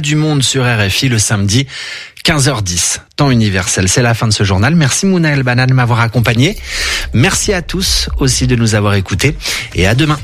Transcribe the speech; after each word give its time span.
du 0.00 0.14
monde 0.14 0.44
sur 0.44 0.62
RFI 0.64 1.08
le 1.08 1.18
samedi 1.18 1.66
15h10, 2.24 3.00
temps 3.16 3.32
universel. 3.32 3.88
C'est 3.88 4.00
la 4.00 4.14
fin 4.14 4.28
de 4.28 4.32
ce 4.32 4.44
journal. 4.44 4.76
Merci 4.76 5.06
Mouna 5.06 5.32
El 5.32 5.42
Banal 5.42 5.68
de 5.68 5.74
m'avoir 5.74 5.98
accompagné. 5.98 6.56
Merci 7.12 7.52
à 7.52 7.62
tous 7.62 8.08
aussi 8.18 8.46
de 8.46 8.54
nous 8.54 8.76
avoir 8.76 8.94
écoutés 8.94 9.36
et 9.74 9.88
à 9.88 9.96
demain. 9.96 10.20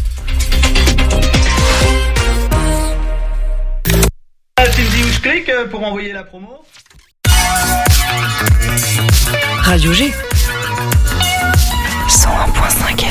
Pour 5.73 5.83
envoyer 5.83 6.13
la 6.13 6.23
promo 6.23 6.65
Radio 9.65 9.93
G. 9.93 10.13
101.5 12.09 13.08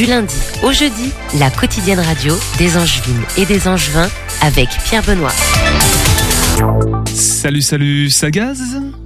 du 0.00 0.06
lundi 0.06 0.34
au 0.62 0.72
jeudi, 0.72 1.12
la 1.38 1.50
quotidienne 1.50 2.00
radio 2.00 2.34
des 2.56 2.78
Angevines 2.78 3.22
et 3.36 3.44
des 3.44 3.68
Angevins 3.68 4.08
avec 4.40 4.70
Pierre 4.86 5.02
Benoît. 5.02 5.32
Salut, 7.12 7.60
salut, 7.60 8.08
Sagaz. 8.08 8.60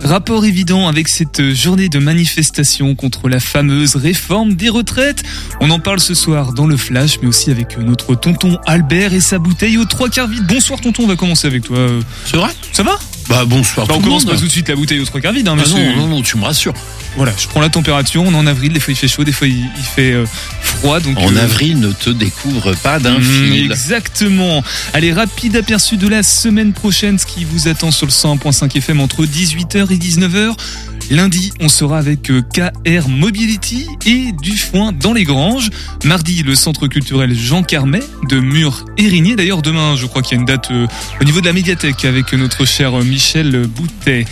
Rapport 0.04 0.44
évident 0.44 0.86
avec 0.86 1.08
cette 1.08 1.54
journée 1.54 1.88
de 1.88 1.98
manifestation 1.98 2.94
contre 2.94 3.30
la 3.30 3.40
fameuse 3.40 3.96
réforme 3.96 4.52
des 4.54 4.68
retraites. 4.68 5.22
On 5.60 5.70
en 5.70 5.78
parle 5.78 5.98
ce 5.98 6.12
soir 6.14 6.52
dans 6.52 6.66
le 6.66 6.77
flash, 6.77 7.18
mais 7.22 7.28
aussi 7.28 7.50
avec 7.50 7.78
notre 7.78 8.14
tonton 8.14 8.58
Albert 8.66 9.14
et 9.14 9.20
sa 9.20 9.38
bouteille 9.38 9.78
aux 9.78 9.86
trois 9.86 10.10
quarts 10.10 10.28
vide. 10.28 10.44
Bonsoir 10.46 10.78
tonton, 10.80 11.04
on 11.04 11.08
va 11.08 11.16
commencer 11.16 11.46
avec 11.46 11.62
toi. 11.64 11.78
C'est 12.27 12.36
vrai? 12.36 12.50
Ça 12.72 12.82
va? 12.82 12.98
Bah 13.30 13.46
bonsoir 13.46 13.86
Bah, 13.86 13.94
tout 13.94 14.00
On 14.00 14.02
le 14.02 14.04
commence 14.08 14.24
monde. 14.27 14.34
pas 14.34 14.38
tout 14.38 14.46
de 14.46 14.52
suite 14.52 14.68
la 14.68 14.77
bouteille 14.77 15.00
aux 15.00 15.06
trois 15.06 15.22
quarts 15.22 15.32
vide, 15.32 15.48
hein, 15.48 15.56
Ah 15.58 15.68
non, 15.70 15.96
non, 15.96 16.06
non, 16.08 16.22
tu 16.22 16.36
me 16.36 16.44
rassures. 16.44 16.74
Voilà, 17.16 17.32
je 17.38 17.46
prends 17.46 17.60
la 17.60 17.70
température. 17.70 18.22
On 18.22 18.32
est 18.32 18.36
en 18.36 18.46
avril, 18.46 18.72
des 18.74 18.80
fois 18.80 18.92
il 18.92 18.96
fait 18.96 19.08
chaud, 19.08 19.24
des 19.24 19.32
fois 19.32 19.46
il, 19.46 19.64
fait 19.94 20.12
euh, 20.12 20.27
froid. 20.60 21.00
Donc 21.00 21.16
En 21.18 21.34
euh, 21.34 21.42
avril, 21.42 21.78
ne 21.80 21.91
te 21.92 22.10
découvre 22.10 22.75
pas 22.75 22.98
d'un 22.98 23.19
Mm, 23.19 23.22
fil. 23.22 23.64
Exactement. 23.70 24.62
Allez, 24.92 25.12
rapide 25.12 25.56
aperçu 25.56 25.97
de 25.97 26.08
la 26.08 26.22
semaine 26.22 26.72
prochaine, 26.75 27.19
ce 27.19 27.25
qui 27.25 27.44
vous 27.44 27.69
attend 27.69 27.91
sur 27.92 28.06
le 28.06 28.12
101.5 28.12 28.77
FM 28.77 29.00
entre 29.00 29.25
18h 29.25 29.91
et 29.92 29.94
19h. 29.98 30.94
Lundi, 31.10 31.52
on 31.60 31.69
sera 31.69 31.98
avec 31.98 32.30
euh, 32.30 32.42
KR 32.42 33.08
Mobility 33.08 33.86
et 34.06 34.33
du 34.33 34.56
foin 34.56 34.92
dans 34.92 35.12
les 35.12 35.24
granges. 35.24 35.70
Mardi, 36.05 36.42
le 36.42 36.55
centre 36.55 36.86
culturel 36.86 37.34
Jean 37.34 37.62
Carmet 37.62 38.02
de 38.28 38.41
Mur 38.41 38.86
Érigné. 38.97 39.36
D'ailleurs, 39.36 39.60
demain, 39.62 39.97
je 39.97 40.06
crois 40.06 40.22
qu'il 40.22 40.36
y 40.36 40.38
a 40.38 40.41
une 40.41 40.47
date 40.47 40.70
euh, 40.70 40.86
au 41.20 41.25
niveau 41.25 41.41
de 41.41 41.47
la 41.47 41.52
médiathèque 41.52 42.05
avec 42.05 42.32
notre 42.32 42.64
cher 42.64 42.98
euh, 42.98 43.05
Michel 43.05 43.66
Boutet. 43.66 44.25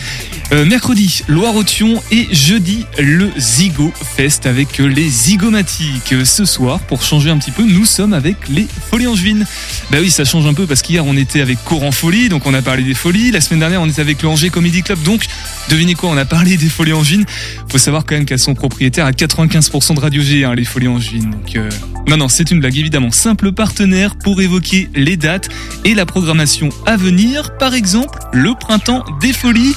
Mercredi, 0.51 1.23
Loire-Othion 1.29 1.99
et 2.11 2.27
jeudi, 2.31 2.85
le 2.99 3.31
Zigo 3.39 3.91
Fest 4.15 4.45
avec 4.45 4.77
les 4.77 5.09
Zygomatiques. 5.09 6.13
Euh, 6.13 6.25
Ce 6.25 6.45
soir, 6.45 6.79
pour 6.81 7.01
changer 7.01 7.31
un 7.31 7.39
petit 7.39 7.49
peu, 7.49 7.63
nous 7.63 7.85
sommes 7.85 8.13
avec 8.13 8.35
les 8.49 8.67
Folies 8.91 9.07
Angevines. 9.07 9.47
Bah 9.89 9.97
oui, 9.99 10.11
ça 10.11 10.25
change 10.25 10.45
un 10.45 10.53
peu 10.53 10.67
parce 10.67 10.83
qu'hier 10.83 11.05
on 11.05 11.17
était 11.17 11.41
avec 11.41 11.63
Coran 11.63 11.91
Folie, 11.91 12.29
donc 12.29 12.45
on 12.45 12.53
a 12.53 12.61
parlé 12.61 12.83
des 12.83 12.93
folies. 12.93 13.31
La 13.31 13.41
semaine 13.41 13.61
dernière 13.61 13.81
on 13.81 13.87
était 13.87 14.01
avec 14.01 14.21
le 14.21 14.27
Angers 14.27 14.51
Comedy 14.51 14.83
Club, 14.83 15.01
donc 15.01 15.25
devinez 15.69 15.95
quoi, 15.95 16.09
on 16.11 16.17
a 16.17 16.25
parlé 16.25 16.55
des 16.55 16.62
Folies 16.69 16.93
Angevines. 16.93 17.25
Faut 17.69 17.77
savoir 17.77 18.05
quand 18.05 18.15
même 18.15 18.25
qu'elles 18.25 18.39
sont 18.39 18.55
propriétaires 18.55 19.05
à 19.05 19.11
95% 19.11 19.95
de 19.95 19.99
Radio 19.99 20.21
G, 20.21 20.43
hein, 20.43 20.55
les 20.55 20.65
Folies 20.65 20.87
Angevines. 20.87 21.31
Donc 21.31 21.55
euh, 21.55 21.69
non, 22.07 22.17
non, 22.17 22.27
c'est 22.29 22.51
une 22.51 22.59
blague 22.59 22.77
évidemment. 22.77 23.11
Simple 23.11 23.51
partenaire 23.51 24.15
pour 24.15 24.41
évoquer 24.41 24.89
les 24.95 25.17
dates 25.17 25.49
et 25.85 25.93
la 25.95 26.05
programmation 26.05 26.69
à 26.85 26.97
venir. 26.97 27.57
Par 27.57 27.73
exemple, 27.73 28.19
le 28.33 28.53
printemps 28.59 29.03
des 29.21 29.33
folies. 29.33 29.73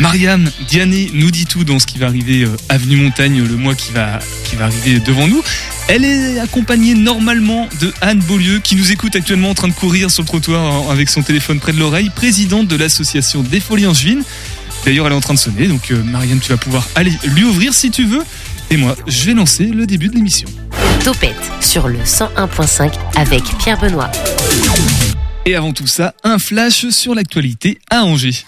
Marianne 0.00 0.50
Diané 0.68 1.10
nous 1.14 1.30
dit 1.30 1.46
tout 1.46 1.64
dans 1.64 1.78
ce 1.78 1.86
qui 1.86 1.98
va 1.98 2.06
arriver 2.06 2.44
euh, 2.44 2.56
avenue 2.68 2.96
Montagne 2.96 3.42
le 3.42 3.56
mois 3.56 3.74
qui 3.74 3.92
va 3.92 4.18
qui 4.44 4.56
va 4.56 4.66
arriver 4.66 5.00
devant 5.00 5.26
nous. 5.26 5.42
Elle 5.88 6.04
est 6.04 6.38
accompagnée 6.38 6.94
normalement 6.94 7.68
de 7.80 7.92
Anne 8.00 8.20
Beaulieu 8.20 8.58
qui 8.58 8.76
nous 8.76 8.92
écoute 8.92 9.16
actuellement 9.16 9.50
en 9.50 9.54
train 9.54 9.68
de 9.68 9.72
courir 9.72 10.10
sur 10.10 10.22
le 10.22 10.28
trottoir 10.28 10.88
euh, 10.88 10.92
avec 10.92 11.08
son 11.08 11.22
téléphone 11.22 11.60
près 11.60 11.72
de 11.72 11.78
l'oreille, 11.78 12.10
présidente 12.10 12.68
de 12.68 12.76
l'association 12.76 13.42
des 13.42 13.60
Folies 13.60 13.86
Angevines. 13.86 14.22
D'ailleurs, 14.84 15.06
elle 15.06 15.12
est 15.12 15.16
en 15.16 15.20
train 15.20 15.34
de 15.34 15.38
sonner, 15.38 15.66
donc 15.66 15.90
euh, 15.90 16.02
Marianne, 16.02 16.40
tu 16.40 16.50
vas 16.50 16.56
pouvoir 16.56 16.86
aller 16.94 17.12
lui 17.24 17.44
ouvrir 17.44 17.74
si 17.74 17.90
tu 17.90 18.04
veux. 18.04 18.22
Et 18.70 18.76
moi, 18.76 18.96
je 19.06 19.26
vais 19.26 19.34
lancer 19.34 19.66
le 19.66 19.86
début 19.86 20.08
de 20.08 20.14
l'émission. 20.14 20.48
Topette 21.04 21.50
sur 21.60 21.88
le 21.88 21.98
101.5 21.98 22.92
avec 23.16 23.42
Pierre 23.58 23.78
Benoît. 23.78 24.10
Et 25.46 25.54
avant 25.54 25.72
tout 25.72 25.86
ça, 25.86 26.14
un 26.24 26.38
flash 26.38 26.88
sur 26.90 27.14
l'actualité 27.14 27.78
à 27.90 28.04
Angers. 28.04 28.44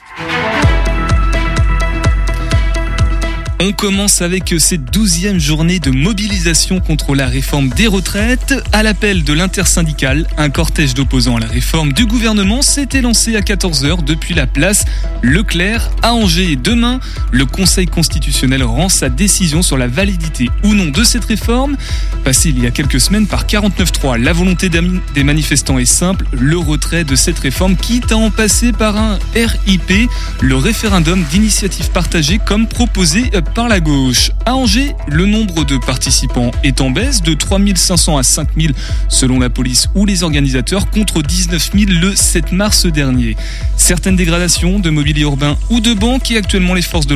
On 3.62 3.72
commence 3.72 4.22
avec 4.22 4.54
cette 4.56 4.86
douzième 4.86 5.38
journée 5.38 5.80
de 5.80 5.90
mobilisation 5.90 6.80
contre 6.80 7.14
la 7.14 7.26
réforme 7.26 7.68
des 7.68 7.88
retraites. 7.88 8.54
À 8.72 8.82
l'appel 8.82 9.22
de 9.22 9.34
l'intersyndicale, 9.34 10.26
un 10.38 10.48
cortège 10.48 10.94
d'opposants 10.94 11.36
à 11.36 11.40
la 11.40 11.46
réforme 11.46 11.92
du 11.92 12.06
gouvernement 12.06 12.62
s'était 12.62 13.02
lancé 13.02 13.36
à 13.36 13.40
14h 13.40 14.02
depuis 14.02 14.32
la 14.32 14.46
place 14.46 14.86
Leclerc 15.20 15.90
à 16.00 16.14
Angers. 16.14 16.56
Demain, 16.56 17.00
le 17.32 17.44
Conseil 17.44 17.84
constitutionnel 17.84 18.62
rend 18.62 18.88
sa 18.88 19.10
décision 19.10 19.60
sur 19.60 19.76
la 19.76 19.88
validité 19.88 20.48
ou 20.64 20.72
non 20.72 20.86
de 20.86 21.04
cette 21.04 21.26
réforme. 21.26 21.76
Passée 22.24 22.48
il 22.48 22.64
y 22.64 22.66
a 22.66 22.70
quelques 22.70 22.98
semaines 22.98 23.26
par 23.26 23.44
49.3, 23.44 24.16
la 24.16 24.32
volonté 24.32 24.70
des 24.70 25.22
manifestants 25.22 25.78
est 25.78 25.84
simple, 25.84 26.24
le 26.32 26.56
retrait 26.56 27.04
de 27.04 27.14
cette 27.14 27.38
réforme, 27.38 27.76
quitte 27.76 28.10
à 28.12 28.16
en 28.16 28.30
passer 28.30 28.72
par 28.72 28.96
un 28.96 29.18
RIP, 29.34 30.08
le 30.40 30.56
référendum 30.56 31.22
d'initiative 31.30 31.90
partagée 31.90 32.40
comme 32.42 32.66
proposé 32.66 33.30
euh, 33.34 33.42
par 33.54 33.68
la 33.68 33.80
gauche. 33.80 34.30
À 34.46 34.54
Angers, 34.54 34.94
le 35.08 35.26
nombre 35.26 35.64
de 35.64 35.78
participants 35.78 36.50
est 36.62 36.80
en 36.80 36.90
baisse 36.90 37.22
de 37.22 37.34
3500 37.34 38.18
à 38.18 38.22
5000 38.22 38.72
selon 39.08 39.38
la 39.38 39.50
police 39.50 39.88
ou 39.94 40.06
les 40.06 40.22
organisateurs 40.22 40.90
contre 40.90 41.22
19 41.22 41.70
000 41.74 41.90
le 42.00 42.14
7 42.14 42.52
mars 42.52 42.86
dernier. 42.86 43.36
Certaines 43.76 44.16
dégradations 44.16 44.78
de 44.78 44.90
mobilier 44.90 45.22
urbain 45.22 45.56
ou 45.70 45.80
de 45.80 45.94
banques 45.94 46.30
et 46.30 46.36
actuellement 46.36 46.74
les 46.74 46.82
forces 46.82 47.06
de 47.06 47.14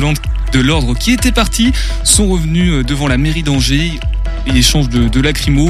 l'ordre 0.59 0.97
qui 0.97 1.11
étaient 1.11 1.31
parties 1.31 1.71
sont 2.03 2.27
revenus 2.27 2.71
euh, 2.71 2.83
devant 2.83 3.07
la 3.07 3.17
mairie 3.17 3.43
d'Angers 3.43 3.99
et 4.47 4.57
échange 4.57 4.89
de, 4.89 5.07
de 5.07 5.25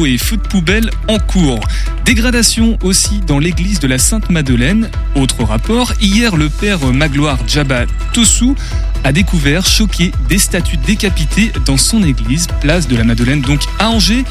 et 0.05 0.17
feux 0.17 0.37
de 0.37 0.41
poubelle 0.41 0.89
en 1.07 1.17
cours. 1.17 1.59
Dégradation 2.05 2.77
aussi 2.83 3.19
dans 3.25 3.39
l'église 3.39 3.79
de 3.79 3.87
la 3.87 3.97
Sainte-Madeleine. 3.97 4.89
Autre 5.15 5.43
rapport, 5.43 5.93
hier 6.01 6.35
le 6.35 6.49
père 6.49 6.85
Magloire 6.93 7.39
Djaba 7.47 7.85
Tossou 8.13 8.55
a 9.03 9.11
découvert, 9.11 9.65
choqué, 9.65 10.11
des 10.29 10.39
statues 10.39 10.77
décapitées 10.77 11.51
dans 11.65 11.77
son 11.77 12.03
église, 12.03 12.47
place 12.59 12.87
de 12.87 12.95
la 12.95 13.03
Madeleine, 13.03 13.41
donc 13.41 13.61
à 13.77 13.89
Angers. 13.89 14.25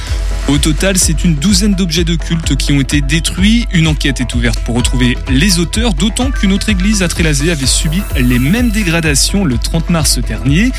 Au 0.48 0.58
total, 0.58 0.98
c'est 0.98 1.24
une 1.24 1.36
douzaine 1.36 1.74
d'objets 1.74 2.04
de 2.04 2.16
culte 2.16 2.56
qui 2.56 2.72
ont 2.72 2.80
été 2.80 3.00
détruits. 3.00 3.66
Une 3.72 3.86
enquête 3.86 4.20
est 4.20 4.34
ouverte 4.34 4.58
pour 4.60 4.74
retrouver 4.74 5.16
les 5.30 5.58
auteurs, 5.60 5.94
d'autant 5.94 6.30
qu'une 6.30 6.52
autre 6.52 6.68
église 6.68 7.02
à 7.02 7.08
Trélazé 7.08 7.50
avait 7.50 7.66
subi 7.66 8.02
les 8.16 8.38
mêmes 8.38 8.70
dégradations 8.70 9.44
le 9.44 9.58
30 9.58 9.90
mars 9.90 10.18
dernier. 10.18 10.72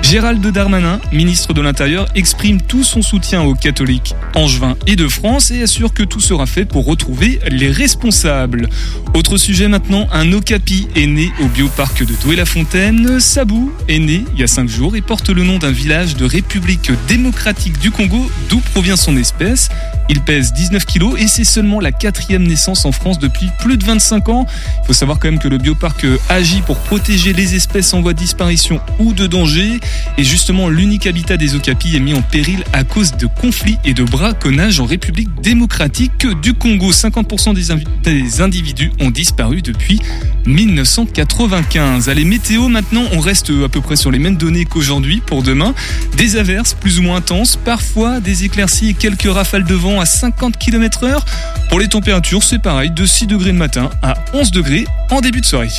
Gérald 0.00 0.46
Darmanin, 0.46 1.00
ministre 1.12 1.52
de 1.52 1.60
l'Intérieur, 1.60 2.06
exprime 2.14 2.60
tout 2.60 2.84
son 2.84 3.02
soutien 3.02 3.42
aux 3.42 3.54
catholiques 3.54 4.14
angevins 4.34 4.76
et 4.86 4.96
de 4.96 5.08
France 5.08 5.50
et 5.50 5.62
assure 5.62 5.92
que 5.92 6.02
tout 6.02 6.20
sera 6.20 6.46
fait 6.46 6.64
pour 6.64 6.86
retrouver 6.86 7.40
les 7.48 7.70
responsables. 7.70 8.68
Autre 9.14 9.36
sujet 9.36 9.68
maintenant, 9.68 10.08
un 10.12 10.32
okapi 10.32 10.88
est 10.96 11.06
né 11.06 11.30
au 11.40 11.46
bioparc 11.46 12.04
de 12.04 12.14
Douai-la-Fontaine. 12.22 13.20
Sabou 13.20 13.72
est 13.88 13.98
né 13.98 14.24
il 14.34 14.40
y 14.40 14.42
a 14.42 14.46
5 14.46 14.68
jours 14.68 14.96
et 14.96 15.00
porte 15.00 15.28
le 15.28 15.44
nom 15.44 15.58
d'un 15.58 15.70
village 15.70 16.16
de 16.16 16.24
République 16.24 16.90
démocratique 17.08 17.78
du 17.78 17.90
Congo 17.90 18.30
d'où 18.48 18.60
provient 18.72 18.96
son 18.96 19.16
espèce. 19.16 19.68
Il 20.08 20.20
pèse 20.20 20.52
19 20.52 20.84
kilos 20.84 21.14
et 21.18 21.28
c'est 21.28 21.44
seulement 21.44 21.80
la 21.80 21.92
quatrième 21.92 22.46
naissance 22.46 22.84
en 22.84 22.92
France 22.92 23.18
depuis 23.18 23.48
plus 23.60 23.76
de 23.76 23.84
25 23.84 24.28
ans. 24.28 24.46
Il 24.82 24.86
faut 24.88 24.92
savoir 24.92 25.18
quand 25.18 25.30
même 25.30 25.38
que 25.38 25.48
le 25.48 25.58
bioparc 25.58 26.04
agit 26.28 26.60
pour 26.62 26.78
protéger 26.78 27.32
les 27.32 27.54
espèces 27.54 27.94
en 27.94 28.02
voie 28.02 28.12
de 28.12 28.18
disparition 28.18 28.80
ou 28.98 29.12
de 29.12 29.26
danger. 29.26 29.80
Et 30.18 30.24
justement, 30.24 30.68
l'unique 30.68 31.06
habitat 31.06 31.36
des 31.36 31.54
okapis 31.54 31.96
est 31.96 32.00
mis 32.00 32.14
en 32.14 32.22
péril 32.22 32.64
à 32.72 32.84
cause 32.84 33.12
de 33.12 33.26
conflits 33.26 33.78
et 33.84 33.94
de 33.94 34.04
braconnage 34.04 34.80
en 34.80 34.84
République 34.84 35.28
démocratique 35.42 36.26
du 36.42 36.54
Congo. 36.54 36.92
50% 36.92 37.54
des, 37.54 38.40
individus 38.40 38.92
ont 39.00 39.10
disparu 39.10 39.62
depuis 39.62 40.00
1995. 40.46 42.08
Allez, 42.08 42.24
météo 42.24 42.68
maintenant, 42.68 43.04
on 43.12 43.20
reste 43.20 43.50
à 43.64 43.68
peu 43.68 43.80
près 43.80 43.96
sur 43.96 44.10
les 44.10 44.18
mêmes 44.18 44.36
données 44.36 44.64
qu'aujourd'hui 44.64 45.22
pour 45.24 45.42
demain. 45.42 45.74
Des 46.16 46.36
averses 46.36 46.74
plus 46.74 46.98
ou 46.98 47.02
moins 47.02 47.16
intenses, 47.16 47.56
parfois 47.56 48.20
des 48.20 48.44
éclaircies 48.44 48.90
et 48.90 48.94
quelques 48.94 49.32
rafales 49.32 49.64
de 49.64 49.74
vent 49.74 50.00
à 50.00 50.06
50 50.06 50.58
km 50.58 51.04
heure. 51.04 51.24
Pour 51.68 51.80
les 51.80 51.88
températures, 51.88 52.42
c'est 52.42 52.60
pareil, 52.60 52.90
de 52.90 53.06
6 53.06 53.26
degrés 53.26 53.52
le 53.52 53.58
matin 53.58 53.90
à 54.02 54.14
11 54.34 54.50
degrés 54.50 54.86
en 55.10 55.20
début 55.20 55.40
de 55.40 55.46
soirée. 55.46 55.70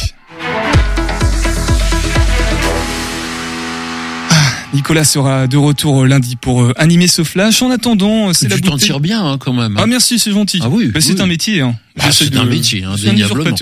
Nicolas 4.74 5.04
sera 5.04 5.48
de 5.48 5.58
retour 5.58 6.06
lundi 6.06 6.36
pour 6.36 6.64
euh, 6.64 6.74
animer 6.78 7.08
ce 7.08 7.24
flash. 7.24 7.62
En 7.62 7.70
attendant, 7.70 8.30
euh, 8.30 8.34
c'est 8.34 8.48
la 8.48 8.56
Tu 8.56 8.62
t'en 8.64 8.72
bouteille. 8.72 8.88
tires 8.88 9.00
bien 9.00 9.24
hein, 9.25 9.38
quand 9.38 9.54
même. 9.54 9.75
Ah 9.80 9.86
merci, 9.86 10.18
c'est 10.20 10.31
gentil. 10.31 10.60
Ah 10.64 10.70
oui, 10.70 10.88
Bah, 10.94 11.00
c'est 11.02 11.14
oui. 11.14 11.22
un 11.22 11.28
métier. 11.28 11.62
Hein. 11.62 11.75
Bah, 11.98 12.06
J'essaie 12.08 12.25
c'est 12.31 12.38
un 12.38 12.46
métier, 12.46 12.84
indéniablement. 12.84 13.56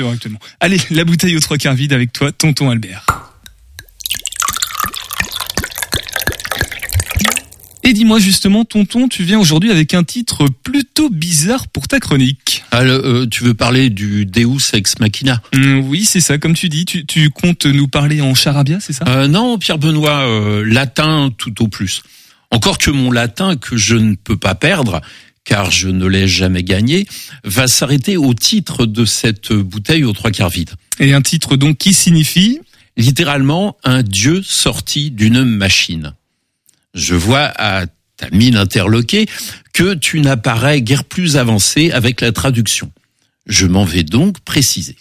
Allez, 0.59 0.77
la 0.89 1.03
bouteille 1.03 1.35
aux 1.35 1.39
trois 1.41 1.57
quarts 1.57 1.73
vide 1.75 1.93
avec 1.93 2.13
toi, 2.13 2.31
tonton 2.31 2.69
Albert. 2.69 3.05
Et 7.83 7.93
dis-moi 7.93 8.19
justement, 8.19 8.63
tonton, 8.63 9.07
tu 9.07 9.23
viens 9.23 9.39
aujourd'hui 9.39 9.71
avec 9.71 9.93
un 9.93 10.03
titre 10.03 10.45
plutôt 10.63 11.09
bizarre 11.09 11.67
pour 11.67 11.87
ta 11.87 11.99
chronique. 11.99 12.63
Alors, 12.71 13.01
euh, 13.03 13.25
tu 13.25 13.43
veux 13.43 13.55
parler 13.55 13.89
du 13.89 14.25
Deus 14.25 14.73
ex 14.73 14.99
machina? 14.99 15.41
Hum, 15.55 15.79
oui, 15.87 16.05
c'est 16.05 16.19
ça, 16.21 16.37
comme 16.37 16.53
tu 16.53 16.69
dis. 16.69 16.85
Tu, 16.85 17.05
tu 17.05 17.29
comptes 17.31 17.65
nous 17.65 17.87
parler 17.87 18.21
en 18.21 18.35
charabia, 18.35 18.79
c'est 18.79 18.93
ça? 18.93 19.05
Euh, 19.07 19.27
Non, 19.27 19.57
Pierre 19.57 19.79
Benoît, 19.79 20.27
euh, 20.27 20.63
latin 20.63 21.31
tout 21.35 21.63
au 21.63 21.67
plus. 21.67 22.03
Encore 22.51 22.77
que 22.77 22.91
mon 22.91 23.11
latin, 23.11 23.55
que 23.55 23.77
je 23.77 23.95
ne 23.95 24.15
peux 24.15 24.37
pas 24.37 24.55
perdre, 24.55 25.01
car 25.43 25.71
je 25.71 25.87
ne 25.87 26.05
l'ai 26.05 26.27
jamais 26.27 26.63
gagné, 26.63 27.07
va 27.43 27.67
s'arrêter 27.67 28.15
au 28.15 28.33
titre 28.33 28.85
de 28.85 29.05
cette 29.05 29.53
bouteille 29.53 30.03
aux 30.03 30.13
trois 30.13 30.31
quarts 30.31 30.49
vide. 30.49 30.71
Et 30.99 31.13
un 31.13 31.21
titre 31.21 31.55
donc 31.55 31.77
qui 31.77 31.93
signifie? 31.93 32.59
Littéralement, 32.97 33.77
un 33.83 34.03
dieu 34.03 34.41
sorti 34.43 35.11
d'une 35.11 35.43
machine. 35.43 36.13
Je 36.93 37.15
vois 37.15 37.51
à 37.55 37.85
ta 38.17 38.29
mine 38.31 38.55
interloquée 38.55 39.27
que 39.73 39.93
tu 39.93 40.21
n'apparais 40.21 40.81
guère 40.81 41.03
plus 41.03 41.37
avancé 41.37 41.91
avec 41.91 42.21
la 42.21 42.31
traduction. 42.31 42.91
Je 43.47 43.65
m'en 43.65 43.85
vais 43.85 44.03
donc 44.03 44.39
préciser. 44.41 44.97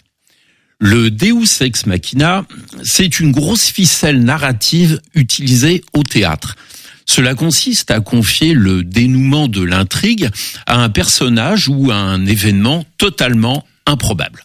Le 0.78 1.10
Deus 1.10 1.60
ex 1.60 1.84
machina, 1.84 2.46
c'est 2.82 3.20
une 3.20 3.32
grosse 3.32 3.66
ficelle 3.66 4.24
narrative 4.24 5.00
utilisée 5.14 5.84
au 5.92 6.02
théâtre. 6.02 6.56
Cela 7.04 7.34
consiste 7.34 7.90
à 7.90 8.00
confier 8.00 8.54
le 8.54 8.82
dénouement 8.82 9.48
de 9.48 9.62
l'intrigue 9.62 10.30
à 10.66 10.80
un 10.80 10.88
personnage 10.88 11.68
ou 11.68 11.90
à 11.90 11.96
un 11.96 12.24
événement 12.24 12.86
totalement 12.96 13.66
improbable. 13.84 14.44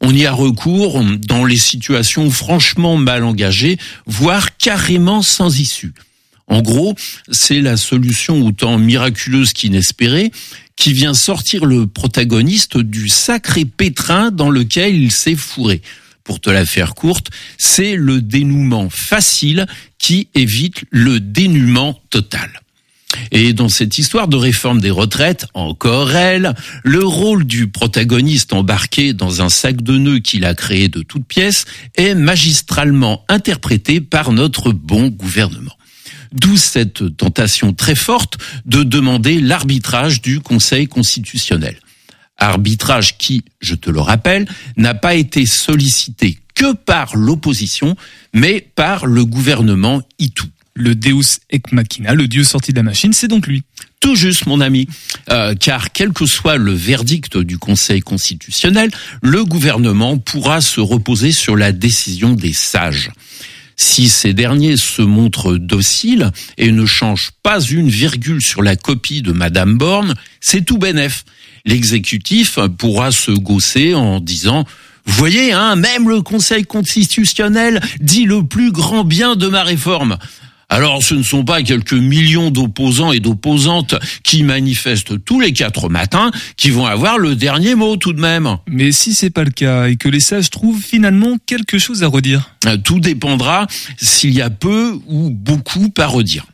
On 0.00 0.14
y 0.14 0.24
a 0.24 0.32
recours 0.32 1.02
dans 1.02 1.44
les 1.44 1.58
situations 1.58 2.30
franchement 2.30 2.96
mal 2.96 3.24
engagées, 3.24 3.78
voire 4.06 4.56
carrément 4.56 5.22
sans 5.22 5.58
issue. 5.58 5.92
En 6.48 6.62
gros, 6.62 6.94
c'est 7.30 7.60
la 7.60 7.76
solution 7.76 8.44
autant 8.44 8.78
miraculeuse 8.78 9.52
qu'inespérée 9.52 10.32
qui 10.76 10.92
vient 10.92 11.14
sortir 11.14 11.64
le 11.64 11.86
protagoniste 11.86 12.78
du 12.78 13.08
sacré 13.08 13.64
pétrin 13.64 14.30
dans 14.30 14.50
lequel 14.50 14.94
il 14.94 15.10
s'est 15.10 15.36
fourré. 15.36 15.82
Pour 16.24 16.40
te 16.40 16.50
la 16.50 16.64
faire 16.64 16.94
courte, 16.94 17.28
c'est 17.56 17.96
le 17.96 18.20
dénouement 18.20 18.88
facile 18.90 19.66
qui 19.98 20.28
évite 20.34 20.84
le 20.90 21.20
dénuement 21.20 22.00
total. 22.10 22.50
Et 23.32 23.54
dans 23.54 23.68
cette 23.70 23.98
histoire 23.98 24.28
de 24.28 24.36
réforme 24.36 24.80
des 24.80 24.90
retraites, 24.90 25.46
encore 25.54 26.14
elle, 26.14 26.54
le 26.84 27.04
rôle 27.04 27.44
du 27.44 27.68
protagoniste 27.68 28.52
embarqué 28.52 29.14
dans 29.14 29.42
un 29.42 29.48
sac 29.48 29.82
de 29.82 29.96
nœuds 29.96 30.18
qu'il 30.18 30.44
a 30.44 30.54
créé 30.54 30.88
de 30.88 31.00
toutes 31.00 31.26
pièces 31.26 31.64
est 31.96 32.14
magistralement 32.14 33.24
interprété 33.28 34.00
par 34.00 34.32
notre 34.32 34.72
bon 34.72 35.08
gouvernement. 35.08 35.77
D'où 36.32 36.56
cette 36.56 37.16
tentation 37.16 37.72
très 37.72 37.94
forte 37.94 38.38
de 38.66 38.82
demander 38.82 39.40
l'arbitrage 39.40 40.20
du 40.20 40.40
Conseil 40.40 40.86
constitutionnel. 40.86 41.76
Arbitrage 42.36 43.18
qui, 43.18 43.44
je 43.60 43.74
te 43.74 43.90
le 43.90 44.00
rappelle, 44.00 44.46
n'a 44.76 44.94
pas 44.94 45.14
été 45.14 45.46
sollicité 45.46 46.38
que 46.54 46.72
par 46.74 47.16
l'opposition, 47.16 47.96
mais 48.32 48.60
par 48.74 49.06
le 49.06 49.24
gouvernement 49.24 50.02
Itou. 50.18 50.46
le 50.74 50.94
Deus 50.94 51.40
ex 51.50 51.72
machina, 51.72 52.14
le 52.14 52.28
dieu 52.28 52.44
sorti 52.44 52.70
de 52.70 52.76
la 52.76 52.84
machine, 52.84 53.12
c'est 53.12 53.26
donc 53.26 53.48
lui. 53.48 53.64
Tout 53.98 54.14
juste, 54.14 54.46
mon 54.46 54.60
ami, 54.60 54.86
Euh, 55.30 55.54
car 55.54 55.92
quel 55.92 56.12
que 56.12 56.24
soit 56.24 56.56
le 56.56 56.72
verdict 56.72 57.36
du 57.36 57.58
Conseil 57.58 58.00
constitutionnel, 58.00 58.90
le 59.22 59.44
gouvernement 59.44 60.16
pourra 60.18 60.60
se 60.60 60.80
reposer 60.80 61.32
sur 61.32 61.56
la 61.56 61.72
décision 61.72 62.32
des 62.32 62.52
sages. 62.54 63.10
Si 63.80 64.08
ces 64.08 64.34
derniers 64.34 64.76
se 64.76 65.02
montrent 65.02 65.56
dociles 65.56 66.32
et 66.58 66.72
ne 66.72 66.84
changent 66.84 67.30
pas 67.44 67.60
une 67.60 67.88
virgule 67.88 68.42
sur 68.42 68.60
la 68.60 68.74
copie 68.74 69.22
de 69.22 69.30
Madame 69.30 69.78
Borne, 69.78 70.14
c'est 70.40 70.64
tout 70.64 70.78
bénef. 70.78 71.24
L'exécutif 71.64 72.58
pourra 72.76 73.12
se 73.12 73.30
gausser 73.30 73.94
en 73.94 74.20
disant 74.20 74.64
vous 75.06 75.14
voyez, 75.14 75.52
hein, 75.52 75.76
même 75.76 76.08
le 76.08 76.20
Conseil 76.20 76.64
constitutionnel 76.64 77.80
dit 78.00 78.24
le 78.24 78.42
plus 78.42 78.72
grand 78.72 79.04
bien 79.04 79.36
de 79.36 79.46
ma 79.46 79.62
réforme. 79.62 80.18
Alors 80.70 81.02
ce 81.02 81.14
ne 81.14 81.22
sont 81.22 81.44
pas 81.44 81.62
quelques 81.62 81.94
millions 81.94 82.50
d'opposants 82.50 83.12
et 83.12 83.20
d'opposantes 83.20 83.94
qui 84.22 84.42
manifestent 84.42 85.24
tous 85.24 85.40
les 85.40 85.52
quatre 85.52 85.88
matins 85.88 86.30
qui 86.56 86.70
vont 86.70 86.84
avoir 86.84 87.16
le 87.16 87.34
dernier 87.36 87.74
mot 87.74 87.96
tout 87.96 88.12
de 88.12 88.20
même. 88.20 88.58
Mais 88.66 88.92
si 88.92 89.14
c'est 89.14 89.30
pas 89.30 89.44
le 89.44 89.50
cas 89.50 89.86
et 89.86 89.96
que 89.96 90.10
les 90.10 90.20
sages 90.20 90.50
trouvent 90.50 90.82
finalement 90.82 91.38
quelque 91.46 91.78
chose 91.78 92.02
à 92.02 92.08
redire. 92.08 92.50
Euh, 92.66 92.76
Tout 92.76 93.00
dépendra 93.00 93.66
s'il 93.96 94.34
y 94.34 94.42
a 94.42 94.50
peu 94.50 94.98
ou 95.06 95.30
beaucoup 95.30 95.90
à 95.96 96.06
redire. 96.06 96.44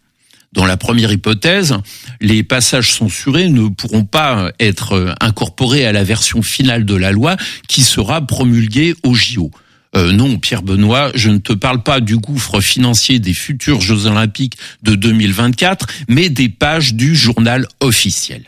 Dans 0.52 0.64
la 0.64 0.76
première 0.76 1.10
hypothèse, 1.10 1.74
les 2.20 2.44
passages 2.44 2.92
censurés 2.92 3.48
ne 3.48 3.66
pourront 3.66 4.04
pas 4.04 4.52
être 4.60 5.16
incorporés 5.20 5.84
à 5.84 5.90
la 5.90 6.04
version 6.04 6.42
finale 6.42 6.84
de 6.84 6.94
la 6.94 7.10
loi 7.10 7.36
qui 7.66 7.82
sera 7.82 8.24
promulguée 8.24 8.94
au 9.02 9.14
JO. 9.14 9.50
Euh, 9.96 10.12
non, 10.12 10.38
Pierre 10.38 10.62
Benoît, 10.62 11.10
je 11.14 11.30
ne 11.30 11.38
te 11.38 11.52
parle 11.52 11.82
pas 11.82 12.00
du 12.00 12.16
gouffre 12.16 12.60
financier 12.60 13.18
des 13.18 13.34
futurs 13.34 13.80
Jeux 13.80 14.06
Olympiques 14.06 14.56
de 14.82 14.94
2024, 14.94 15.86
mais 16.08 16.28
des 16.28 16.48
pages 16.48 16.94
du 16.94 17.14
journal 17.14 17.66
officiel. 17.80 18.42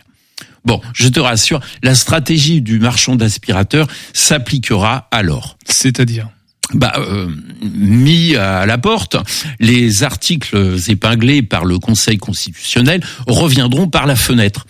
Bon, 0.65 0.81
je 0.93 1.09
te 1.09 1.21
rassure, 1.21 1.61
la 1.83 1.95
stratégie 1.95 2.61
du 2.61 2.81
marchand 2.81 3.15
d'aspirateurs 3.15 3.87
s'appliquera 4.13 5.07
alors 5.13 5.57
C'est-à-dire? 5.65 6.29
Bah, 6.75 6.95
euh, 6.99 7.29
mis 7.63 8.35
à 8.35 8.67
la 8.67 8.77
porte, 8.77 9.17
les 9.61 10.03
articles 10.03 10.77
épinglés 10.89 11.43
par 11.43 11.65
le 11.65 11.79
Conseil 11.79 12.19
constitutionnel 12.19 13.05
reviendront 13.29 13.87
par 13.87 14.07
la 14.07 14.17
fenêtre, 14.17 14.67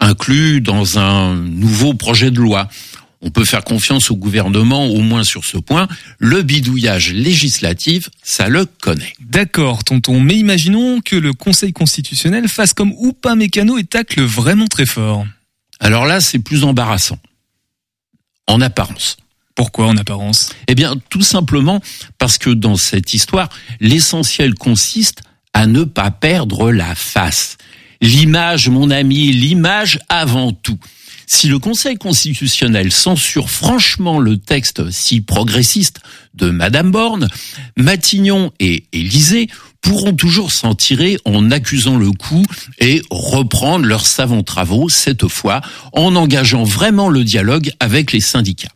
inclus 0.00 0.62
dans 0.62 0.98
un 0.98 1.34
nouveau 1.34 1.92
projet 1.92 2.30
de 2.30 2.40
loi. 2.40 2.68
On 3.26 3.30
peut 3.30 3.46
faire 3.46 3.64
confiance 3.64 4.10
au 4.10 4.16
gouvernement 4.16 4.86
au 4.86 5.00
moins 5.00 5.24
sur 5.24 5.44
ce 5.44 5.56
point. 5.56 5.88
Le 6.18 6.42
bidouillage 6.42 7.12
législatif, 7.12 8.10
ça 8.22 8.48
le 8.48 8.66
connaît. 8.66 9.14
D'accord, 9.18 9.82
tonton, 9.82 10.20
mais 10.20 10.36
imaginons 10.36 11.00
que 11.00 11.16
le 11.16 11.32
Conseil 11.32 11.72
constitutionnel 11.72 12.48
fasse 12.48 12.74
comme 12.74 12.92
Oupa 12.92 13.34
Mécano 13.34 13.78
et 13.78 13.84
tacle 13.84 14.22
vraiment 14.22 14.66
très 14.66 14.84
fort. 14.84 15.26
Alors 15.80 16.04
là, 16.04 16.20
c'est 16.20 16.38
plus 16.38 16.64
embarrassant. 16.64 17.18
En 18.46 18.60
apparence. 18.60 19.16
Pourquoi 19.54 19.86
en 19.86 19.96
apparence? 19.96 20.50
Eh 20.68 20.74
bien, 20.74 20.94
tout 21.08 21.22
simplement 21.22 21.80
parce 22.18 22.36
que 22.36 22.50
dans 22.50 22.76
cette 22.76 23.14
histoire, 23.14 23.48
l'essentiel 23.80 24.52
consiste 24.54 25.22
à 25.54 25.66
ne 25.66 25.84
pas 25.84 26.10
perdre 26.10 26.72
la 26.72 26.94
face. 26.94 27.56
L'image, 28.02 28.68
mon 28.68 28.90
ami, 28.90 29.32
l'image 29.32 29.98
avant 30.10 30.52
tout. 30.52 30.78
Si 31.26 31.48
le 31.48 31.58
Conseil 31.58 31.96
constitutionnel 31.96 32.92
censure 32.92 33.50
franchement 33.50 34.18
le 34.18 34.36
texte 34.38 34.90
si 34.90 35.20
progressiste 35.20 36.00
de 36.34 36.50
Madame 36.50 36.90
Borne, 36.90 37.28
Matignon 37.76 38.52
et 38.60 38.84
Élysée 38.92 39.48
pourront 39.80 40.14
toujours 40.14 40.50
s'en 40.50 40.74
tirer 40.74 41.18
en 41.24 41.50
accusant 41.50 41.96
le 41.96 42.10
coup 42.12 42.44
et 42.78 43.02
reprendre 43.10 43.84
leurs 43.84 44.06
savants 44.06 44.42
travaux, 44.42 44.88
cette 44.88 45.28
fois 45.28 45.60
en 45.92 46.16
engageant 46.16 46.64
vraiment 46.64 47.08
le 47.08 47.24
dialogue 47.24 47.70
avec 47.80 48.12
les 48.12 48.20
syndicats. 48.20 48.72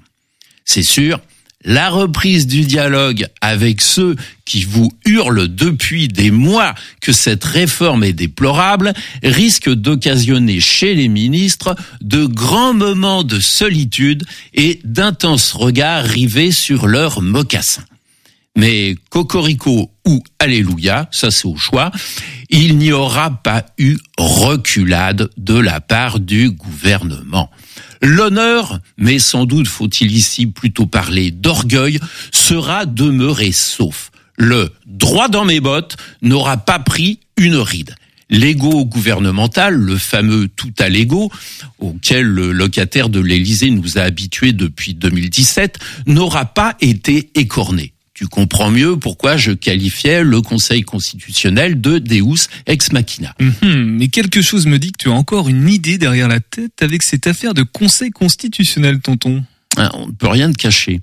C'est 0.64 0.82
sûr, 0.82 1.20
la 1.64 1.90
reprise 1.90 2.46
du 2.46 2.62
dialogue 2.62 3.26
avec 3.40 3.80
ceux 3.80 4.16
qui 4.44 4.64
vous 4.64 4.90
hurlent 5.04 5.48
depuis 5.48 6.08
des 6.08 6.30
mois 6.30 6.74
que 7.00 7.12
cette 7.12 7.44
réforme 7.44 8.04
est 8.04 8.12
déplorable 8.12 8.92
risque 9.22 9.68
d'occasionner 9.68 10.60
chez 10.60 10.94
les 10.94 11.08
ministres 11.08 11.74
de 12.00 12.26
grands 12.26 12.74
moments 12.74 13.24
de 13.24 13.40
solitude 13.40 14.24
et 14.54 14.80
d'intenses 14.84 15.52
regards 15.52 16.04
rivés 16.04 16.52
sur 16.52 16.86
leurs 16.86 17.22
mocassins. 17.22 17.84
Mais 18.56 18.96
Cocorico 19.10 19.90
ou 20.04 20.22
Alléluia, 20.38 21.08
ça 21.12 21.30
c'est 21.30 21.46
au 21.46 21.56
choix, 21.56 21.92
il 22.50 22.78
n'y 22.78 22.92
aura 22.92 23.30
pas 23.30 23.66
eu 23.78 23.98
reculade 24.16 25.30
de 25.36 25.58
la 25.58 25.80
part 25.80 26.18
du 26.18 26.50
gouvernement. 26.50 27.50
L'honneur, 28.02 28.80
mais 28.96 29.18
sans 29.18 29.44
doute 29.44 29.68
faut-il 29.68 30.12
ici 30.12 30.46
plutôt 30.46 30.86
parler 30.86 31.30
d'orgueil, 31.30 31.98
sera 32.32 32.86
demeuré 32.86 33.52
sauf. 33.52 34.10
Le 34.36 34.70
droit 34.86 35.28
dans 35.28 35.44
mes 35.44 35.60
bottes 35.60 35.96
n'aura 36.22 36.56
pas 36.58 36.78
pris 36.78 37.20
une 37.36 37.56
ride. 37.56 37.94
L'ego 38.30 38.84
gouvernemental, 38.84 39.74
le 39.74 39.96
fameux 39.96 40.48
tout 40.48 40.72
à 40.78 40.88
l'ego, 40.88 41.32
auquel 41.78 42.26
le 42.26 42.52
locataire 42.52 43.08
de 43.08 43.20
l'Élysée 43.20 43.70
nous 43.70 43.96
a 43.96 44.02
habitués 44.02 44.52
depuis 44.52 44.94
2017, 44.94 45.78
n'aura 46.06 46.44
pas 46.44 46.76
été 46.80 47.30
écorné. 47.34 47.94
Tu 48.18 48.26
comprends 48.26 48.72
mieux 48.72 48.96
pourquoi 48.96 49.36
je 49.36 49.52
qualifiais 49.52 50.24
le 50.24 50.42
Conseil 50.42 50.82
constitutionnel 50.82 51.80
de 51.80 51.98
Deus 51.98 52.48
ex 52.66 52.90
machina. 52.90 53.32
Mhm, 53.38 53.84
Mais 53.96 54.08
quelque 54.08 54.42
chose 54.42 54.66
me 54.66 54.80
dit 54.80 54.90
que 54.90 54.98
tu 54.98 55.08
as 55.08 55.12
encore 55.12 55.48
une 55.48 55.68
idée 55.68 55.98
derrière 55.98 56.26
la 56.26 56.40
tête 56.40 56.82
avec 56.82 57.04
cette 57.04 57.28
affaire 57.28 57.54
de 57.54 57.62
Conseil 57.62 58.10
constitutionnel, 58.10 58.98
tonton. 58.98 59.44
Hein, 59.76 59.90
On 59.94 60.08
ne 60.08 60.10
peut 60.12 60.26
rien 60.26 60.50
te 60.50 60.56
cacher. 60.56 61.00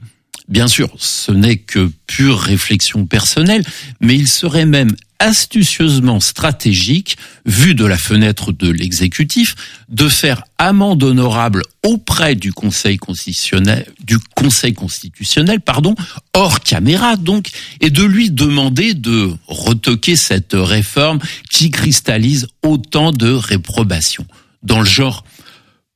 Bien 0.49 0.67
sûr, 0.67 0.89
ce 0.97 1.31
n'est 1.31 1.55
que 1.55 1.89
pure 2.05 2.37
réflexion 2.37 3.05
personnelle, 3.05 3.63
mais 4.01 4.15
il 4.15 4.27
serait 4.27 4.65
même 4.65 4.93
astucieusement 5.19 6.19
stratégique, 6.19 7.17
vu 7.45 7.75
de 7.75 7.85
la 7.85 7.97
fenêtre 7.97 8.51
de 8.51 8.69
l'exécutif, 8.69 9.55
de 9.89 10.09
faire 10.09 10.43
amende 10.57 11.03
honorable 11.03 11.61
auprès 11.83 12.35
du 12.35 12.53
Conseil 12.53 12.97
constitutionnel, 12.97 13.85
du 14.03 14.17
Conseil 14.35 14.73
constitutionnel, 14.73 15.61
pardon, 15.61 15.95
hors 16.33 16.59
caméra 16.59 17.15
donc, 17.15 17.49
et 17.81 17.89
de 17.89 18.03
lui 18.03 18.29
demander 18.29 18.93
de 18.93 19.31
retoquer 19.47 20.15
cette 20.15 20.53
réforme 20.53 21.19
qui 21.49 21.71
cristallise 21.71 22.47
autant 22.63 23.11
de 23.11 23.31
réprobations. 23.31 24.25
Dans 24.63 24.79
le 24.79 24.85
genre, 24.85 25.23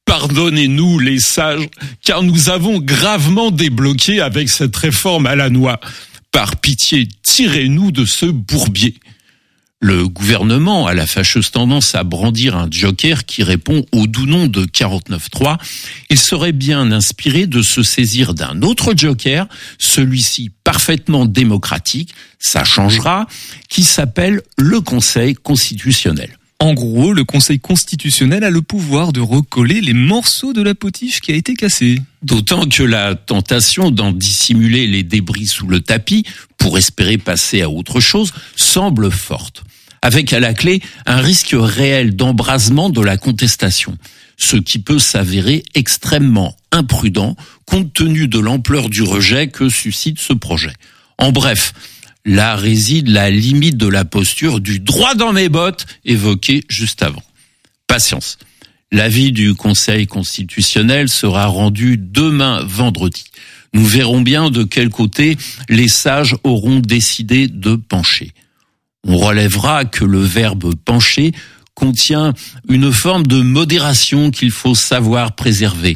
Pardonnez-nous 0.10 0.98
les 0.98 1.20
sages, 1.20 1.70
car 2.04 2.24
nous 2.24 2.50
avons 2.50 2.80
gravement 2.80 3.52
débloqué 3.52 4.22
avec 4.22 4.50
cette 4.50 4.76
réforme 4.76 5.28
à 5.28 5.36
la 5.36 5.52
noix. 5.52 5.80
Par 6.32 6.56
pitié, 6.56 7.08
tirez-nous 7.22 7.92
de 7.92 8.06
ce 8.06 8.26
bourbier. 8.26 8.96
Le 9.81 10.09
gouvernement 10.09 10.88
a 10.88 10.93
la 10.93 11.07
fâcheuse 11.07 11.51
tendance 11.51 11.95
à 11.95 12.03
brandir 12.03 12.57
un 12.57 12.67
joker 12.69 13.25
qui 13.25 13.43
répond 13.43 13.86
au 13.93 14.07
doux 14.07 14.25
nom 14.25 14.48
de 14.48 14.65
49.3. 14.65 15.57
Il 16.09 16.19
serait 16.19 16.51
bien 16.51 16.91
inspiré 16.91 17.48
de 17.48 17.62
se 17.62 17.81
saisir 17.81 18.33
d'un 18.33 18.62
autre 18.62 18.93
joker, 18.93 19.48
celui-ci 19.77 20.51
parfaitement 20.65 21.25
démocratique, 21.25 22.13
ça 22.39 22.65
changera, 22.65 23.25
qui 23.69 23.83
s'appelle 23.83 24.41
le 24.57 24.81
Conseil 24.81 25.33
constitutionnel. 25.33 26.38
En 26.59 26.74
gros, 26.74 27.13
le 27.13 27.24
Conseil 27.24 27.62
constitutionnel 27.62 28.43
a 28.43 28.50
le 28.50 28.62
pouvoir 28.62 29.13
de 29.13 29.21
recoller 29.21 29.79
les 29.79 29.93
morceaux 29.93 30.51
de 30.51 30.62
la 30.62 30.75
potiche 30.75 31.21
qui 31.21 31.31
a 31.31 31.36
été 31.36 31.53
cassée. 31.53 32.01
D'autant 32.21 32.67
que 32.67 32.83
la 32.83 33.15
tentation 33.15 33.91
d'en 33.91 34.12
dissimuler 34.12 34.86
les 34.88 35.03
débris 35.03 35.48
sous 35.48 35.67
le 35.67 35.79
tapis 35.79 36.25
pour 36.60 36.78
espérer 36.78 37.18
passer 37.18 37.62
à 37.62 37.70
autre 37.70 38.00
chose 38.00 38.32
semble 38.56 39.12
forte. 39.12 39.63
Avec 40.01 40.32
à 40.32 40.39
la 40.39 40.54
clé 40.54 40.82
un 41.06 41.18
risque 41.18 41.56
réel 41.58 42.16
d'embrasement 42.16 42.89
de 42.89 43.01
la 43.01 43.18
contestation, 43.18 43.98
ce 44.38 44.56
qui 44.56 44.80
peut 44.80 45.00
s'avérer 45.00 45.63
extrêmement 45.74 46.56
imprudent 46.72 47.36
compte 47.66 47.94
tenu 47.94 48.28
de 48.28 48.39
l'ampleur 48.39 48.89
du 48.89 49.01
rejet 49.01 49.48
que 49.48 49.70
suscite 49.70 50.20
ce 50.20 50.34
projet. 50.34 50.74
En 51.18 51.32
bref, 51.32 51.74
Là 52.25 52.56
réside 52.56 53.08
la 53.08 53.30
limite 53.30 53.78
de 53.78 53.88
la 53.88 54.06
posture 54.06 54.60
du 54.60 54.80
droit 54.80 55.16
dans 55.16 55.34
mes 55.34 55.50
bottes 55.50 55.86
évoqué 56.06 56.63
juste 56.70 57.01
avant. 57.01 57.24
Patience. 57.88 58.38
L'avis 58.92 59.32
du 59.32 59.56
Conseil 59.56 60.06
constitutionnel 60.06 61.10
sera 61.10 61.46
rendu 61.46 61.98
demain 61.98 62.62
vendredi. 62.63 63.24
Nous 63.74 63.86
verrons 63.86 64.22
bien 64.22 64.50
de 64.50 64.64
quel 64.64 64.90
côté 64.90 65.38
les 65.70 65.88
sages 65.88 66.36
auront 66.44 66.80
décidé 66.80 67.48
de 67.48 67.76
pencher. 67.76 68.34
On 69.04 69.18
relèvera 69.18 69.86
que 69.86 70.04
le 70.04 70.20
verbe 70.22 70.76
pencher 70.76 71.32
contient 71.74 72.34
une 72.68 72.92
forme 72.92 73.26
de 73.26 73.42
modération 73.42 74.32
qu'il 74.32 74.52
faut 74.52 74.76
savoir 74.76 75.36
préserver, 75.36 75.96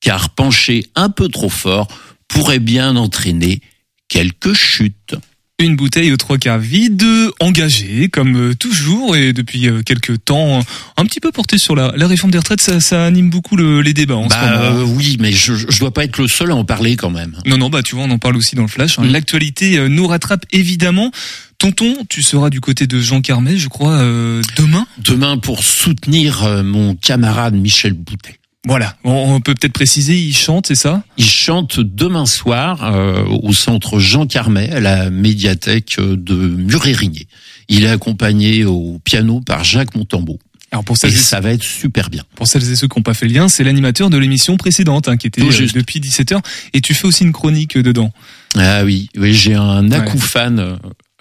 car 0.00 0.30
pencher 0.30 0.84
un 0.94 1.08
peu 1.08 1.28
trop 1.28 1.48
fort 1.48 1.88
pourrait 2.28 2.58
bien 2.58 2.96
entraîner 2.96 3.60
quelques 4.08 4.52
chutes. 4.52 5.14
Une 5.60 5.76
bouteille 5.76 6.12
aux 6.12 6.16
trois 6.16 6.36
quarts 6.36 6.58
vide, 6.58 7.04
engagée 7.38 8.08
comme 8.08 8.36
euh, 8.50 8.54
toujours 8.56 9.14
et 9.14 9.32
depuis 9.32 9.68
euh, 9.68 9.82
quelques 9.82 10.24
temps, 10.24 10.58
un 10.96 11.04
petit 11.04 11.20
peu 11.20 11.30
portée 11.30 11.58
sur 11.58 11.76
la, 11.76 11.92
la 11.94 12.08
réforme 12.08 12.32
des 12.32 12.38
retraites, 12.38 12.60
ça, 12.60 12.80
ça 12.80 13.04
anime 13.06 13.30
beaucoup 13.30 13.54
le, 13.56 13.80
les 13.80 13.94
débats 13.94 14.16
en 14.16 14.26
bah, 14.26 14.34
ce 14.34 14.44
moment. 14.68 14.80
euh, 14.80 14.94
oui, 14.96 15.16
mais 15.20 15.30
je, 15.30 15.54
je 15.54 15.78
dois 15.78 15.94
pas 15.94 16.02
être 16.02 16.18
le 16.18 16.26
seul 16.26 16.50
à 16.50 16.56
en 16.56 16.64
parler 16.64 16.96
quand 16.96 17.10
même. 17.10 17.36
Non, 17.46 17.56
non, 17.56 17.70
bah 17.70 17.84
tu 17.84 17.94
vois, 17.94 18.02
on 18.04 18.10
en 18.10 18.18
parle 18.18 18.36
aussi 18.36 18.56
dans 18.56 18.62
le 18.62 18.68
flash. 18.68 18.98
hein. 18.98 19.04
Mm. 19.04 19.10
L'actualité 19.12 19.88
nous 19.88 20.08
rattrape 20.08 20.44
évidemment. 20.50 21.12
Tonton, 21.58 21.94
tu 22.10 22.20
seras 22.22 22.50
du 22.50 22.60
côté 22.60 22.88
de 22.88 22.98
Jean 22.98 23.20
Carmet, 23.20 23.56
je 23.56 23.68
crois, 23.68 23.92
euh, 23.92 24.42
demain. 24.56 24.88
Demain 24.98 25.38
pour 25.38 25.62
soutenir 25.62 26.64
mon 26.64 26.96
camarade 26.96 27.54
Michel 27.54 27.92
Boutet. 27.92 28.40
Voilà, 28.66 28.96
on, 29.04 29.40
peut 29.40 29.54
peut-être 29.54 29.74
préciser, 29.74 30.16
il 30.16 30.34
chante, 30.34 30.68
c'est 30.68 30.74
ça? 30.74 31.02
Il 31.18 31.26
chante 31.26 31.80
demain 31.80 32.24
soir 32.24 32.94
euh, 32.94 33.22
au 33.42 33.52
centre 33.52 33.98
Jean 33.98 34.26
Carmet, 34.26 34.70
à 34.70 34.80
la 34.80 35.10
médiathèque 35.10 35.96
de 36.00 36.34
Muret-Rigné. 36.34 37.26
Il 37.68 37.84
est 37.84 37.90
accompagné 37.90 38.64
au 38.64 39.00
piano 39.04 39.42
par 39.42 39.64
Jacques 39.64 39.94
Montambeau. 39.94 40.38
Alors 40.72 40.82
pour 40.82 40.96
celles, 40.96 41.12
et, 41.12 41.16
ça 41.16 41.40
va 41.40 41.52
être 41.52 41.62
super 41.62 42.10
bien. 42.10 42.24
pour 42.34 42.48
celles 42.48 42.68
et 42.68 42.74
ceux 42.74 42.88
qui 42.88 42.98
n'ont 42.98 43.02
pas 43.02 43.14
fait 43.14 43.26
le 43.28 43.34
lien, 43.34 43.48
c'est 43.48 43.64
l'animateur 43.64 44.10
de 44.10 44.16
l'émission 44.16 44.56
précédente, 44.56 45.08
hein, 45.08 45.16
qui 45.16 45.26
était 45.26 45.42
euh, 45.42 45.50
juste. 45.50 45.76
depuis 45.76 46.00
17h, 46.00 46.40
et 46.72 46.80
tu 46.80 46.94
fais 46.94 47.06
aussi 47.06 47.22
une 47.22 47.32
chronique 47.32 47.78
dedans. 47.78 48.12
Ah 48.56 48.82
oui, 48.82 49.08
oui 49.16 49.34
j'ai 49.34 49.54
un 49.54 49.92
acoufane 49.92 50.58
euh, 50.58 50.76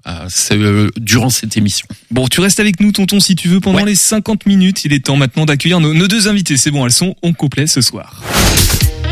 euh, 0.07 0.89
durant 0.97 1.29
cette 1.29 1.55
émission. 1.57 1.87
Bon, 2.11 2.27
tu 2.27 2.39
restes 2.41 2.59
avec 2.59 2.79
nous, 2.79 2.91
tonton, 2.91 3.19
si 3.19 3.35
tu 3.35 3.47
veux, 3.47 3.59
pendant 3.59 3.79
Ouais. 3.79 3.85
les 3.85 3.95
50 3.95 4.45
minutes. 4.45 4.83
Il 4.85 4.93
est 4.93 5.05
temps 5.05 5.15
maintenant 5.17 5.45
d'accueillir 5.45 5.79
nos, 5.79 5.93
nos 5.93 6.07
deux 6.07 6.27
invités. 6.27 6.57
C'est 6.57 6.71
bon, 6.71 6.85
elles 6.85 6.91
sont 6.91 7.15
en 7.21 7.33
complet 7.33 7.67
ce 7.67 7.81
soir. 7.81 8.21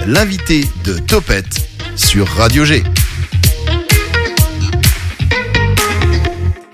L'invité 0.07 0.65
de 0.83 0.98
Topette 1.00 1.67
sur 1.95 2.27
Radio 2.27 2.65
G. 2.65 2.83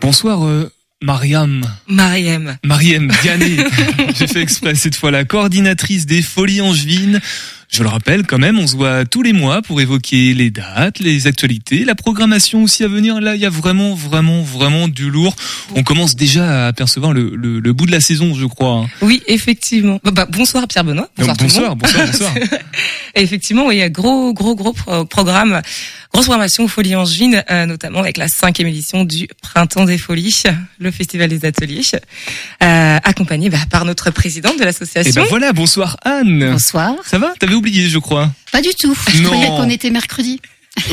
Bonsoir, 0.02 0.46
euh, 0.46 0.72
Mariam. 1.02 1.62
Mariam. 1.88 2.58
Mariam 2.64 3.12
Diané. 3.22 3.58
J'ai 4.18 4.28
fait 4.28 4.42
exprès 4.42 4.76
cette 4.76 4.96
fois 4.96 5.12
la 5.12 5.26
coordinatrice 5.26 6.06
des 6.06 6.22
Folies 6.22 6.62
Angevines. 6.62 7.20
Je 7.70 7.84
le 7.84 7.90
rappelle 7.90 8.26
quand 8.26 8.38
même, 8.38 8.58
on 8.58 8.66
se 8.66 8.78
voit 8.78 9.04
tous 9.04 9.22
les 9.22 9.34
mois 9.34 9.62
pour 9.62 9.82
évoquer 9.82 10.34
les 10.34 10.50
dates, 10.50 11.00
les 11.00 11.28
actualités, 11.28 11.84
la 11.84 11.96
programmation 11.96 12.64
aussi 12.64 12.84
à 12.86 12.88
venir. 12.88 13.20
Là, 13.20 13.36
il 13.36 13.42
y 13.42 13.46
a 13.46 13.50
vraiment, 13.50 13.94
vraiment, 13.94 14.42
vraiment 14.42 14.88
du 14.88 15.12
lourd. 15.12 15.36
On 15.76 15.84
commence 15.84 16.16
déjà 16.16 16.64
à 16.66 16.68
apercevoir 16.68 17.12
le, 17.12 17.36
le, 17.36 17.60
le 17.60 17.74
bout 17.74 17.86
de 17.86 17.92
la 17.92 18.00
saison, 18.00 18.34
je 18.34 18.46
crois. 18.46 18.84
hein. 18.86 18.90
Oui, 19.02 19.22
effectivement. 19.28 20.00
Bah, 20.04 20.12
bah, 20.12 20.28
bonsoir 20.32 20.66
Pierre 20.68 20.86
Benoît. 20.86 21.10
Bonsoir, 21.18 21.36
tout 21.36 21.44
le 21.44 21.50
bonsoir, 21.50 21.70
monde. 21.72 21.80
bonsoir, 21.80 22.06
bonsoir. 22.08 22.34
Et 23.16 23.22
effectivement, 23.22 23.66
oui, 23.68 23.76
il 23.76 23.80
y 23.80 23.84
a 23.84 23.90
gros, 23.90 24.32
gros, 24.34 24.56
gros 24.56 24.72
pro- 24.74 25.04
programme, 25.06 25.62
grosse 26.14 26.26
programmation 26.26 26.68
Angevines, 26.96 27.44
euh, 27.52 27.66
notamment 27.66 28.00
avec 28.00 28.16
la 28.18 28.30
cinquième 28.30 28.70
édition 28.70 29.04
du 29.04 29.28
Printemps 29.42 29.84
des 29.86 29.98
Folies, 29.98 30.44
le 30.80 30.90
Festival 30.90 31.30
des 31.30 31.44
Ateliers, 31.46 31.82
euh, 32.64 32.98
accompagné 33.04 33.50
bah, 33.50 33.58
par 33.70 33.84
notre 33.84 34.10
présidente 34.12 34.56
de 34.58 34.62
Et 34.62 34.66
l'association. 34.66 35.22
ben 35.22 35.28
voilà, 35.30 35.52
bonsoir 35.52 35.98
Anne. 36.06 36.52
Bonsoir. 36.52 36.94
Ça 37.06 37.18
va? 37.18 37.34
T'avais 37.40 37.56
oublié, 37.58 37.90
je 37.90 37.98
crois. 38.00 38.32
Pas 38.52 38.62
du 38.62 38.70
tout. 38.80 38.96
Je 39.14 39.22
Non. 39.22 39.30
croyais 39.32 39.48
qu'on 39.48 39.70
était 39.70 39.90
mercredi. 39.90 40.40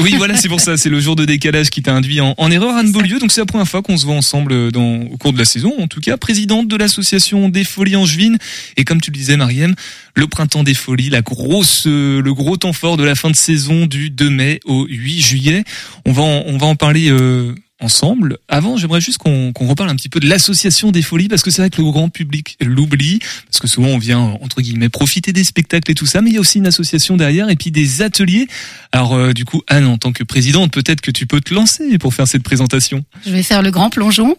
Oui, 0.01 0.15
voilà, 0.19 0.35
c'est 0.37 0.49
pour 0.49 0.61
ça. 0.61 0.77
C'est 0.79 0.89
le 0.89 0.99
jour 0.99 1.15
de 1.15 1.25
décalage 1.27 1.69
qui 1.69 1.83
t'a 1.83 1.95
induit 1.95 2.21
en, 2.21 2.35
en 2.39 2.51
erreur, 2.51 2.75
Anne 2.75 2.91
Beaulieu. 2.91 3.19
Donc 3.19 3.31
c'est 3.33 3.43
la 3.43 3.47
première 3.47 3.69
fois 3.69 3.83
qu'on 3.83 3.99
se 3.99 4.07
voit 4.07 4.15
ensemble 4.15 4.73
dans, 4.73 5.03
au 5.03 5.17
cours 5.19 5.33
de 5.35 5.39
la 5.39 5.45
saison. 5.45 5.75
En 5.79 5.87
tout 5.89 6.01
cas, 6.01 6.17
présidente 6.17 6.69
de 6.69 6.77
l'association 6.77 7.51
des 7.51 7.65
Folies 7.65 7.97
Angevines. 7.97 8.39
Et 8.79 8.85
comme 8.85 9.01
tu 9.03 9.11
le 9.11 9.17
disais, 9.17 9.37
Mariam, 9.37 9.75
le 10.17 10.27
printemps 10.27 10.63
des 10.65 10.73
Folies, 10.75 11.11
la 11.11 11.21
grosse, 11.21 11.85
euh, 11.87 12.23
le 12.23 12.33
gros 12.35 12.57
temps 12.57 12.73
fort 12.73 12.97
de 12.97 13.05
la 13.05 13.15
fin 13.15 13.31
de 13.31 13.37
saison 13.37 13.85
du 13.87 14.09
2 14.11 14.31
mai 14.31 14.61
au 14.65 14.87
8 14.89 15.21
juillet. 15.21 15.65
On 16.07 16.13
va 16.13 16.23
en, 16.23 16.45
on 16.47 16.57
va 16.57 16.67
en 16.67 16.77
parler. 16.77 17.11
euh, 17.11 17.55
ensemble. 17.81 18.39
Avant, 18.49 18.77
j'aimerais 18.77 19.01
juste 19.01 19.19
qu'on 19.19 19.53
qu'on 19.53 19.67
reparle 19.67 19.91
un 19.91 19.97
petit 19.97 20.09
peu 20.09 20.21
de 20.21 20.29
l'association 20.29 20.93
des 20.93 21.03
folies 21.03 21.29
parce 21.29 21.43
que 21.43 21.51
c'est 21.51 21.63
vrai 21.63 21.71
que 21.71 21.83
le 21.83 21.91
grand 21.91 22.09
public 22.09 22.57
l'oublie 22.61 23.19
parce 23.47 23.59
que 23.61 23.67
souvent 23.67 23.89
on 23.89 23.99
vient 23.99 24.39
entre 24.41 24.61
guillemets 24.63 24.89
profiter 24.89 25.33
des 25.33 25.45
spectacles 25.45 25.91
et 25.91 25.95
tout 25.95 26.07
ça, 26.07 26.21
mais 26.23 26.31
il 26.31 26.35
y 26.35 26.37
a 26.37 26.41
aussi 26.41 26.59
une 26.59 26.67
association 26.67 27.17
derrière 27.17 27.49
et 27.51 27.57
puis 27.57 27.71
des 27.71 28.03
ateliers. 28.03 28.47
Alors 28.93 29.15
euh, 29.15 29.33
du 29.33 29.45
coup, 29.45 29.63
Anne, 29.69 29.87
en 29.87 29.99
tant 29.99 30.13
que 30.13 30.25
présidente, 30.25 30.73
peut-être 30.73 31.01
que 31.01 31.11
tu 31.11 31.27
peux 31.27 31.41
te 31.41 31.53
lancer 31.53 31.99
pour 31.99 32.15
faire 32.15 32.29
cette 32.29 32.43
présentation. 32.43 33.05
Je 33.27 33.31
vais 33.31 33.43
faire 33.43 33.63
le 33.63 33.71
grand 33.71 33.91
plongeon. 33.91 34.37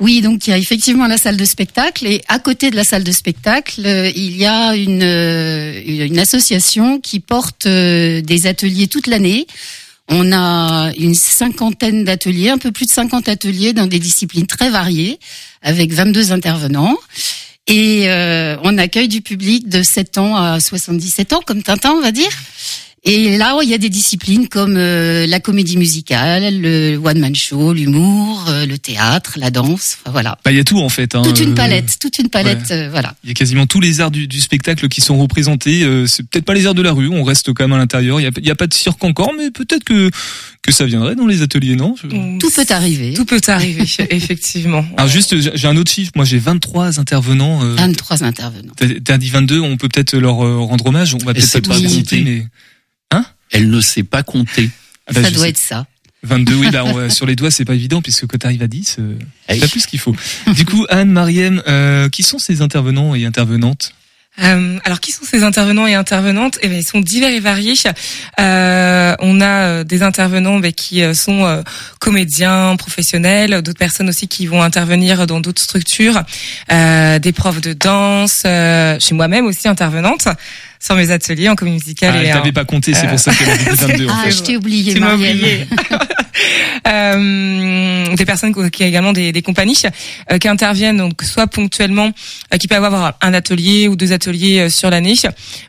Oui, 0.00 0.20
donc 0.22 0.46
il 0.46 0.50
y 0.50 0.52
a 0.52 0.58
effectivement 0.58 1.06
la 1.06 1.16
salle 1.16 1.36
de 1.36 1.44
spectacle 1.44 2.06
et 2.06 2.22
à 2.28 2.38
côté 2.38 2.70
de 2.70 2.76
la 2.76 2.84
salle 2.84 3.04
de 3.04 3.12
spectacle, 3.12 3.82
euh, 3.86 4.10
il 4.14 4.36
y 4.36 4.44
a 4.44 4.74
une, 4.74 5.02
euh, 5.02 5.80
une 5.86 6.18
association 6.18 7.00
qui 7.00 7.20
porte 7.20 7.66
euh, 7.66 8.20
des 8.20 8.46
ateliers 8.46 8.88
toute 8.88 9.06
l'année. 9.06 9.46
On 10.08 10.32
a 10.32 10.92
une 10.98 11.14
cinquantaine 11.14 12.04
d'ateliers, 12.04 12.50
un 12.50 12.58
peu 12.58 12.72
plus 12.72 12.86
de 12.86 12.90
50 12.90 13.28
ateliers 13.28 13.72
dans 13.72 13.86
des 13.86 13.98
disciplines 13.98 14.46
très 14.46 14.70
variées, 14.70 15.18
avec 15.62 15.92
22 15.92 16.32
intervenants. 16.32 16.96
Et 17.66 18.10
euh, 18.10 18.56
on 18.62 18.76
accueille 18.76 19.08
du 19.08 19.22
public 19.22 19.68
de 19.68 19.82
7 19.82 20.18
ans 20.18 20.36
à 20.36 20.60
77 20.60 21.32
ans, 21.32 21.40
comme 21.46 21.62
Tintin, 21.62 21.92
on 21.92 22.02
va 22.02 22.12
dire. 22.12 22.30
Et 23.06 23.36
là, 23.36 23.58
il 23.62 23.68
y 23.68 23.74
a 23.74 23.78
des 23.78 23.90
disciplines 23.90 24.48
comme 24.48 24.76
euh, 24.78 25.26
la 25.26 25.38
comédie 25.38 25.76
musicale, 25.76 26.58
le 26.58 26.96
one-man 26.96 27.34
show, 27.34 27.74
l'humour, 27.74 28.46
euh, 28.48 28.64
le 28.64 28.78
théâtre, 28.78 29.34
la 29.36 29.50
danse, 29.50 29.98
enfin, 30.00 30.10
voilà. 30.10 30.38
Bah 30.42 30.52
il 30.52 30.56
y 30.56 30.60
a 30.60 30.64
tout 30.64 30.78
en 30.80 30.88
fait. 30.88 31.14
Hein. 31.14 31.20
Toute 31.20 31.38
une 31.40 31.50
Euh, 31.50 31.54
palette, 31.54 31.98
toute 32.00 32.18
une 32.18 32.30
palette, 32.30 32.70
euh, 32.70 32.88
voilà. 32.90 33.14
Il 33.22 33.28
y 33.28 33.30
a 33.32 33.34
quasiment 33.34 33.66
tous 33.66 33.80
les 33.80 34.00
arts 34.00 34.10
du, 34.10 34.26
du 34.26 34.40
spectacle 34.40 34.88
qui 34.88 35.02
sont 35.02 35.18
représentés. 35.18 35.82
Euh, 35.82 36.06
c'est 36.06 36.22
peut-être 36.26 36.46
pas 36.46 36.54
les 36.54 36.64
arts 36.66 36.74
de 36.74 36.80
la 36.80 36.92
rue, 36.92 37.08
on 37.08 37.24
reste 37.24 37.52
quand 37.52 37.64
même 37.64 37.74
à 37.74 37.78
l'intérieur. 37.78 38.20
Il 38.20 38.24
y 38.24 38.26
a, 38.26 38.30
il 38.38 38.46
y 38.46 38.50
a 38.50 38.54
pas 38.54 38.66
de 38.66 38.72
cirque 38.74 39.04
encore, 39.04 39.32
mais 39.36 39.50
peut-être 39.50 39.84
que 39.84 40.10
que 40.62 40.72
ça 40.72 40.86
viendrait 40.86 41.14
dans 41.14 41.26
les 41.26 41.42
ateliers, 41.42 41.76
non? 41.76 41.94
Je- 42.02 42.06
Mm, 42.06 42.38
Tout 42.38 42.50
peut 42.50 42.64
arriver. 42.70 43.12
Tout 43.12 43.26
peut 43.26 43.40
arriver, 43.48 43.82
effectivement. 44.10 44.82
Alors 44.96 45.10
juste, 45.10 45.36
j'ai 45.56 45.68
un 45.68 45.76
autre 45.76 45.90
chiffre. 45.92 46.12
Moi, 46.16 46.24
j'ai 46.24 46.38
23 46.38 46.98
intervenants. 46.98 47.62
euh, 47.64 47.74
23 47.74 48.24
intervenants. 48.24 48.72
T'as 49.04 49.18
dit 49.18 49.28
22, 49.28 49.60
on 49.60 49.76
peut 49.76 49.88
peut-être 49.88 50.16
leur 50.16 50.36
rendre 50.36 50.86
hommage. 50.86 51.14
On 51.14 51.18
va 51.18 51.34
peut-être 51.34 51.68
pas 51.68 51.78
compté. 51.78 52.22
mais 52.22 52.46
Elle 53.54 53.70
ne 53.70 53.80
sait 53.80 54.02
pas 54.02 54.22
compter. 54.22 54.68
Ah 55.06 55.12
bah, 55.14 55.22
ça 55.22 55.30
doit 55.30 55.44
sais. 55.44 55.48
être 55.50 55.58
ça. 55.58 55.86
22, 56.22 56.54
oui, 56.54 56.70
bah, 56.70 56.84
on 56.86 56.92
va- 56.92 57.10
sur 57.10 57.24
les 57.26 57.36
doigts, 57.36 57.50
c'est 57.50 57.64
pas 57.64 57.74
évident, 57.74 58.02
puisque 58.02 58.26
quand 58.26 58.38
t'arrives 58.38 58.62
à 58.62 58.66
10, 58.66 58.96
euh, 58.98 59.16
oui. 59.50 59.60
t'as 59.60 59.68
plus 59.68 59.80
ce 59.80 59.86
qu'il 59.86 59.98
faut. 60.00 60.14
Du 60.54 60.64
coup, 60.64 60.84
Anne, 60.88 61.10
Mariem, 61.10 61.62
euh, 61.68 62.08
qui 62.08 62.22
sont 62.22 62.38
ces 62.38 62.60
intervenants 62.62 63.14
et 63.14 63.24
intervenantes? 63.24 63.92
Euh, 64.42 64.78
alors, 64.84 64.98
qui 64.98 65.12
sont 65.12 65.24
ces 65.24 65.44
intervenants 65.44 65.86
et 65.86 65.94
intervenantes? 65.94 66.58
Eh 66.62 66.68
bien, 66.68 66.78
ils 66.78 66.86
sont 66.86 66.98
divers 67.00 67.30
et 67.30 67.38
variés. 67.38 67.74
Euh, 68.40 69.14
on 69.20 69.40
a 69.40 69.46
euh, 69.46 69.84
des 69.84 70.02
intervenants 70.02 70.58
ben, 70.58 70.72
qui 70.72 71.02
euh, 71.02 71.14
sont 71.14 71.44
euh, 71.44 71.62
comédiens, 72.00 72.74
professionnels, 72.76 73.62
d'autres 73.62 73.78
personnes 73.78 74.08
aussi 74.08 74.26
qui 74.26 74.46
vont 74.46 74.60
intervenir 74.62 75.26
dans 75.28 75.38
d'autres 75.40 75.62
structures, 75.62 76.20
euh, 76.72 77.18
des 77.20 77.32
profs 77.32 77.60
de 77.60 77.74
danse. 77.74 78.42
euh, 78.44 78.94
je 78.98 79.04
suis 79.04 79.14
moi-même 79.14 79.46
aussi 79.46 79.68
intervenante 79.68 80.26
sur 80.84 80.96
mes 80.96 81.10
ateliers 81.10 81.48
en 81.48 81.54
comédie 81.54 81.76
musicale. 81.76 82.14
Ah, 82.18 82.22
et 82.22 82.30
t'avait 82.30 82.52
pas 82.52 82.66
compté, 82.66 82.92
c'est 82.92 83.06
pour 83.06 83.18
ça 83.18 83.32
qu'elle 83.32 83.48
avait 83.48 83.64
dit 83.64 83.76
22. 83.76 84.06
en 84.06 84.12
Ah, 84.24 84.30
je 84.30 84.42
t'ai 84.42 84.56
oublié, 84.56 84.92
Tu 84.92 85.00
m'as 85.00 85.14
oublié. 85.14 85.66
Euh, 86.86 88.14
des 88.16 88.24
personnes 88.26 88.52
qui 88.52 88.58
ont 88.58 88.86
également 88.86 89.12
des, 89.12 89.32
des 89.32 89.40
compagnies 89.40 89.80
euh, 90.30 90.38
qui 90.38 90.48
interviennent 90.48 90.98
donc 90.98 91.22
soit 91.22 91.46
ponctuellement, 91.46 92.10
euh, 92.52 92.56
qui 92.58 92.68
peuvent 92.68 92.84
avoir 92.84 93.16
un 93.22 93.34
atelier 93.34 93.88
ou 93.88 93.96
deux 93.96 94.12
ateliers 94.12 94.60
euh, 94.60 94.68
sur 94.68 94.90
l'année, 94.90 95.14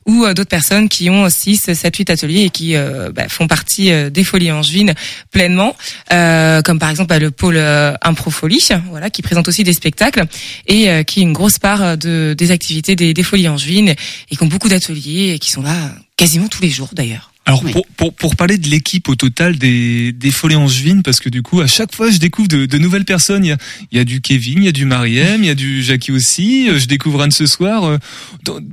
ou 0.05 0.25
euh, 0.25 0.33
d'autres 0.33 0.49
personnes 0.49 0.89
qui 0.89 1.09
ont 1.09 1.29
6, 1.29 1.73
7, 1.73 1.95
8 1.95 2.09
ateliers 2.09 2.41
et 2.41 2.49
qui 2.49 2.75
euh, 2.75 3.11
bah, 3.13 3.29
font 3.29 3.47
partie 3.47 3.91
euh, 3.91 4.09
des 4.09 4.23
Folies 4.23 4.51
Angevines 4.51 4.93
pleinement, 5.31 5.75
euh, 6.11 6.61
comme 6.61 6.79
par 6.79 6.89
exemple 6.89 7.09
bah, 7.09 7.19
le 7.19 7.31
pôle 7.31 7.57
euh, 7.57 7.93
Impro 8.01 8.31
Folie, 8.31 8.67
voilà, 8.89 9.09
qui 9.09 9.21
présente 9.21 9.47
aussi 9.47 9.63
des 9.63 9.73
spectacles 9.73 10.25
et 10.67 10.89
euh, 10.89 11.03
qui 11.03 11.19
est 11.19 11.23
une 11.23 11.33
grosse 11.33 11.59
part 11.59 11.97
de, 11.97 12.35
des 12.37 12.51
activités 12.51 12.95
des, 12.95 13.13
des 13.13 13.23
Folies 13.23 13.47
Angevines 13.47 13.89
et 14.31 14.35
qui 14.35 14.43
ont 14.43 14.47
beaucoup 14.47 14.69
d'ateliers 14.69 15.04
et 15.05 15.39
qui 15.39 15.51
sont 15.51 15.61
là 15.61 15.91
quasiment 16.17 16.47
tous 16.47 16.61
les 16.61 16.69
jours 16.69 16.89
d'ailleurs. 16.93 17.31
Alors 17.47 17.63
Oui. 17.63 17.73
pour, 17.73 17.85
pour, 17.95 18.13
pour 18.15 18.35
parler 18.35 18.57
de 18.57 18.67
l'équipe 18.69 19.07
au 19.07 19.13
total 19.13 19.57
des, 19.59 20.11
des 20.11 20.31
Follets 20.31 20.55
Angevines, 20.55 21.03
parce 21.03 21.19
que 21.19 21.29
du 21.29 21.43
coup 21.43 21.61
à 21.61 21.67
chaque 21.67 21.93
fois 21.93 22.09
je 22.09 22.17
découvre 22.17 22.47
de, 22.47 22.65
de 22.65 22.77
nouvelles 22.79 23.05
personnes. 23.05 23.45
Il 23.45 23.49
y, 23.49 23.51
a, 23.51 23.57
il 23.91 23.97
y 23.99 24.01
a 24.01 24.03
du 24.03 24.19
Kevin, 24.19 24.63
il 24.63 24.65
y 24.65 24.67
a 24.67 24.71
du 24.71 24.85
Mariem, 24.85 25.43
il 25.43 25.45
y 25.45 25.49
a 25.51 25.53
du 25.55 25.83
Jackie 25.83 26.11
aussi. 26.11 26.67
euh, 26.69 26.79
Je 26.79 26.87
découvre 26.87 27.21
Anne 27.21 27.29
ce 27.29 27.45
soir 27.45 27.83
euh, 27.83 27.97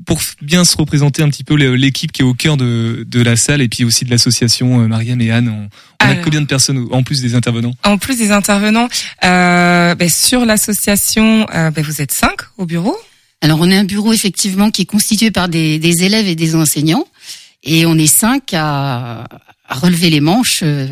pour 0.06 0.22
bien 0.40 0.64
se 0.64 0.74
représenter 0.78 1.22
un 1.22 1.28
petit 1.28 1.44
peu 1.44 1.54
l'équipe 1.54 2.12
qui 2.12 2.22
est 2.22 2.24
au 2.24 2.32
cœur 2.32 2.56
de, 2.56 3.04
de 3.06 3.20
la 3.20 3.36
salle 3.36 3.60
et 3.60 3.68
puis 3.68 3.84
aussi 3.84 4.06
de 4.06 4.10
l'association 4.10 4.80
euh, 4.80 4.86
Mariem 4.88 5.20
et 5.20 5.30
Anne. 5.30 5.50
On, 5.50 5.68
on 6.06 6.08
a 6.10 6.14
combien 6.16 6.40
de 6.40 6.46
personnes 6.46 6.88
en 6.92 7.02
plus 7.02 7.20
des 7.20 7.34
intervenants? 7.34 7.74
En 7.84 7.98
plus 7.98 8.16
des 8.16 8.30
intervenants, 8.30 8.88
euh, 9.22 9.94
ben, 9.94 10.08
sur 10.08 10.46
l'association, 10.46 11.46
euh, 11.54 11.70
ben, 11.70 11.84
vous 11.84 12.00
êtes 12.00 12.12
cinq 12.12 12.36
au 12.56 12.64
bureau. 12.64 12.96
Alors 13.42 13.58
on 13.60 13.70
a 13.70 13.76
un 13.76 13.84
bureau 13.84 14.12
effectivement 14.12 14.70
qui 14.70 14.82
est 14.82 14.86
constitué 14.86 15.30
par 15.30 15.48
des, 15.48 15.78
des 15.78 16.04
élèves 16.04 16.28
et 16.28 16.34
des 16.36 16.54
enseignants 16.54 17.06
et 17.64 17.86
on 17.86 17.96
est 17.98 18.06
cinq 18.06 18.54
à, 18.54 19.24
à 19.68 19.74
relever 19.74 20.10
les 20.10 20.20
manches 20.20 20.60
euh, 20.62 20.86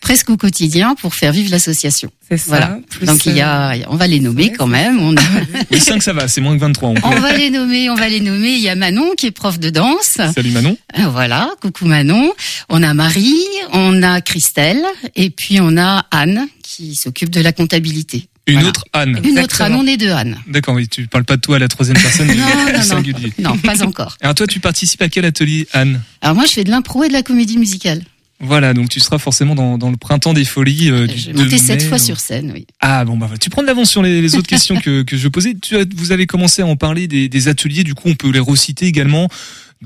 presque 0.00 0.28
au 0.30 0.36
quotidien 0.36 0.94
pour 1.00 1.14
faire 1.14 1.32
vivre 1.32 1.50
l'association. 1.50 2.10
C'est 2.28 2.36
ça. 2.36 2.44
Voilà. 2.48 2.78
Donc 3.02 3.24
il 3.26 3.36
y 3.36 3.40
euh, 3.40 3.46
a, 3.46 3.74
on 3.88 3.96
va 3.96 4.06
les 4.06 4.20
nommer 4.20 4.52
quand 4.52 4.66
même. 4.66 5.00
On, 5.00 5.16
a- 5.16 5.20
Oui, 5.70 5.80
5 5.80 6.02
ça 6.02 6.12
va, 6.12 6.28
c'est 6.28 6.40
moins 6.42 6.54
que 6.56 6.60
23. 6.60 6.88
On 6.90 6.94
peut. 6.94 7.00
on 7.04 7.20
va 7.20 7.36
les 7.36 7.48
nommer, 7.50 7.88
on 7.90 7.94
va 7.94 8.08
les 8.08 8.20
nommer. 8.20 8.52
Il 8.52 8.60
y 8.60 8.68
a 8.68 8.74
Manon 8.74 9.12
qui 9.16 9.26
est 9.26 9.30
prof 9.30 9.58
de 9.58 9.70
danse. 9.70 10.18
Salut 10.34 10.50
Manon. 10.50 10.76
Euh, 10.98 11.08
Voilà, 11.08 11.50
coucou 11.62 11.86
Manon. 11.86 12.32
On 12.68 12.82
a 12.82 12.92
Marie, 12.92 13.34
on 13.72 14.02
a 14.02 14.20
Christelle 14.20 14.84
et 15.16 15.30
puis 15.30 15.58
on 15.60 15.76
a 15.78 16.04
Anne 16.10 16.48
qui 16.62 16.96
s'occupe 16.96 17.30
de 17.30 17.40
la 17.40 17.52
comptabilité. 17.52 18.28
Une 18.46 18.54
Voilà. 18.54 18.68
autre 18.68 18.84
Anne. 18.92 19.20
Une 19.24 19.38
autre. 19.38 19.62
Anne, 19.62 19.74
on 19.74 19.86
est 19.86 19.96
deux 19.96 20.10
Anne. 20.10 20.38
D'accord, 20.46 20.74
oui, 20.74 20.86
tu 20.86 21.06
parles 21.06 21.24
pas 21.24 21.36
de 21.36 21.40
toi 21.40 21.56
à 21.56 21.58
la 21.58 21.68
troisième 21.68 21.96
personne 21.96 22.26
du, 22.28 22.36
Non, 22.36 22.44
du 22.46 22.52
non, 22.72 22.78
non. 22.78 22.82
singulier. 22.82 23.32
Non, 23.38 23.56
pas 23.56 23.82
encore. 23.82 24.16
Alors 24.20 24.34
toi, 24.34 24.46
tu 24.46 24.60
participes 24.60 25.00
à 25.02 25.08
quel 25.08 25.24
atelier, 25.24 25.66
Anne? 25.72 26.02
Alors 26.20 26.34
moi 26.36 26.44
je 26.46 26.52
fais 26.52 26.64
de 26.64 26.70
l'impro 26.70 27.04
et 27.04 27.08
de 27.08 27.14
la 27.14 27.22
comédie 27.22 27.56
musicale. 27.56 28.02
Voilà, 28.40 28.74
donc 28.74 28.90
tu 28.90 29.00
seras 29.00 29.16
forcément 29.18 29.54
dans, 29.54 29.78
dans 29.78 29.90
le 29.90 29.96
printemps 29.96 30.34
des 30.34 30.44
folies. 30.44 30.90
euh, 30.90 31.06
du 31.06 31.16
J'ai 31.16 31.32
2 31.32 31.44
monté 31.44 31.56
sept 31.56 31.82
fois 31.84 31.96
euh. 31.96 32.00
sur 32.00 32.20
scène, 32.20 32.50
oui. 32.52 32.66
Ah 32.80 33.04
bon, 33.06 33.16
bah 33.16 33.30
tu 33.40 33.48
prends 33.48 33.62
de 33.62 33.66
l'avance 33.68 33.88
sur 33.90 34.02
les, 34.02 34.20
les 34.20 34.34
autres 34.34 34.48
questions 34.48 34.76
que, 34.78 35.02
que 35.02 35.16
je 35.16 35.28
posais. 35.28 35.54
Tu 35.62 35.76
as- 35.76 35.86
vous 35.96 36.12
avez 36.12 36.26
commencé 36.26 36.60
à 36.60 36.66
en 36.66 36.76
parler 36.76 37.06
des, 37.06 37.28
des 37.30 37.48
ateliers, 37.48 37.84
du 37.84 37.94
coup 37.94 38.08
on 38.08 38.14
peut 38.16 38.30
les 38.30 38.40
reciter 38.40 38.86
également. 38.86 39.28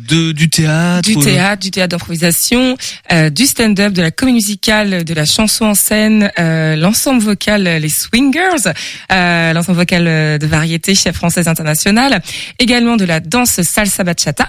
De, 0.07 0.33
du 0.33 0.49
théâtre. 0.49 1.09
Du 1.09 1.17
théâtre, 1.17 1.63
du 1.63 1.71
théâtre 1.71 1.91
d'improvisation, 1.91 2.77
euh, 3.13 3.31
du 3.31 3.47
stand-up, 3.47 3.93
de 3.93 4.03
la 4.03 4.11
comédie 4.11 4.37
musicale, 4.37 5.05
de 5.05 5.15
la 5.15 5.25
chanson 5.25 5.65
en 5.65 5.75
scène, 5.75 6.31
euh, 6.39 6.77
l'ensemble 6.77 7.23
vocal, 7.23 7.67
euh, 7.67 7.79
les 7.79 7.89
swingers, 7.89 8.73
euh, 9.11 9.53
l'ensemble 9.53 9.79
vocal 9.79 10.07
euh, 10.07 10.39
de 10.39 10.47
variété 10.47 10.95
française 11.13 11.49
internationale, 11.49 12.23
également 12.59 12.97
de 12.97 13.05
la 13.05 13.21
danse 13.21 13.61
salsa 13.63 14.05
bachata 14.05 14.49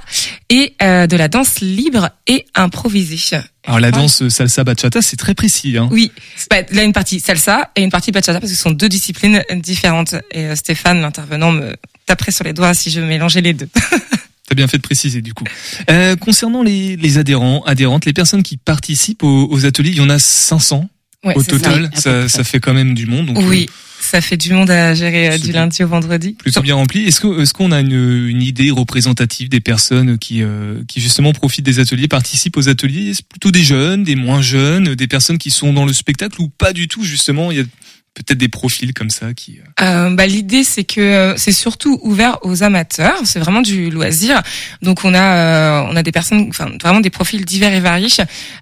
et 0.50 0.74
euh, 0.82 1.08
de 1.08 1.18
la 1.18 1.28
danse 1.28 1.60
libre 1.62 2.10
et 2.28 2.46
improvisée. 2.56 3.40
Alors 3.66 3.80
la 3.80 3.92
danse 3.92 4.28
salsa 4.30 4.64
bachata, 4.64 5.02
c'est 5.02 5.18
très 5.18 5.34
précis. 5.34 5.78
Hein. 5.78 5.90
Oui, 5.92 6.12
bah, 6.50 6.58
là 6.72 6.84
une 6.84 6.94
partie 6.94 7.20
salsa 7.20 7.72
et 7.76 7.82
une 7.82 7.92
partie 7.92 8.12
bachata 8.12 8.40
parce 8.40 8.52
que 8.52 8.58
ce 8.58 8.62
sont 8.62 8.72
deux 8.72 8.90
disciplines 8.90 9.44
différentes. 9.56 10.16
Et 10.32 10.56
Stéphane, 10.56 11.02
l'intervenant, 11.02 11.52
me 11.52 11.76
taperait 12.06 12.32
sur 12.32 12.44
les 12.44 12.54
doigts 12.54 12.74
si 12.74 12.92
je 12.92 13.02
mélangeais 13.02 13.42
les 13.42 13.54
deux. 13.54 13.70
T'as 14.50 14.56
bien 14.56 14.68
fait 14.68 14.78
de 14.78 14.82
préciser 14.82 15.22
du 15.22 15.34
coup. 15.36 15.44
Euh, 15.92 16.16
concernant 16.16 16.64
les, 16.64 16.96
les 16.96 17.18
adhérents, 17.20 17.62
adhérentes, 17.66 18.06
les 18.06 18.14
personnes 18.14 18.42
qui 18.44 18.58
participent 18.58 19.22
aux, 19.24 19.48
aux 19.52 19.66
ateliers, 19.68 19.92
il 19.92 19.98
y 19.98 20.02
en 20.02 20.10
a 20.10 20.18
500 20.20 20.90
Ouais, 21.26 21.36
au 21.36 21.42
ça. 21.44 21.52
total. 21.52 21.90
Ça, 21.96 22.44
fait 22.46 22.60
quand 22.62 22.74
même 22.74 22.94
du 22.94 23.06
monde. 23.06 23.26
Donc, 23.28 23.40
Oui, 23.46 23.66
euh, 23.70 23.74
ça 24.00 24.22
fait 24.22 24.38
du 24.38 24.54
monde 24.54 24.72
à 24.72 24.94
gérer 24.96 25.32
euh, 25.32 25.38
du 25.38 25.52
lundi 25.52 25.84
au 25.84 25.88
vendredi. 25.90 26.34
plutôt 26.40 26.62
bien 26.62 26.76
rempli. 26.76 27.04
Est-ce 27.06 27.54
qu'on 27.54 27.72
a 27.74 27.82
une, 27.82 28.28
une 28.30 28.42
idée 28.42 28.72
représentative 28.72 29.50
des 29.50 29.60
personnes 29.60 30.18
qui 30.18 30.42
euh, 30.42 30.82
qui 30.88 31.02
justement 31.02 31.34
profitent 31.34 31.66
des 31.66 31.80
ateliers, 31.80 32.08
participent 32.08 32.56
aux 32.56 32.70
ateliers? 32.70 33.10
Est-ce 33.10 33.22
plutôt 33.22 33.52
des 33.52 33.64
jeunes, 33.64 34.04
des 34.06 34.16
moins 34.16 34.42
jeunes, 34.42 34.96
des 34.96 35.08
personnes 35.08 35.38
qui 35.38 35.52
sont 35.52 35.74
dans 35.74 35.86
le 35.86 35.92
spectacle 35.92 36.42
ou 36.42 36.48
pas 36.48 36.72
du 36.72 36.88
tout 36.88 37.04
justement? 37.04 37.52
Il 37.52 37.58
y 37.58 37.62
a 37.62 37.66
peut-être 38.14 38.38
des 38.38 38.50
profils 38.50 38.94
comme 38.94 39.10
ça 39.10 39.34
qui. 39.34 39.60
euh, 39.60 39.86
Euh, 39.86 40.10
bah, 40.16 40.26
l'idée 40.28 40.64
c'est 40.64 40.84
que 40.84 41.00
euh, 41.02 41.38
c'est 41.38 41.52
surtout 41.52 42.00
ouvert 42.04 42.38
aux 42.44 42.64
amateurs. 42.64 43.18
C'est 43.24 43.40
vraiment 43.40 43.62
du 43.62 43.90
loisir. 43.90 44.42
Donc 44.82 45.04
on 45.06 45.14
a 45.14 45.20
euh, 45.22 45.88
on 45.90 45.96
a 45.96 46.04
des 46.04 46.12
personnes, 46.12 46.48
enfin 46.50 46.70
vraiment 46.82 47.00
des 47.00 47.10
profils 47.10 47.44
divers 47.46 47.74
et 47.74 47.80
variés. 47.80 48.08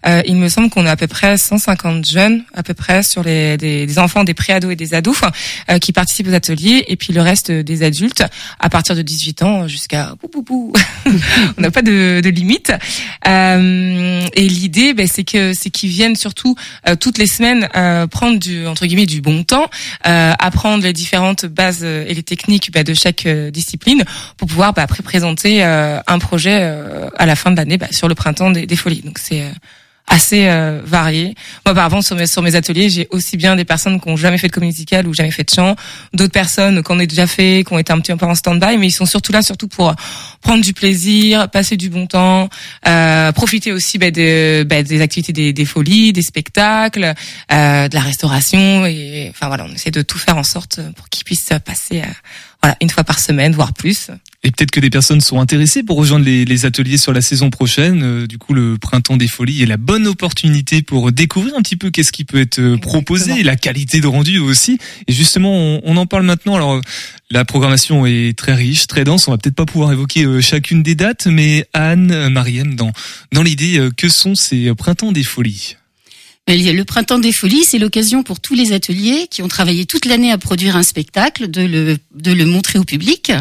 Euh, 0.05 0.21
il 0.25 0.36
me 0.36 0.49
semble 0.49 0.69
qu'on 0.69 0.86
a 0.86 0.91
à 0.91 0.95
peu 0.95 1.07
près 1.07 1.38
150 1.38 2.05
jeunes 2.10 2.43
à 2.53 2.63
peu 2.63 2.73
près 2.73 3.03
sur 3.03 3.23
les 3.23 3.57
des, 3.57 3.86
des 3.86 3.99
enfants, 3.99 4.23
des 4.23 4.33
préados 4.33 4.69
et 4.71 4.75
des 4.75 4.93
ados 4.93 5.21
euh, 5.69 5.79
qui 5.79 5.91
participent 5.93 6.27
aux 6.27 6.33
ateliers 6.33 6.86
et 6.88 6.95
puis 6.95 7.13
le 7.13 7.21
reste 7.21 7.51
des 7.51 7.83
adultes 7.83 8.23
à 8.60 8.69
partir 8.69 8.95
de 8.95 9.01
18 9.01 9.43
ans 9.43 9.67
jusqu'à 9.67 10.13
on 11.57 11.62
n'a 11.62 11.71
pas 11.71 11.81
de, 11.81 12.21
de 12.23 12.29
limite. 12.29 12.71
Et 13.25 14.47
l'idée, 14.49 14.93
ben, 14.93 15.07
c'est 15.07 15.23
que 15.23 15.53
c'est 15.53 15.69
qu'ils 15.69 15.89
viennent 15.89 16.15
surtout 16.15 16.55
toutes 16.99 17.17
les 17.17 17.27
semaines 17.27 17.67
prendre 18.10 18.39
du 18.39 18.65
entre 18.67 18.86
guillemets 18.86 19.05
du 19.05 19.21
bon 19.21 19.37
temps, 19.45 19.69
euh, 20.06 20.34
apprendre 20.39 20.84
les 20.84 20.93
différentes 20.93 21.45
bases 21.45 21.82
euh, 21.84 22.06
et 22.08 22.13
les 22.13 22.23
techniques 22.23 22.71
bah, 22.71 22.84
de 22.84 22.93
chaque 22.93 23.26
euh, 23.26 23.52
discipline 23.52 24.04
pour 24.38 24.47
pouvoir 24.47 24.73
bah, 24.73 24.88
présenter 24.88 25.63
un 25.63 26.19
projet 26.19 26.62
à 27.15 27.26
la 27.26 27.36
fin 27.36 27.52
de 27.52 27.58
l'année 27.58 27.78
bah, 27.78 27.88
sur 27.91 28.08
le 28.08 28.15
printemps 28.15 28.52
des, 28.52 28.65
des 28.65 28.76
folies. 28.76 29.02
Donc 29.02 29.19
c'est 29.19 29.43
assez 30.08 30.48
euh, 30.48 30.82
varié. 30.84 31.36
Moi, 31.65 31.76
par 31.76 31.86
exemple, 31.86 32.04
sur 32.04 32.15
mes, 32.15 32.28
sur 32.28 32.41
mes 32.41 32.56
ateliers, 32.56 32.89
j'ai 32.89 33.08
aussi 33.12 33.36
bien 33.38 33.56
des 33.56 33.65
personnes 33.65 34.00
qui 34.00 34.10
ont 34.10 34.15
jamais 34.15 34.38
fait 34.38 34.48
de 34.48 34.54
comédie 34.54 34.72
musicale 34.72 35.08
ou 35.08 35.13
jamais 35.13 35.32
fait 35.32 35.43
de 35.43 35.54
chant, 35.54 35.76
d'autres 36.13 36.32
personnes 36.32 36.82
qui 36.82 36.91
en 36.91 36.96
déjà 36.96 37.28
fait, 37.28 37.63
qui 37.67 37.74
ont 37.74 37.80
été 37.80 37.91
un 37.91 38.00
petit 38.00 38.15
peu 38.15 38.26
en 38.26 38.36
stand-by, 38.36 38.78
mais 38.78 38.88
ils 38.88 38.91
sont 38.91 39.06
surtout 39.06 39.32
là 39.32 39.41
surtout 39.41 39.67
pour 39.67 39.93
prendre 40.41 40.63
du 40.63 40.74
plaisir, 40.74 41.50
passer 41.50 41.78
du 41.78 41.89
bon 41.89 42.08
temps, 42.08 42.50
euh, 42.88 43.32
profiter 43.34 43.72
aussi 43.74 43.98
bah, 43.98 44.12
de, 44.12 44.63
bah, 44.63 44.82
des 44.82 45.02
activités 45.02 45.34
des, 45.34 45.54
des 45.54 45.65
folies, 45.65 46.13
des 46.13 46.22
spectacles, 46.22 47.13
euh, 47.52 47.88
de 47.88 47.96
la 47.96 48.02
restauration 48.02 48.86
et 48.86 49.28
enfin 49.30 49.48
voilà, 49.48 49.65
on 49.65 49.74
essaie 49.74 49.91
de 49.91 50.02
tout 50.02 50.17
faire 50.17 50.38
en 50.38 50.43
sorte 50.43 50.80
pour 50.96 51.10
qu'ils 51.10 51.26
puissent 51.26 51.52
passer 51.65 52.02
euh, 52.02 52.06
voilà 52.63 52.78
une 52.82 52.89
fois 52.89 53.04
par 53.04 53.20
semaine, 53.20 53.54
voire 53.54 53.74
plus. 53.74 54.10
Et 54.43 54.52
peut-être 54.52 54.69
que 54.69 54.80
des 54.80 54.91
personnes 54.91 55.19
sont 55.19 55.41
intéressées 55.41 55.82
pour 55.82 55.97
rejoindre 55.97 56.23
les, 56.23 56.45
les 56.45 56.65
ateliers 56.65 56.97
sur 56.97 57.12
la 57.12 57.21
saison 57.21 57.50
prochaine. 57.50 58.04
Euh, 58.04 58.28
du 58.28 58.38
coup, 58.38 58.54
le 58.54 58.78
printemps 58.78 59.17
des 59.17 59.28
folies 59.28 59.63
est 59.63 59.65
la 59.65 59.78
bonne 59.78 60.06
opportunité 60.06 60.84
pour 60.84 61.12
découvrir 61.12 61.56
un 61.58 61.62
petit 61.62 61.76
peu 61.76 61.89
qu'est-ce 61.89 62.12
qui 62.12 62.23
peut 62.23 62.39
être 62.39 62.60
euh, 62.60 62.78
proposé, 62.78 63.41
la 63.41 63.56
qualité 63.56 64.00
de 64.00 64.06
rendu 64.06 64.38
aussi. 64.38 64.78
Et 65.08 65.13
justement, 65.13 65.54
on, 65.54 65.82
on 65.84 65.97
en 65.97 66.06
parle 66.06 66.23
maintenant. 66.23 66.56
Alors, 66.56 66.73
euh, 66.76 66.82
la 67.32 67.45
programmation 67.45 68.06
est 68.06 68.38
très 68.38 68.54
riche, 68.54 68.86
très 68.86 69.04
dense. 69.04 69.28
On 69.28 69.32
va 69.32 69.39
peut-être 69.39 69.56
pas 69.56 69.65
pouvoir 69.65 69.91
évoquer 69.91 70.26
euh, 70.26 70.39
chacune 70.39 70.84
des 70.84 70.93
dates, 70.93 71.26
mais 71.26 71.67
Anne, 71.73 72.30
Mariam, 72.30 72.76
dans 72.76 72.91
dans 73.34 73.41
l'idée, 73.41 73.89
que 73.97 74.08
sont 74.08 74.36
ces 74.36 74.73
printemps 74.76 75.12
des 75.12 75.23
folies? 75.23 75.76
Mais 76.47 76.58
Le 76.58 76.86
printemps 76.86 77.19
des 77.19 77.34
folies, 77.34 77.63
c'est 77.65 77.80
l'occasion 77.80 78.23
pour 78.23 78.39
tous 78.39 78.54
les 78.54 78.71
ateliers 78.71 79.28
qui 79.30 79.41
ont 79.41 79.50
travaillé 79.50 79.86
toute 79.86 80.06
l'année 80.06 80.32
à 80.32 80.38
produire 80.38 80.78
un 80.78 80.84
spectacle 80.84 81.50
de 81.50 81.62
le, 81.62 81.97
de 82.15 82.32
le 82.32 82.45
montrer 82.45 82.80
au 82.80 82.86
public. 82.86 83.34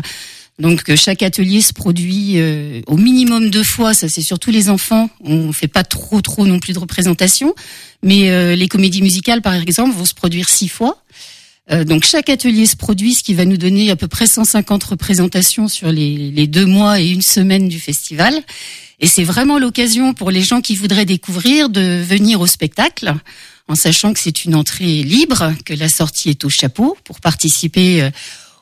Donc 0.58 0.88
euh, 0.88 0.96
chaque 0.96 1.22
atelier 1.22 1.60
se 1.60 1.72
produit 1.72 2.34
euh, 2.36 2.80
au 2.86 2.96
minimum 2.96 3.50
deux 3.50 3.62
fois, 3.62 3.92
ça 3.92 4.08
c'est 4.08 4.22
surtout 4.22 4.50
les 4.50 4.70
enfants. 4.70 5.10
On 5.22 5.52
fait 5.52 5.68
pas 5.68 5.84
trop 5.84 6.20
trop 6.22 6.46
non 6.46 6.58
plus 6.58 6.72
de 6.72 6.78
représentation, 6.78 7.54
mais 8.02 8.30
euh, 8.30 8.56
les 8.56 8.68
comédies 8.68 9.02
musicales 9.02 9.42
par 9.42 9.54
exemple 9.54 9.94
vont 9.94 10.06
se 10.06 10.14
produire 10.14 10.48
six 10.48 10.68
fois. 10.68 11.02
Euh, 11.72 11.84
donc 11.84 12.04
chaque 12.04 12.30
atelier 12.30 12.64
se 12.64 12.76
produit, 12.76 13.14
ce 13.14 13.22
qui 13.22 13.34
va 13.34 13.44
nous 13.44 13.56
donner 13.56 13.90
à 13.90 13.96
peu 13.96 14.08
près 14.08 14.26
150 14.26 14.82
représentations 14.84 15.68
sur 15.68 15.90
les, 15.90 16.30
les 16.30 16.46
deux 16.46 16.66
mois 16.66 17.00
et 17.00 17.08
une 17.08 17.22
semaine 17.22 17.68
du 17.68 17.80
festival. 17.80 18.34
Et 19.00 19.06
c'est 19.06 19.24
vraiment 19.24 19.58
l'occasion 19.58 20.14
pour 20.14 20.30
les 20.30 20.42
gens 20.42 20.60
qui 20.60 20.74
voudraient 20.74 21.04
découvrir 21.04 21.68
de 21.68 22.00
venir 22.02 22.40
au 22.40 22.46
spectacle 22.46 23.14
en 23.68 23.74
sachant 23.74 24.12
que 24.12 24.20
c'est 24.20 24.44
une 24.44 24.54
entrée 24.54 25.02
libre, 25.02 25.52
que 25.64 25.74
la 25.74 25.88
sortie 25.88 26.30
est 26.30 26.44
au 26.44 26.48
chapeau 26.48 26.96
pour 27.04 27.20
participer 27.20 28.02
euh, 28.02 28.10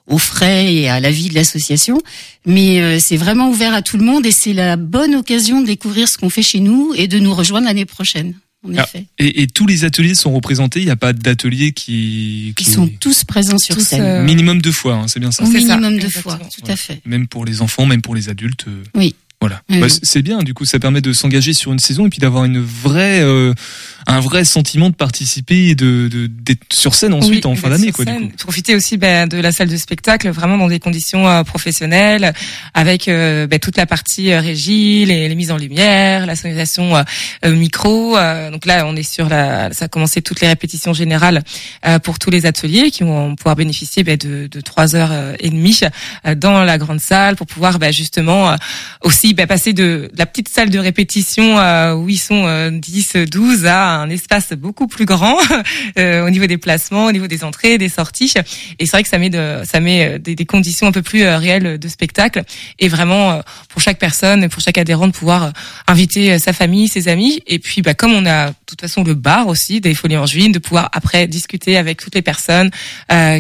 aux 0.07 0.19
frais 0.19 0.73
et 0.73 0.89
à 0.89 1.01
la 1.01 1.11
vie 1.11 1.29
de 1.29 1.35
l'association. 1.35 2.01
Mais 2.47 2.81
euh, 2.81 2.99
c'est 3.01 3.17
vraiment 3.17 3.49
ouvert 3.49 3.73
à 3.75 3.83
tout 3.83 3.97
le 3.97 4.05
monde 4.05 4.27
et 4.27 4.33
c'est 4.33 4.53
la 4.53 4.77
bonne 4.77 5.15
occasion 5.15 5.61
de 5.63 5.67
découvrir 5.67 6.09
ce 6.09 6.19
qu'on 6.19 6.31
fait 6.31 6.43
chez 6.43 6.61
nous 6.61 6.93
et 6.97 7.09
de 7.09 7.19
nous 7.19 7.35
rejoindre 7.35 7.67
l'année 7.67 7.87
prochaine. 7.87 8.35
En 8.67 8.71
Ah, 8.79 8.83
effet. 8.85 9.05
Et, 9.19 9.43
et 9.43 9.47
tous 9.47 9.67
les 9.67 9.85
ateliers 9.85 10.15
sont 10.15 10.33
représentés. 10.33 10.81
Il 10.81 10.87
n'y 10.87 10.91
a 10.91 10.97
pas 10.97 11.13
d'atelier 11.13 11.73
qui, 11.73 12.55
Ils 12.59 12.67
sont 12.67 12.89
tous 12.89 13.23
présents 13.25 13.59
sur 13.59 13.75
Tous, 13.75 13.85
scène. 13.85 14.01
euh, 14.01 14.25
minimum 14.25 14.63
deux 14.63 14.73
fois. 14.73 14.95
hein, 14.95 15.05
c'est 15.07 15.21
bien 15.21 15.31
ça. 15.33 15.45
Minimum 15.45 15.99
de 15.99 16.05
exactement. 16.07 16.37
fois, 16.39 16.47
tout 16.55 16.65
Ouais. 16.65 16.71
à 16.73 16.77
fait. 16.77 17.01
Même 17.05 17.27
pour 17.29 17.45
les 17.45 17.61
enfants, 17.61 17.85
même 17.85 18.01
pour 18.01 18.15
les 18.15 18.31
adultes. 18.31 18.65
euh, 18.69 18.83
Oui. 18.95 19.15
Voilà. 19.49 19.63
Bah, 19.81 19.89
c- 19.89 20.01
c'est 20.03 20.23
bien. 20.23 20.39
Du 20.39 20.55
coup, 20.55 20.65
ça 20.65 20.79
permet 20.79 21.01
de 21.01 21.13
s'engager 21.13 21.53
sur 21.53 21.73
une 21.73 21.79
saison 21.79 22.07
et 22.07 22.11
puis 22.11 22.19
d'avoir 22.19 22.45
une 22.45 22.61
vraie, 22.61 23.21
euh, 23.23 23.53
un 24.07 24.21
vrai 24.21 24.45
sentiment 24.45 24.89
de 24.91 24.95
participer 24.95 25.69
et 25.69 25.75
de 25.75 26.09
de- 26.09 26.27
d'être 26.27 26.63
sur 26.73 26.95
scène 26.95 27.13
ensuite 27.15 27.45
Oui, 27.45 27.53
en 27.53 27.57
fin 27.57 27.69
d'année, 27.71 27.93
quoi. 27.93 28.05
Du 28.05 28.13
scène. 28.13 28.31
coup. 28.31 28.37
Profiter 28.39 28.75
aussi 28.75 28.97
ben, 28.97 29.27
de 29.27 29.37
la 29.39 29.53
salle 29.53 29.69
de 29.69 29.77
spectacle, 29.77 30.29
vraiment 30.31 30.57
dans 30.59 30.69
des 30.69 30.79
conditions 30.81 31.29
euh, 31.29 31.43
professionnelles, 31.45 32.33
avec 32.75 33.09
euh, 33.09 33.47
ben, 33.47 33.59
toute 33.59 33.77
la 33.77 33.87
partie 33.87 34.33
euh, 34.33 34.41
régie, 34.41 35.05
les, 35.05 35.29
les 35.29 35.35
mises 35.35 35.51
en 35.51 35.57
lumière, 35.59 36.27
la 36.27 36.37
sonorisation 36.37 36.97
euh, 37.45 37.55
micro. 37.55 38.17
donc 38.51 38.67
là, 38.67 38.87
on 38.87 38.97
est 38.97 39.03
sur 39.03 39.29
la, 39.29 39.73
ça 39.73 39.87
a 39.87 39.89
commencé 39.89 40.23
toutes 40.23 40.41
les 40.41 40.49
répétitions 40.49 40.93
générales 40.93 41.43
euh, 41.87 41.99
pour 41.99 42.19
tous 42.19 42.31
les 42.31 42.47
ateliers 42.47 42.91
qui 42.91 43.03
vont 43.03 43.35
pouvoir 43.37 43.57
bénéficier 43.57 44.05
ben, 44.05 44.17
de, 44.17 44.47
de 44.51 44.61
trois 44.61 44.95
heures 44.97 45.13
et 45.39 45.51
demie 45.51 45.79
dans 46.37 46.65
la 46.65 46.79
grande 46.79 47.01
salle 47.01 47.37
pour 47.37 47.47
pouvoir 47.47 47.79
justement 47.93 48.51
euh, 48.51 48.57
ben, 49.35 49.47
passer 49.47 49.73
de, 49.73 50.11
la 50.17 50.27
petite 50.27 50.49
salle 50.49 50.71
de 50.71 50.79
répétition 50.79 51.59
euh, 51.59 51.95
où 51.95 52.09
ils 52.09 52.19
sont 52.19 52.47
euh, 52.47 52.71
10, 52.71 53.17
12 53.31 53.67
à 53.67 53.97
un 53.97 54.11
espace 54.11 54.53
beaucoup 54.53 54.87
plus 54.87 55.05
grand 55.05 55.37
euh, 55.99 56.27
au 56.27 56.31
niveau 56.31 56.47
des 56.47 56.59
placements, 56.59 57.07
au 57.07 57.13
niveau 57.13 57.27
des 57.27 57.45
entrées, 57.45 57.79
des 57.79 57.89
sorties. 57.89 58.33
Et 58.79 58.87
c'est 58.87 58.93
vrai 58.93 59.03
que 59.03 59.09
ça 59.09 59.19
met 59.19 59.31
de, 59.31 59.63
ça 59.65 59.81
met 59.81 60.15
euh, 60.15 60.19
des, 60.19 60.35
des 60.35 60.47
conditions 60.47 60.87
un 60.87 60.93
peu 60.93 61.03
plus 61.03 61.23
euh, 61.23 61.39
réelles 61.39 61.79
de 61.79 61.89
spectacle 61.89 62.43
et 62.79 62.89
vraiment 62.89 63.33
euh, 63.33 63.41
pour 63.69 63.83
chaque 63.83 63.99
personne, 63.99 64.49
pour 64.49 64.63
chaque 64.63 64.79
adhérent 64.79 65.07
de 65.07 65.13
pouvoir 65.13 65.53
inviter 65.87 66.39
sa 66.39 66.53
famille, 66.53 66.89
ses 66.89 67.09
amis. 67.09 67.43
Et 67.47 67.59
puis, 67.59 67.83
bah, 67.83 67.95
comme 67.95 68.13
on 68.13 68.27
a 68.27 68.49
de 68.49 68.55
toute 68.67 68.81
façon 68.81 69.05
le 69.05 69.15
bar 69.15 69.49
aussi 69.49 69.81
des 69.81 69.95
Folies 69.95 70.17
en 70.17 70.27
Juin, 70.27 70.51
de 70.51 70.59
pouvoir 70.59 70.89
après 70.93 71.27
discuter 71.27 71.77
avec 71.77 72.01
toutes 72.01 72.15
les 72.15 72.23
personnes 72.23 72.71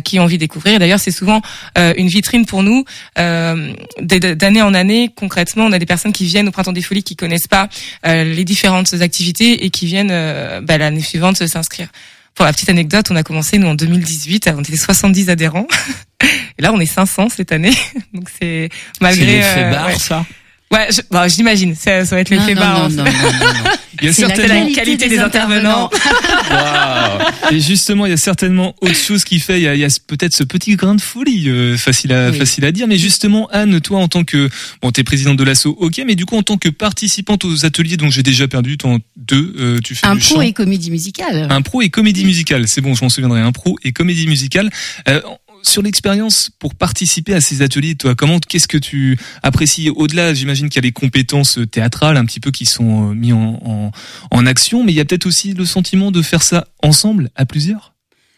qui 0.04 0.18
ont 0.18 0.22
envie 0.22 0.37
de 0.37 0.40
découvrir. 0.40 0.78
D'ailleurs, 0.78 1.00
c'est 1.00 1.11
souvent 1.11 1.40
une 1.76 2.09
vitrine 2.09 2.46
pour 2.46 2.62
nous. 2.62 2.85
D'année 3.16 4.62
en 4.62 4.74
année, 4.74 5.11
concrètement, 5.14 5.64
on 5.64 5.72
a 5.72 5.78
des 5.78 5.83
personnes 5.86 6.12
qui 6.12 6.24
viennent 6.24 6.48
au 6.48 6.50
Printemps 6.50 6.72
des 6.72 6.82
Folies 6.82 7.02
qui 7.02 7.16
connaissent 7.16 7.48
pas 7.48 7.68
euh, 8.06 8.24
les 8.24 8.44
différentes 8.44 8.94
activités 8.94 9.64
et 9.64 9.70
qui 9.70 9.86
viennent 9.86 10.10
euh, 10.10 10.60
bah, 10.60 10.78
l'année 10.78 11.02
suivante 11.02 11.46
s'inscrire. 11.46 11.88
Pour 12.34 12.44
la 12.44 12.52
petite 12.52 12.68
anecdote, 12.68 13.06
on 13.10 13.16
a 13.16 13.22
commencé 13.22 13.58
nous 13.58 13.68
en 13.68 13.74
2018, 13.74 14.50
on 14.56 14.62
était 14.62 14.76
70 14.76 15.30
adhérents. 15.30 15.68
Et 16.58 16.62
là, 16.62 16.72
on 16.72 16.80
est 16.80 16.86
500 16.86 17.28
cette 17.28 17.52
année. 17.52 17.74
Donc 18.12 18.28
c'est 18.28 18.68
C'est 18.70 19.00
malgré 19.00 19.26
l'effet 19.26 19.64
euh, 19.64 19.70
bar, 19.70 19.86
ouais. 19.86 19.98
ça 19.98 20.24
Ouais, 20.72 20.88
je- 20.90 21.03
bah, 21.11 21.29
j'imagine, 21.29 21.74
ça, 21.74 22.05
ça 22.05 22.16
va 22.16 22.20
être 22.20 22.31
l'effet 22.31 22.55
non, 22.55 22.61
bar. 22.61 22.90
non, 22.90 22.96
non, 22.96 23.05
non. 23.05 23.11
Il 24.03 24.07
y 24.07 24.11
a 24.11 24.12
C'est 24.12 24.22
la 24.22 24.35
certainement. 24.35 24.72
qualité 24.74 25.09
des 25.09 25.18
intervenants. 25.20 25.88
Et 27.53 27.61
justement, 27.61 28.07
il 28.07 28.11
y 28.11 28.12
a 28.12 28.16
certainement 28.16 28.74
autre 28.81 28.96
chose 28.96 29.22
qui 29.24 29.38
fait. 29.38 29.61
Il 29.61 29.62
y 29.62 29.68
a, 29.68 29.74
il 29.74 29.81
y 29.81 29.85
a 29.85 29.88
peut-être 30.09 30.35
ce 30.35 30.42
petit 30.42 30.74
grain 30.74 30.94
de 30.96 31.00
folie, 31.00 31.48
euh, 31.48 31.77
facile 31.77 32.12
à 32.12 32.31
Oui. 32.31 32.38
facile 32.38 32.64
à 32.64 32.72
dire. 32.72 32.87
Mais 32.88 32.98
justement, 32.98 33.48
Anne, 33.53 33.81
toi, 33.81 34.00
en 34.00 34.09
tant 34.09 34.24
que 34.24 34.48
bon, 34.83 34.90
t'es 34.90 35.05
présidente 35.05 35.37
de 35.37 35.44
l'asso, 35.44 35.66
ok, 35.66 36.03
mais 36.07 36.16
du 36.16 36.27
coup, 36.27 36.37
en 36.37 36.42
tant 36.42 36.57
que 36.57 36.68
participante 36.70 37.44
aux 37.44 37.64
ateliers, 37.64 37.96
donc 37.96 38.11
j'ai 38.11 38.22
déjà 38.24 38.48
perdu 38.48 38.77
ton 38.79 38.98
deux, 39.16 39.55
euh, 39.59 39.79
tu 39.83 39.94
fais 39.94 40.07
Un 40.07 40.16
du 40.16 40.20
pro 40.22 40.35
chant. 40.37 40.40
et 40.42 40.53
comédie 40.53 40.90
musicale. 40.90 41.46
Impro 41.50 41.81
et 41.83 41.88
comédie 41.88 42.24
musicale, 42.24 42.66
c'est 42.66 42.81
bon, 42.81 42.94
je 42.94 43.05
m'en 43.05 43.09
souviendrai. 43.11 43.40
Impro 43.40 43.79
et 43.85 43.92
comédie 43.92 44.27
musicale. 44.27 44.70
Euh, 45.09 45.20
sur 45.66 45.83
l'expérience 45.83 46.50
pour 46.59 46.74
participer 46.74 47.35
à 47.35 47.40
ces 47.40 47.62
ateliers, 47.62 47.94
toi, 47.94 48.14
comment, 48.14 48.38
qu'est-ce 48.38 48.68
que 48.68 48.79
tu 48.79 49.18
apprécies 49.42 49.90
au-delà? 49.90 50.35
J'imagine 50.35 50.68
qu'il 50.68 50.77
y 50.77 50.85
a 50.85 50.87
les 50.87 50.92
compétences 50.92 51.59
théâtrales 51.70 52.16
un 52.16 52.24
petit 52.24 52.40
peu 52.40 52.50
qui 52.50 52.66
sont 52.66 53.11
euh, 53.11 53.14
mis 53.14 53.33
en, 53.33 53.90
en, 54.31 54.46
action, 54.46 54.85
mais 54.85 54.92
il 54.92 54.96
y 54.96 55.00
a 55.00 55.05
peut-être 55.05 55.27
aussi 55.27 55.55
le 55.55 55.64
sentiment 55.64 56.11
de 56.11 56.22
faire 56.22 56.42
ça 56.42 56.66
ensemble, 56.83 57.31
à 57.35 57.46
plusieurs? 57.46 57.94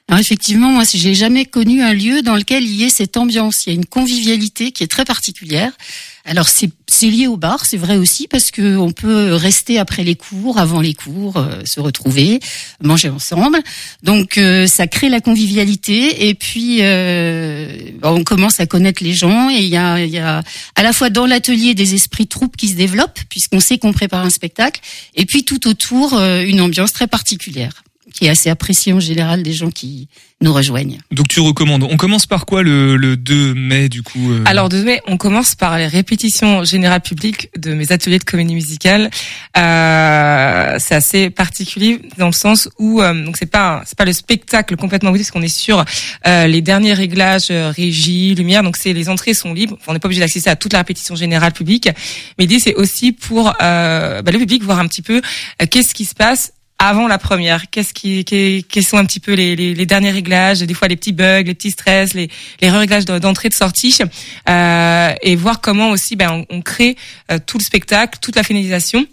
Alors 0.09 0.21
effectivement, 0.21 0.71
moi, 0.71 0.85
j'ai 0.85 1.15
jamais 1.15 1.47
connu 1.47 1.83
un 1.83 1.93
lieu 1.93 2.23
dans 2.23 2.37
lequel 2.37 2.63
il 2.63 2.75
y 2.77 2.85
ait 2.85 2.91
cette 2.91 3.17
ambiance. 3.17 3.67
Il 3.67 3.71
y 3.71 3.73
a 3.73 3.75
une 3.75 3.87
convivialité 3.87 4.71
qui 4.71 4.85
est 4.85 4.89
très 4.89 5.05
particulière. 5.05 5.73
Alors 6.25 6.49
c'est 6.49 6.71
c'est 6.97 7.11
lié 7.11 7.27
au 7.27 7.37
bar, 7.37 7.67
c'est 7.67 7.77
vrai 7.77 7.99
aussi 7.99 8.27
parce 8.27 8.51
que 8.51 8.79
on 8.79 8.91
peut 8.91 9.35
rester 9.35 9.79
après 9.79 10.03
les 10.03 10.15
cours, 10.15 10.59
avant 10.59 10.81
les 10.81 10.95
cours, 10.95 11.37
euh, 11.37 11.61
se 11.67 11.79
retrouver, 11.79 12.41
manger 12.83 13.11
ensemble. 13.11 13.59
Donc 14.03 14.39
euh, 14.39 14.67
ça 14.67 14.87
crée 14.87 15.11
la 15.11 15.21
convivialité 15.21 16.29
et 16.29 16.35
puis 16.35 16.79
euh, 16.81 17.91
on 18.03 18.25
commence 18.25 18.61
à 18.61 18.67
connaître 18.67 19.05
les 19.05 19.13
gens 19.13 19.51
et 19.51 19.59
il 19.59 19.69
y 19.69 19.77
a 19.77 20.03
y 20.07 20.19
a 20.19 20.43
à 20.75 20.83
la 20.83 20.93
fois 20.95 21.11
dans 21.11 21.27
l'atelier 21.27 21.75
des 21.75 21.95
esprits 21.95 22.27
troupes 22.27 22.57
qui 22.57 22.69
se 22.69 22.77
développent 22.77 23.21
puisqu'on 23.29 23.61
sait 23.61 23.77
qu'on 23.77 23.93
prépare 23.93 24.25
un 24.25 24.31
spectacle 24.31 24.81
et 25.15 25.27
puis 25.27 25.45
tout 25.45 25.69
autour 25.69 26.15
euh, 26.15 26.41
une 26.41 26.63
ambiance 26.63 26.95
très 26.95 27.07
particulière 27.07 27.85
qui 28.17 28.27
est 28.27 28.31
assez 28.31 28.49
appréciée 28.49 28.93
en 28.93 29.01
général 29.01 29.43
des 29.43 29.53
gens 29.53 29.71
qui 29.71 30.09
nous 30.41 30.53
rejoignent. 30.53 30.99
Donc 31.13 31.29
tu 31.29 31.41
recommandes. 31.41 31.83
On 31.83 31.97
commence 31.97 32.27
par 32.27 32.45
quoi 32.45 32.63
le, 32.63 32.97
le 32.97 33.17
2 33.17 33.55
mai 33.55 33.89
du 33.89 34.03
coup 34.03 34.33
euh, 34.33 34.43
Alors 34.47 34.69
de 34.69 34.83
mai, 34.83 35.01
on 35.07 35.17
commence 35.17 35.55
par 35.55 35.79
les 35.79 35.87
répétitions 35.87 36.65
générales 36.65 37.01
publiques 37.01 37.51
de 37.57 37.73
mes 37.73 37.91
ateliers 37.93 38.19
de 38.19 38.25
comédie 38.25 38.55
musicale. 38.55 39.11
Euh, 39.57 40.77
c'est 40.79 40.95
assez 40.95 41.31
particulier 41.31 42.01
dans 42.19 42.27
le 42.27 42.33
sens 42.33 42.69
où 42.79 43.01
euh, 43.01 43.25
donc 43.25 43.37
c'est 43.39 43.51
pas 43.51 43.83
c'est 43.87 43.97
pas 43.97 44.05
le 44.05 44.13
spectacle 44.13 44.77
complètement 44.77 45.13
parce 45.13 45.31
qu'on 45.31 45.43
est 45.43 45.49
sur 45.49 45.85
euh, 46.27 46.47
les 46.47 46.61
derniers 46.61 46.93
réglages 46.93 47.49
euh, 47.51 47.71
régie, 47.71 48.35
lumière. 48.35 48.63
Donc 48.63 48.77
c'est 48.77 48.93
les 48.93 49.09
entrées 49.09 49.33
sont 49.33 49.55
libres. 49.55 49.77
Enfin, 49.81 49.87
on 49.89 49.93
n'est 49.95 50.01
pas 50.01 50.09
obligé 50.09 50.21
d'accéder 50.21 50.49
à 50.49 50.57
toute 50.57 50.73
la 50.73 50.81
répétition 50.81 51.15
générale 51.17 51.53
publique. 51.53 51.89
Mais 52.39 52.45
l'idée 52.45 52.59
c'est 52.59 52.75
aussi 52.75 53.13
pour 53.13 53.55
euh, 53.63 54.23
bah, 54.23 54.33
le 54.33 54.39
public 54.39 54.63
voir 54.63 54.79
un 54.79 54.87
petit 54.87 55.03
peu 55.03 55.23
euh, 55.63 55.67
qu'est-ce 55.71 55.95
qui 55.95 56.05
se 56.05 56.15
passe 56.15 56.53
avant 56.79 57.09
la 57.09 57.19
première, 57.19 57.71
qu'est-ce 57.71 57.95
qui, 57.95 58.25
qui- 58.25 58.65
quels 58.69 58.85
sont 58.85 58.99
un 58.99 59.05
petit 59.07 59.21
peu 59.21 59.33
les, 59.33 59.57
les, 59.57 59.75
les 59.75 59.87
derniers 59.87 60.11
réglages, 60.11 60.61
des 60.61 60.75
fois 60.75 60.89
les 60.89 60.97
petits 60.97 61.13
bugs, 61.13 61.43
les 61.43 61.55
petits 61.55 61.71
stress, 61.71 62.13
les, 62.15 62.29
les 62.61 62.71
réglages 62.71 63.05
d'entrée 63.07 63.49
de 63.49 63.55
sortie, 63.55 63.97
euh, 64.49 65.15
et 65.23 65.37
voir 65.37 65.61
comment 65.61 65.91
aussi 65.91 66.17
ben, 66.17 66.45
on, 66.51 66.57
on 66.59 66.63
crée 66.63 66.97
euh, 67.31 67.39
tout 67.45 67.57
le 67.59 67.63
spectacle, 67.65 68.19
toute 68.21 68.37
la 68.37 68.43
finalisation 68.43 69.07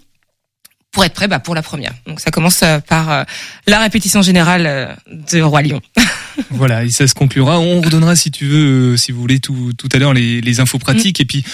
pour 0.92 1.04
être 1.04 1.14
prêt 1.14 1.26
bah, 1.26 1.40
pour 1.40 1.54
la 1.54 1.62
première. 1.62 1.92
Donc 2.06 2.20
ça 2.20 2.30
commence 2.30 2.62
euh, 2.62 2.78
par 2.80 3.10
euh, 3.10 3.24
la 3.66 3.80
répétition 3.80 4.22
générale 4.22 4.66
euh, 4.66 4.86
de 5.08 5.40
Roi 5.40 5.62
Lion. 5.62 5.80
Voilà, 6.50 6.82
et 6.82 6.90
ça 6.90 7.06
se 7.06 7.14
conclura. 7.14 7.60
On 7.60 7.80
redonnera 7.80 8.16
si 8.16 8.32
tu 8.32 8.44
veux, 8.46 8.94
euh, 8.94 8.96
si 8.96 9.12
vous 9.12 9.20
voulez, 9.20 9.38
tout, 9.38 9.72
tout 9.78 9.88
à 9.92 9.98
l'heure 9.98 10.12
les, 10.12 10.40
les 10.40 10.58
infos 10.60 10.78
pratiques 10.80 11.20
et 11.20 11.24
puis. 11.24 11.44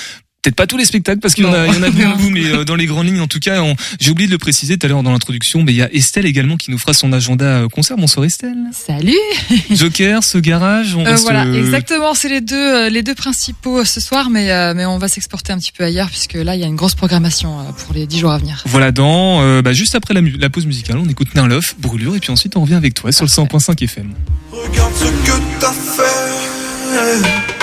Peut-être 0.43 0.57
pas 0.57 0.67
tous 0.67 0.79
les 0.79 0.87
spectacles 0.87 1.21
parce 1.21 1.35
qu'il 1.35 1.45
y 1.45 1.47
en 1.47 1.53
a, 1.53 1.67
Non. 1.67 1.73
il 1.73 1.75
y 1.75 1.79
en 1.79 1.83
a 1.83 1.91
beaucoup, 1.91 2.31
mais 2.31 2.47
euh, 2.47 2.65
dans 2.65 2.75
les 2.77 2.87
grandes 2.87 3.07
lignes, 3.07 3.21
en 3.21 3.27
tout 3.27 3.41
cas, 3.41 3.61
on- 3.61 3.77
j'ai 4.01 4.11
oublié 4.11 4.27
de 4.27 4.33
le 4.33 4.39
préciser 4.39 4.79
tout 4.79 4.87
à 4.87 4.89
l'heure 4.89 5.03
dans 5.03 5.13
l'introduction, 5.13 5.63
mais 5.63 5.73
il 5.73 5.77
y 5.77 5.83
a 5.83 5.93
Estelle 5.93 6.25
également 6.25 6.57
qui 6.57 6.71
nous 6.71 6.79
fera 6.79 6.95
son 6.95 7.13
agenda 7.13 7.45
euh, 7.45 7.69
concert. 7.69 7.99
Bonsoir 7.99 8.25
Estelle. 8.25 8.57
Salut. 8.73 9.13
Joker, 9.71 10.25
ce 10.25 10.39
garage, 10.39 10.95
on 10.95 11.05
Euh, 11.05 11.11
reste, 11.11 11.25
voilà, 11.25 11.45
euh, 11.45 11.59
exactement. 11.63 12.15
C'est 12.15 12.31
les 12.31 12.41
deux, 12.41 12.89
les 12.89 13.03
deux 13.03 13.15
principaux 13.15 13.85
ce 13.85 14.01
soir, 14.01 14.31
mais 14.31 14.51
euh, 14.51 14.73
mais 14.75 14.87
on 14.87 14.97
va 14.97 15.09
s'exporter 15.09 15.53
un 15.53 15.59
petit 15.59 15.73
peu 15.73 15.85
ailleurs 15.85 16.09
puisque 16.09 16.35
là 16.35 16.55
il 16.55 16.61
y 16.61 16.65
a 16.65 16.67
une 16.69 16.77
grosse 16.77 16.95
programmation 16.95 17.59
pour 17.85 17.93
les 17.95 18.07
dix 18.07 18.19
jours 18.21 18.31
à 18.33 18.39
venir. 18.39 18.63
Voilà, 18.67 18.93
dans 18.93 19.43
euh, 19.43 19.61
bah, 19.61 19.75
juste 19.75 19.95
après 19.95 20.15
la 20.15 20.49
pause 20.49 20.65
musicale, 20.65 20.97
on 20.97 21.09
écoute 21.11 21.35
Nerlof, 21.35 21.75
Brûlure, 21.79 22.17
et 22.17 22.19
puis 22.21 22.31
ensuite 22.31 22.57
on 22.57 22.63
revient 22.63 22.75
avec 22.77 22.95
toi 22.95 23.13
sur 23.13 23.27
le 23.27 23.31
100.5 23.31 23.83
FM. 23.85 24.15
Regarde 24.53 24.93
ce 24.95 25.05
que 25.05 25.39
t'as 25.61 25.73
fait. 25.73 27.60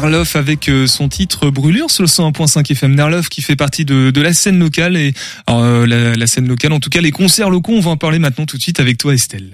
Nerloff 0.00 0.36
avec 0.36 0.68
euh, 0.68 0.86
son 0.86 1.08
titre 1.08 1.50
Brûlure 1.50 1.90
sur 1.90 2.04
le 2.04 2.08
101.5 2.08 2.70
FM. 2.70 2.94
Nerloff 2.94 3.28
qui 3.28 3.42
fait 3.42 3.56
partie 3.56 3.84
de, 3.84 4.12
de 4.12 4.20
la 4.20 4.32
scène 4.32 4.56
locale 4.56 4.96
et 4.96 5.12
euh, 5.50 5.86
la, 5.88 6.14
la, 6.14 6.26
scène 6.28 6.46
locale, 6.46 6.72
en 6.72 6.78
tout 6.78 6.88
cas 6.88 7.00
les 7.00 7.10
concerts 7.10 7.50
locaux, 7.50 7.72
on 7.72 7.80
va 7.80 7.90
en 7.90 7.96
parler 7.96 8.20
maintenant 8.20 8.46
tout 8.46 8.56
de 8.56 8.62
suite 8.62 8.78
avec 8.78 8.96
toi 8.96 9.12
Estelle. 9.12 9.50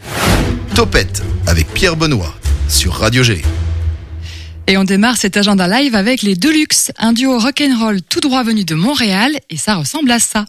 Topette 0.74 1.22
avec 1.46 1.72
Pierre 1.72 1.96
Benoît 1.96 2.35
sur 2.68 2.92
Radio 2.92 3.22
G. 3.22 3.40
Et 4.66 4.76
on 4.76 4.85
démarre 4.85 5.16
cet 5.16 5.38
agenda 5.38 5.66
live 5.66 5.94
avec 5.94 6.20
les 6.20 6.35
Deluxe, 6.35 6.92
un 6.98 7.14
duo 7.14 7.38
rock'n'roll 7.38 8.02
tout 8.02 8.20
droit 8.20 8.42
venu 8.42 8.64
de 8.64 8.74
Montréal 8.74 9.33
et 9.48 9.57
ça 9.57 9.76
ressemble 9.76 10.11
à 10.11 10.18
ça. 10.18 10.44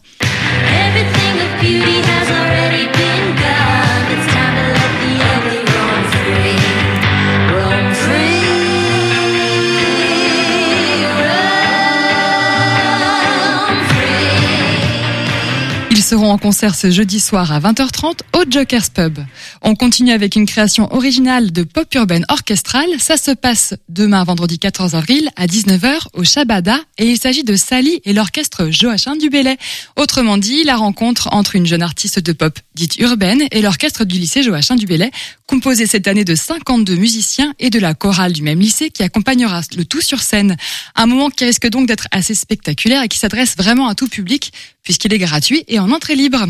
Seront 16.06 16.30
en 16.30 16.38
concert 16.38 16.76
ce 16.76 16.88
jeudi 16.88 17.18
soir 17.18 17.50
à 17.50 17.58
20h30 17.58 18.20
au 18.36 18.44
Joker's 18.48 18.90
Pub. 18.90 19.18
On 19.60 19.74
continue 19.74 20.12
avec 20.12 20.36
une 20.36 20.46
création 20.46 20.92
originale 20.94 21.50
de 21.50 21.64
pop 21.64 21.92
urbaine 21.96 22.24
orchestrale. 22.28 22.88
Ça 23.00 23.16
se 23.16 23.32
passe 23.32 23.74
demain, 23.88 24.22
vendredi 24.22 24.60
14 24.60 24.94
avril, 24.94 25.28
à 25.34 25.46
19h 25.46 26.06
au 26.12 26.22
Shabada 26.22 26.78
et 26.98 27.10
il 27.10 27.18
s'agit 27.18 27.42
de 27.42 27.56
Sally 27.56 28.00
et 28.04 28.12
l'orchestre 28.12 28.70
Joachim 28.70 29.16
Dubélé. 29.16 29.56
Autrement 29.96 30.38
dit, 30.38 30.62
la 30.62 30.76
rencontre 30.76 31.28
entre 31.32 31.56
une 31.56 31.66
jeune 31.66 31.82
artiste 31.82 32.20
de 32.20 32.32
pop 32.32 32.56
dite 32.76 32.98
urbaine 32.98 33.42
et 33.50 33.60
l'orchestre 33.60 34.04
du 34.04 34.16
lycée 34.20 34.44
Joachim 34.44 34.76
Dubélé, 34.76 35.10
composé 35.48 35.86
cette 35.86 36.06
année 36.06 36.24
de 36.24 36.36
52 36.36 36.94
musiciens 36.94 37.52
et 37.58 37.68
de 37.68 37.80
la 37.80 37.94
chorale 37.94 38.32
du 38.32 38.42
même 38.42 38.60
lycée 38.60 38.90
qui 38.90 39.02
accompagnera 39.02 39.62
le 39.76 39.84
tout 39.84 40.02
sur 40.02 40.20
scène. 40.20 40.56
Un 40.94 41.06
moment 41.06 41.30
qui 41.30 41.44
risque 41.44 41.66
donc 41.66 41.88
d'être 41.88 42.06
assez 42.12 42.36
spectaculaire 42.36 43.02
et 43.02 43.08
qui 43.08 43.18
s'adresse 43.18 43.56
vraiment 43.56 43.88
à 43.88 43.96
tout 43.96 44.06
public 44.06 44.52
puisqu'il 44.86 45.12
est 45.12 45.18
gratuit 45.18 45.64
et 45.66 45.80
en 45.80 45.90
entrée 45.96 46.14
libre. 46.14 46.46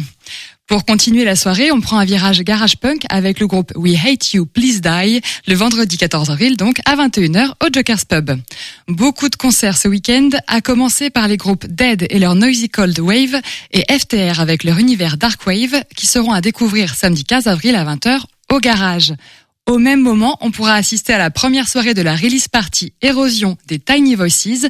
Pour 0.66 0.84
continuer 0.84 1.24
la 1.24 1.36
soirée, 1.36 1.70
on 1.70 1.80
prend 1.80 1.98
un 1.98 2.04
virage 2.04 2.40
garage 2.42 2.78
punk 2.78 3.04
avec 3.08 3.38
le 3.38 3.46
groupe 3.46 3.72
We 3.76 3.96
Hate 4.04 4.32
You 4.32 4.44
Please 4.44 4.80
Die 4.80 5.20
le 5.46 5.54
vendredi 5.54 5.96
14 5.96 6.30
avril 6.30 6.56
donc 6.56 6.80
à 6.84 6.96
21h 6.96 7.52
au 7.64 7.68
Joker's 7.72 8.04
Pub. 8.04 8.32
Beaucoup 8.88 9.28
de 9.28 9.36
concerts 9.36 9.76
ce 9.76 9.86
week-end, 9.86 10.30
à 10.48 10.60
commencer 10.60 11.10
par 11.10 11.28
les 11.28 11.36
groupes 11.36 11.64
Dead 11.68 12.08
et 12.10 12.18
leur 12.18 12.34
Noisy 12.34 12.68
Cold 12.68 12.98
Wave 12.98 13.40
et 13.70 13.84
FTR 13.88 14.40
avec 14.40 14.64
leur 14.64 14.78
univers 14.78 15.16
Dark 15.16 15.46
Wave 15.46 15.84
qui 15.94 16.06
seront 16.06 16.32
à 16.32 16.40
découvrir 16.40 16.96
samedi 16.96 17.22
15 17.22 17.46
avril 17.46 17.76
à 17.76 17.84
20h 17.84 18.22
au 18.52 18.58
garage. 18.58 19.14
Au 19.66 19.78
même 19.78 20.00
moment, 20.00 20.38
on 20.40 20.50
pourra 20.50 20.74
assister 20.74 21.12
à 21.12 21.18
la 21.18 21.30
première 21.30 21.68
soirée 21.68 21.94
de 21.94 22.02
la 22.02 22.16
release 22.16 22.48
party 22.48 22.92
Érosion 23.00 23.56
des 23.68 23.78
Tiny 23.78 24.16
Voices 24.16 24.66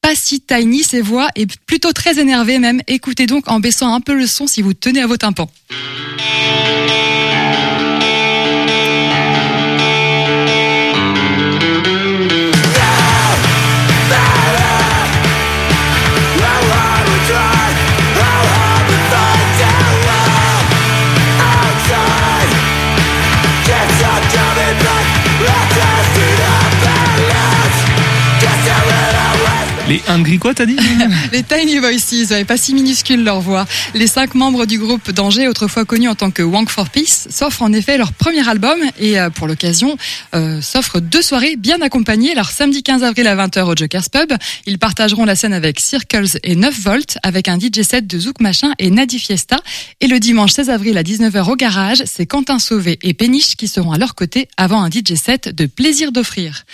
pas 0.00 0.14
si 0.14 0.40
tiny 0.40 0.82
ses 0.82 1.00
voix 1.00 1.28
et 1.36 1.46
plutôt 1.66 1.92
très 1.92 2.18
énervées 2.18 2.58
même. 2.58 2.80
Écoutez 2.86 3.26
donc 3.26 3.50
en 3.50 3.60
baissant 3.60 3.92
un 3.94 4.00
peu 4.00 4.14
le 4.14 4.26
son 4.26 4.46
si 4.46 4.62
vous 4.62 4.74
tenez 4.74 5.02
à 5.02 5.06
vos 5.06 5.16
tympans. 5.16 5.50
Les 29.88 30.02
Hungry 30.06 30.38
quoi, 30.38 30.52
t'as 30.52 30.66
dit 30.66 30.76
Les 31.32 31.42
Tiny 31.42 31.78
Voices, 31.78 32.30
ouais, 32.30 32.44
pas 32.44 32.58
si 32.58 32.74
minuscules 32.74 33.24
leur 33.24 33.40
voix. 33.40 33.66
Les 33.94 34.06
cinq 34.06 34.34
membres 34.34 34.66
du 34.66 34.78
groupe 34.78 35.10
d'Angers, 35.12 35.48
autrefois 35.48 35.86
connus 35.86 36.10
en 36.10 36.14
tant 36.14 36.30
que 36.30 36.42
Wank 36.42 36.68
for 36.68 36.90
Peace, 36.90 37.26
s'offrent 37.30 37.62
en 37.62 37.72
effet 37.72 37.96
leur 37.96 38.12
premier 38.12 38.46
album 38.46 38.78
et 39.00 39.18
euh, 39.18 39.30
pour 39.30 39.46
l'occasion 39.46 39.96
euh, 40.34 40.60
s'offrent 40.60 41.00
deux 41.00 41.22
soirées 41.22 41.56
bien 41.56 41.80
accompagnées. 41.80 42.32
Alors 42.32 42.50
samedi 42.50 42.82
15 42.82 43.02
avril 43.02 43.26
à 43.28 43.34
20h 43.34 43.62
au 43.62 43.74
Joker's 43.74 44.10
Pub, 44.10 44.30
ils 44.66 44.78
partageront 44.78 45.24
la 45.24 45.34
scène 45.34 45.54
avec 45.54 45.80
Circles 45.80 46.38
et 46.42 46.54
9 46.54 46.80
Volt 46.80 47.18
avec 47.22 47.48
un 47.48 47.58
DJ 47.58 47.80
set 47.80 48.06
de 48.06 48.18
Zouk 48.18 48.40
Machin 48.40 48.74
et 48.78 48.90
Nadi 48.90 49.18
Fiesta. 49.18 49.56
Et 50.02 50.06
le 50.06 50.20
dimanche 50.20 50.52
16 50.52 50.68
avril 50.68 50.98
à 50.98 51.02
19h 51.02 51.50
au 51.50 51.56
garage, 51.56 52.02
c'est 52.04 52.26
Quentin 52.26 52.58
Sauvé 52.58 52.98
et 53.02 53.14
Péniche 53.14 53.56
qui 53.56 53.68
seront 53.68 53.92
à 53.92 53.96
leur 53.96 54.14
côté 54.14 54.48
avant 54.58 54.82
un 54.82 54.90
DJ 54.90 55.14
set 55.14 55.48
de 55.48 55.64
plaisir 55.64 56.12
d'offrir. 56.12 56.66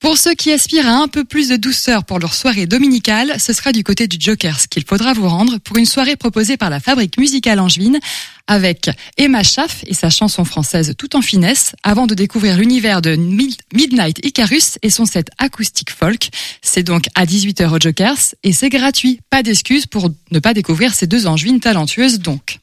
Pour 0.00 0.16
ceux 0.16 0.34
qui 0.34 0.52
aspirent 0.52 0.86
à 0.86 0.92
un 0.92 1.08
peu 1.08 1.24
plus 1.24 1.48
de 1.48 1.56
douceur 1.56 2.04
pour 2.04 2.20
leur 2.20 2.32
soirée 2.32 2.66
dominicale, 2.66 3.34
ce 3.40 3.52
sera 3.52 3.72
du 3.72 3.82
côté 3.82 4.06
du 4.06 4.16
Jokers 4.20 4.68
qu'il 4.70 4.84
faudra 4.84 5.12
vous 5.12 5.28
rendre 5.28 5.58
pour 5.58 5.76
une 5.76 5.86
soirée 5.86 6.14
proposée 6.14 6.56
par 6.56 6.70
la 6.70 6.78
fabrique 6.78 7.18
musicale 7.18 7.58
angevine 7.58 7.98
avec 8.46 8.90
Emma 9.16 9.42
Schaff 9.42 9.82
et 9.88 9.94
sa 9.94 10.08
chanson 10.08 10.44
française 10.44 10.94
tout 10.96 11.16
en 11.16 11.20
finesse 11.20 11.74
avant 11.82 12.06
de 12.06 12.14
découvrir 12.14 12.56
l'univers 12.56 13.02
de 13.02 13.16
Midnight 13.16 14.24
Icarus 14.24 14.78
et 14.82 14.90
son 14.90 15.04
set 15.04 15.30
acoustique 15.36 15.90
folk. 15.90 16.28
C'est 16.62 16.84
donc 16.84 17.06
à 17.16 17.26
18h 17.26 17.68
au 17.68 17.80
Jokers 17.80 18.34
et 18.44 18.52
c'est 18.52 18.70
gratuit. 18.70 19.18
Pas 19.30 19.42
d'excuses 19.42 19.86
pour 19.86 20.10
ne 20.30 20.38
pas 20.38 20.54
découvrir 20.54 20.94
ces 20.94 21.08
deux 21.08 21.26
angevines 21.26 21.58
talentueuses 21.58 22.20
donc. 22.20 22.60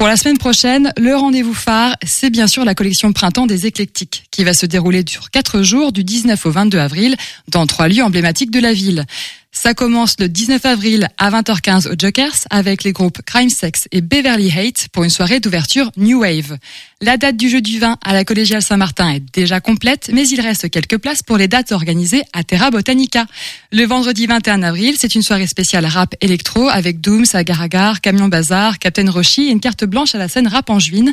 Pour 0.00 0.08
la 0.08 0.16
semaine 0.16 0.38
prochaine, 0.38 0.94
le 0.96 1.14
rendez-vous 1.14 1.52
phare, 1.52 1.94
c'est 2.06 2.30
bien 2.30 2.46
sûr 2.46 2.64
la 2.64 2.74
collection 2.74 3.12
Printemps 3.12 3.46
des 3.46 3.66
éclectiques, 3.66 4.24
qui 4.30 4.44
va 4.44 4.54
se 4.54 4.64
dérouler 4.64 5.04
sur 5.06 5.30
quatre 5.30 5.60
jours 5.60 5.92
du 5.92 6.04
19 6.04 6.46
au 6.46 6.50
22 6.50 6.78
avril 6.78 7.16
dans 7.48 7.66
trois 7.66 7.86
lieux 7.86 8.02
emblématiques 8.02 8.50
de 8.50 8.60
la 8.60 8.72
ville. 8.72 9.04
Ça 9.62 9.74
commence 9.74 10.14
le 10.18 10.30
19 10.30 10.64
avril 10.64 11.08
à 11.18 11.30
20h15 11.30 11.86
au 11.88 11.94
Jokers 11.98 12.46
avec 12.48 12.82
les 12.82 12.92
groupes 12.92 13.20
Crime 13.26 13.50
Sex 13.50 13.88
et 13.92 14.00
Beverly 14.00 14.50
Hate 14.50 14.88
pour 14.90 15.04
une 15.04 15.10
soirée 15.10 15.38
d'ouverture 15.38 15.92
New 15.98 16.20
Wave. 16.20 16.56
La 17.02 17.18
date 17.18 17.36
du 17.36 17.50
jeu 17.50 17.60
du 17.60 17.78
vin 17.78 17.98
à 18.02 18.14
la 18.14 18.24
collégiale 18.24 18.62
Saint-Martin 18.62 19.10
est 19.10 19.22
déjà 19.34 19.60
complète, 19.60 20.08
mais 20.14 20.26
il 20.26 20.40
reste 20.40 20.70
quelques 20.70 20.96
places 20.96 21.22
pour 21.22 21.36
les 21.36 21.46
dates 21.46 21.72
organisées 21.72 22.22
à 22.32 22.42
Terra 22.42 22.70
Botanica. 22.70 23.26
Le 23.70 23.84
vendredi 23.84 24.26
21 24.26 24.62
avril, 24.62 24.94
c'est 24.98 25.14
une 25.14 25.22
soirée 25.22 25.46
spéciale 25.46 25.84
rap 25.84 26.14
électro 26.22 26.70
avec 26.70 27.02
Dooms, 27.02 27.26
Agar 27.34 28.00
Camion 28.00 28.28
Bazar, 28.28 28.78
Captain 28.78 29.10
Roshi 29.10 29.48
et 29.48 29.50
une 29.50 29.60
carte 29.60 29.84
blanche 29.84 30.14
à 30.14 30.18
la 30.18 30.28
scène 30.28 30.48
rap 30.48 30.70
angevine. 30.70 31.12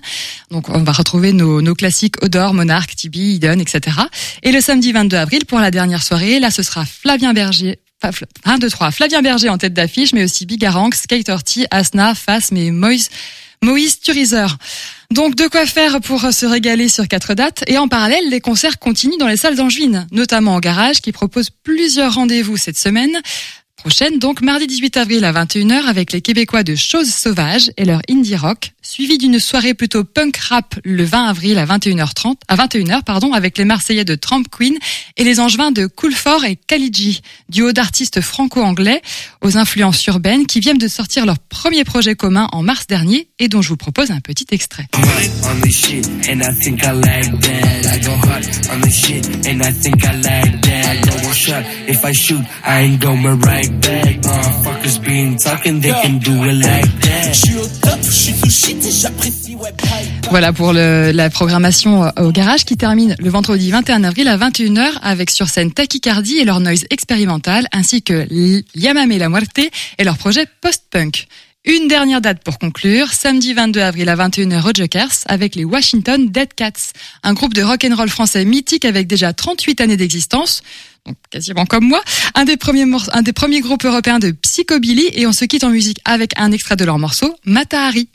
Donc 0.51 0.69
on 0.69 0.83
va 0.83 0.93
retrouver 0.93 1.33
nos, 1.33 1.61
nos 1.61 1.75
classiques 1.75 2.23
Odor, 2.23 2.53
Monarch, 2.53 2.95
Tibi, 2.95 3.35
Eden, 3.35 3.59
etc. 3.59 3.97
Et 4.41 4.53
le 4.53 4.61
samedi 4.61 4.93
22 4.93 5.17
avril, 5.17 5.45
pour 5.45 5.59
la 5.59 5.69
dernière 5.69 6.01
soirée, 6.01 6.39
là 6.39 6.49
ce 6.49 6.63
sera 6.63 6.85
Flavien 6.85 7.33
Berger, 7.33 7.77
1, 8.45 8.57
2, 8.59 8.69
3. 8.69 8.91
Flavien 8.91 9.21
Berger 9.21 9.49
en 9.49 9.57
tête 9.57 9.73
d'affiche, 9.73 10.13
mais 10.13 10.23
aussi 10.23 10.45
Bigarang, 10.45 10.93
Skater 10.93 11.37
T, 11.43 11.65
Asna, 11.71 12.13
Fasm 12.13 12.55
et 12.57 12.71
Moïse, 12.71 13.09
Moïse. 13.63 13.99
Donc 15.11 15.35
de 15.35 15.47
quoi 15.47 15.65
faire 15.65 15.99
pour 16.01 16.21
se 16.21 16.45
régaler 16.45 16.89
sur 16.89 17.07
quatre 17.07 17.33
dates 17.33 17.63
et 17.67 17.77
en 17.77 17.87
parallèle 17.87 18.29
les 18.29 18.39
concerts 18.39 18.77
continuent 18.77 19.17
dans 19.17 19.27
les 19.27 19.37
salles 19.37 19.55
d'Angevine, 19.55 20.07
notamment 20.11 20.55
au 20.55 20.59
garage 20.59 21.01
qui 21.01 21.11
propose 21.11 21.49
plusieurs 21.49 22.13
rendez-vous 22.13 22.57
cette 22.57 22.77
semaine 22.77 23.19
prochaine, 23.77 24.17
donc 24.19 24.41
mardi 24.41 24.67
18 24.67 24.97
avril 24.97 25.23
à 25.23 25.31
21h 25.31 25.85
avec 25.85 26.11
les 26.11 26.21
Québécois 26.21 26.63
de 26.63 26.75
Choses 26.75 27.13
Sauvages 27.13 27.71
et 27.77 27.85
leur 27.85 28.01
indie 28.09 28.35
rock, 28.35 28.73
suivi 28.81 29.17
d'une 29.17 29.39
soirée 29.39 29.73
plutôt 29.73 30.03
punk 30.03 30.35
rap 30.37 30.75
le 30.83 31.03
20 31.03 31.25
avril 31.25 31.57
à 31.57 31.65
21h30, 31.65 32.35
à 32.47 32.55
21h 32.55 33.03
pardon, 33.03 33.33
avec 33.33 33.57
les 33.57 33.65
Marseillais 33.65 34.03
de 34.03 34.15
Tramp 34.15 34.43
Queen 34.51 34.75
et 35.15 35.23
les 35.23 35.39
Angevins 35.39 35.71
de 35.71 35.85
Coolfort 35.85 36.43
et 36.43 36.55
Kalidji, 36.55 37.21
duo 37.49 37.71
d'artistes 37.71 38.19
franco-anglais 38.19 39.01
aux 39.41 39.57
influences 39.57 40.05
urbaines 40.07 40.47
qui 40.47 40.59
viennent 40.59 40.77
de 40.77 40.87
sortir 40.87 41.25
leur 41.25 41.37
premier 41.37 41.83
projet 41.83 42.15
commun 42.15 42.47
en 42.51 42.63
mars 42.63 42.87
dernier 42.87 43.29
et 43.37 43.47
dont 43.47 43.61
je 43.61 43.69
vous 43.69 43.77
propose 43.77 44.09
un 44.11 44.19
petit 44.19 44.47
extrait. 44.51 44.87
Voilà 60.29 60.53
pour 60.53 60.73
le, 60.73 61.11
la 61.11 61.29
programmation 61.29 62.03
euh, 62.03 62.09
au 62.17 62.31
garage 62.31 62.65
qui 62.65 62.77
termine 62.77 63.15
le 63.19 63.29
vendredi 63.29 63.71
21 63.71 64.03
avril 64.03 64.27
à 64.27 64.37
21h 64.37 64.99
avec 65.01 65.29
sur 65.29 65.49
scène 65.49 65.71
Tachycardie 65.71 66.37
et 66.37 66.45
leur 66.45 66.59
noise 66.59 66.85
expérimental 66.89 67.67
ainsi 67.71 68.01
que 68.01 68.27
Yamame 68.75 69.17
la 69.17 69.29
Muerte 69.29 69.59
et 69.97 70.03
leur 70.03 70.17
projet 70.17 70.45
post-punk. 70.61 71.27
Une 71.65 71.89
dernière 71.89 72.21
date 72.21 72.43
pour 72.45 72.59
conclure, 72.59 73.11
samedi 73.11 73.53
22 73.53 73.81
avril 73.81 74.07
à 74.07 74.15
21h 74.15 74.69
au 74.69 74.71
Jokers 74.73 75.11
avec 75.25 75.53
les 75.55 75.65
Washington 75.65 76.29
Dead 76.29 76.53
Cats, 76.55 76.93
un 77.23 77.33
groupe 77.33 77.53
de 77.53 77.61
rock 77.61 77.83
and 77.83 77.93
roll 77.93 78.07
français 78.07 78.45
mythique 78.45 78.85
avec 78.85 79.05
déjà 79.05 79.33
38 79.33 79.81
années 79.81 79.97
d'existence 79.97 80.63
quasiment 81.29 81.65
comme 81.65 81.85
moi, 81.85 82.01
un 82.35 82.45
des 82.45 82.57
premiers 82.57 82.85
un 83.11 83.21
des 83.21 83.33
premiers 83.33 83.61
groupes 83.61 83.85
européens 83.85 84.19
de 84.19 84.31
psychobilly 84.31 85.09
et 85.13 85.27
on 85.27 85.33
se 85.33 85.45
quitte 85.45 85.63
en 85.63 85.69
musique 85.69 85.99
avec 86.05 86.31
un 86.37 86.51
extrait 86.51 86.75
de 86.75 86.85
leur 86.85 86.99
morceau 86.99 87.35
Matahari. 87.45 88.09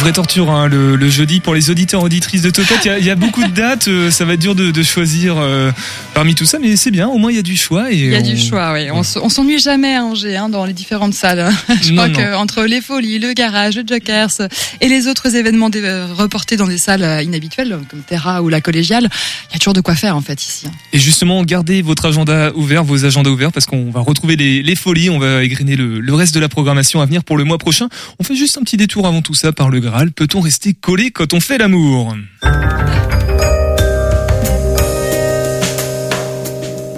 Vraie 0.00 0.12
torture 0.12 0.50
hein, 0.50 0.66
le, 0.66 0.96
le, 0.96 1.10
jeudi 1.10 1.40
pour 1.40 1.54
les 1.54 1.68
auditeurs 1.68 2.02
auditrices 2.02 2.40
de 2.40 2.50
Topette. 2.50 2.86
Il 2.86 3.04
y, 3.04 3.08
y, 3.08 3.10
a 3.10 3.16
beaucoup 3.16 3.44
de 3.44 3.50
dates, 3.50 3.88
euh, 3.88 4.10
ça 4.10 4.24
va 4.24 4.32
être 4.32 4.40
dur 4.40 4.54
de, 4.54 4.70
de 4.70 4.82
choisir 4.82 5.36
euh, 5.36 5.70
parmi 6.14 6.34
tout 6.34 6.46
ça, 6.46 6.58
mais 6.58 6.74
c'est 6.76 6.90
bien. 6.90 7.06
Au 7.06 7.18
moins 7.18 7.30
il 7.30 7.36
y 7.36 7.38
a 7.38 7.42
du 7.42 7.56
choix. 7.56 7.92
Il 7.92 8.06
y 8.06 8.16
a 8.16 8.20
on... 8.20 8.22
du 8.22 8.38
choix, 8.38 8.72
oui. 8.72 8.90
On, 8.90 9.00
on 9.00 9.28
s'ennuie 9.28 9.58
jamais 9.58 9.94
à 9.94 10.02
Angers 10.02 10.36
hein, 10.36 10.48
dans 10.48 10.64
les 10.64 10.72
différentes 10.72 11.12
salles. 11.12 11.52
Je 11.82 11.92
non, 11.92 12.10
crois 12.10 12.24
qu'entre 12.24 12.64
les 12.64 12.80
Folies, 12.80 13.18
le 13.18 13.34
Garage, 13.34 13.76
le 13.76 13.84
Jokers 13.86 14.48
et 14.80 14.88
les 14.88 15.06
autres 15.06 15.36
événements 15.36 15.70
reportés 16.16 16.56
dans 16.56 16.66
des 16.66 16.78
salles 16.78 17.22
inhabituelles 17.22 17.78
comme 17.90 18.00
Terra 18.00 18.42
ou 18.42 18.48
la 18.48 18.62
Collégiale, 18.62 19.08
il 19.50 19.52
y 19.52 19.56
a 19.56 19.58
toujours 19.58 19.74
de 19.74 19.82
quoi 19.82 19.96
faire 19.96 20.16
en 20.16 20.22
fait 20.22 20.42
ici. 20.42 20.66
Hein. 20.66 20.72
Et 20.94 20.98
justement, 20.98 21.44
gardez 21.44 21.82
votre 21.82 22.06
agenda 22.06 22.52
ouvert, 22.54 22.84
vos 22.84 23.04
agendas 23.04 23.30
ouverts, 23.30 23.52
parce 23.52 23.66
qu'on 23.66 23.90
va 23.90 24.00
retrouver 24.00 24.36
les, 24.36 24.62
les, 24.62 24.76
Folies, 24.76 25.10
on 25.10 25.18
va 25.18 25.44
égriner 25.44 25.76
le, 25.76 26.00
le 26.00 26.14
reste 26.14 26.34
de 26.34 26.40
la 26.40 26.48
programmation 26.48 27.02
à 27.02 27.06
venir 27.06 27.22
pour 27.22 27.36
le 27.36 27.44
mois 27.44 27.58
prochain. 27.58 27.88
On 28.18 28.24
fait 28.24 28.34
juste 28.34 28.56
un 28.56 28.62
petit 28.62 28.78
détour 28.78 29.06
avant 29.06 29.20
tout 29.20 29.34
ça 29.34 29.52
par 29.52 29.68
le 29.68 29.89
Peut-on 30.14 30.40
rester 30.40 30.74
collé 30.74 31.10
quand 31.10 31.34
on 31.34 31.40
fait 31.40 31.58
l'amour? 31.58 32.16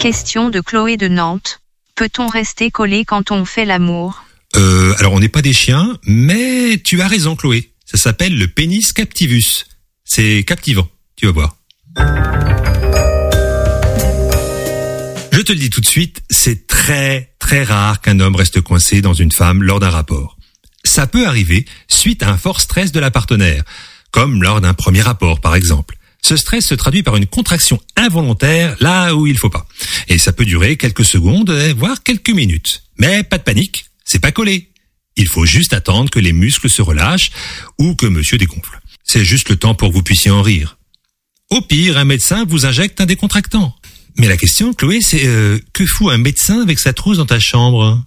Question 0.00 0.50
de 0.50 0.61
Chloé 0.61 0.96
de 0.96 1.09
Nantes. 1.09 1.61
Peut-on 1.94 2.26
rester 2.26 2.70
collé 2.70 3.05
quand 3.05 3.31
on 3.31 3.44
fait 3.44 3.64
l'amour? 3.64 4.24
Euh, 4.57 4.94
Alors 4.98 5.12
on 5.12 5.20
n'est 5.20 5.28
pas 5.28 5.42
des 5.42 5.52
chiens, 5.52 5.98
mais 6.05 6.81
tu 6.85 7.00
as 7.00 7.09
raison 7.09 7.37
Chloé. 7.37 7.72
Ça 7.85 7.96
s'appelle 7.96 8.37
le 8.37 8.48
pénis 8.48 8.92
captivus. 8.92 9.66
C'est 10.05 10.44
captivant, 10.44 10.88
tu 11.16 11.26
vas 11.26 11.33
voir. 11.33 11.57
Je 15.33 15.40
te 15.40 15.52
le 15.52 15.59
dis 15.59 15.70
tout 15.70 15.81
de 15.81 15.87
suite, 15.87 16.22
c'est 16.31 16.66
très 16.66 17.35
très 17.38 17.64
rare 17.64 18.00
qu'un 18.00 18.20
homme 18.20 18.37
reste 18.37 18.61
coincé 18.61 19.00
dans 19.00 19.14
une 19.14 19.33
femme 19.33 19.62
lors 19.62 19.81
d'un 19.81 19.90
rapport. 19.90 20.37
Ça 20.85 21.07
peut 21.07 21.27
arriver 21.27 21.66
suite 21.88 22.23
à 22.23 22.31
un 22.31 22.37
fort 22.37 22.61
stress 22.61 22.92
de 22.92 23.01
la 23.01 23.11
partenaire, 23.11 23.62
comme 24.11 24.42
lors 24.42 24.61
d'un 24.61 24.75
premier 24.75 25.03
rapport 25.03 25.40
par 25.40 25.55
exemple. 25.55 25.97
Ce 26.25 26.37
stress 26.37 26.66
se 26.66 26.75
traduit 26.75 27.03
par 27.03 27.16
une 27.16 27.27
contraction 27.27 27.81
involontaire 27.97 28.77
là 28.81 29.14
où 29.14 29.27
il 29.27 29.37
faut 29.37 29.51
pas. 29.51 29.66
Et 30.09 30.18
ça 30.18 30.33
peut 30.33 30.45
durer 30.45 30.77
quelques 30.77 31.05
secondes, 31.05 31.51
voire 31.77 32.03
quelques 32.03 32.31
minutes. 32.31 32.85
Mais 32.99 33.25
pas 33.25 33.38
de 33.38 33.42
panique, 33.42 33.87
c'est 34.05 34.21
pas 34.21 34.31
collé. 34.33 34.71
Il 35.16 35.29
faut 35.29 35.45
juste 35.45 35.73
attendre 35.73 36.11
que 36.11 36.21
les 36.21 36.33
muscles 36.33 36.71
se 36.71 36.81
relâchent 36.81 37.33
ou 37.79 37.95
que 37.95 38.07
monsieur 38.07 38.38
dégonfle. 38.38 38.81
C'est 39.05 39.25
juste 39.25 39.51
le 39.51 39.57
temps 39.57 39.75
pour 39.75 39.88
que 39.88 39.95
vous 39.95 40.03
puissiez 40.03 40.31
en 40.31 40.42
rire. 40.42 40.79
Au 41.51 41.61
pire, 41.61 41.99
un 41.99 42.05
médecin 42.05 42.45
vous 42.49 42.64
injecte 42.64 43.01
un 43.01 43.07
décontractant. 43.07 43.75
Mais 44.16 44.29
la 44.29 44.37
question, 44.37 44.73
Chloé, 44.73 45.01
c'est 45.01 45.27
euh, 45.27 45.59
que 45.73 45.85
fout 45.85 46.12
un 46.12 46.18
médecin 46.18 46.62
avec 46.62 46.79
sa 46.79 46.92
trousse 46.92 47.18
dans 47.18 47.27
ta 47.27 47.40
chambre? 47.40 48.03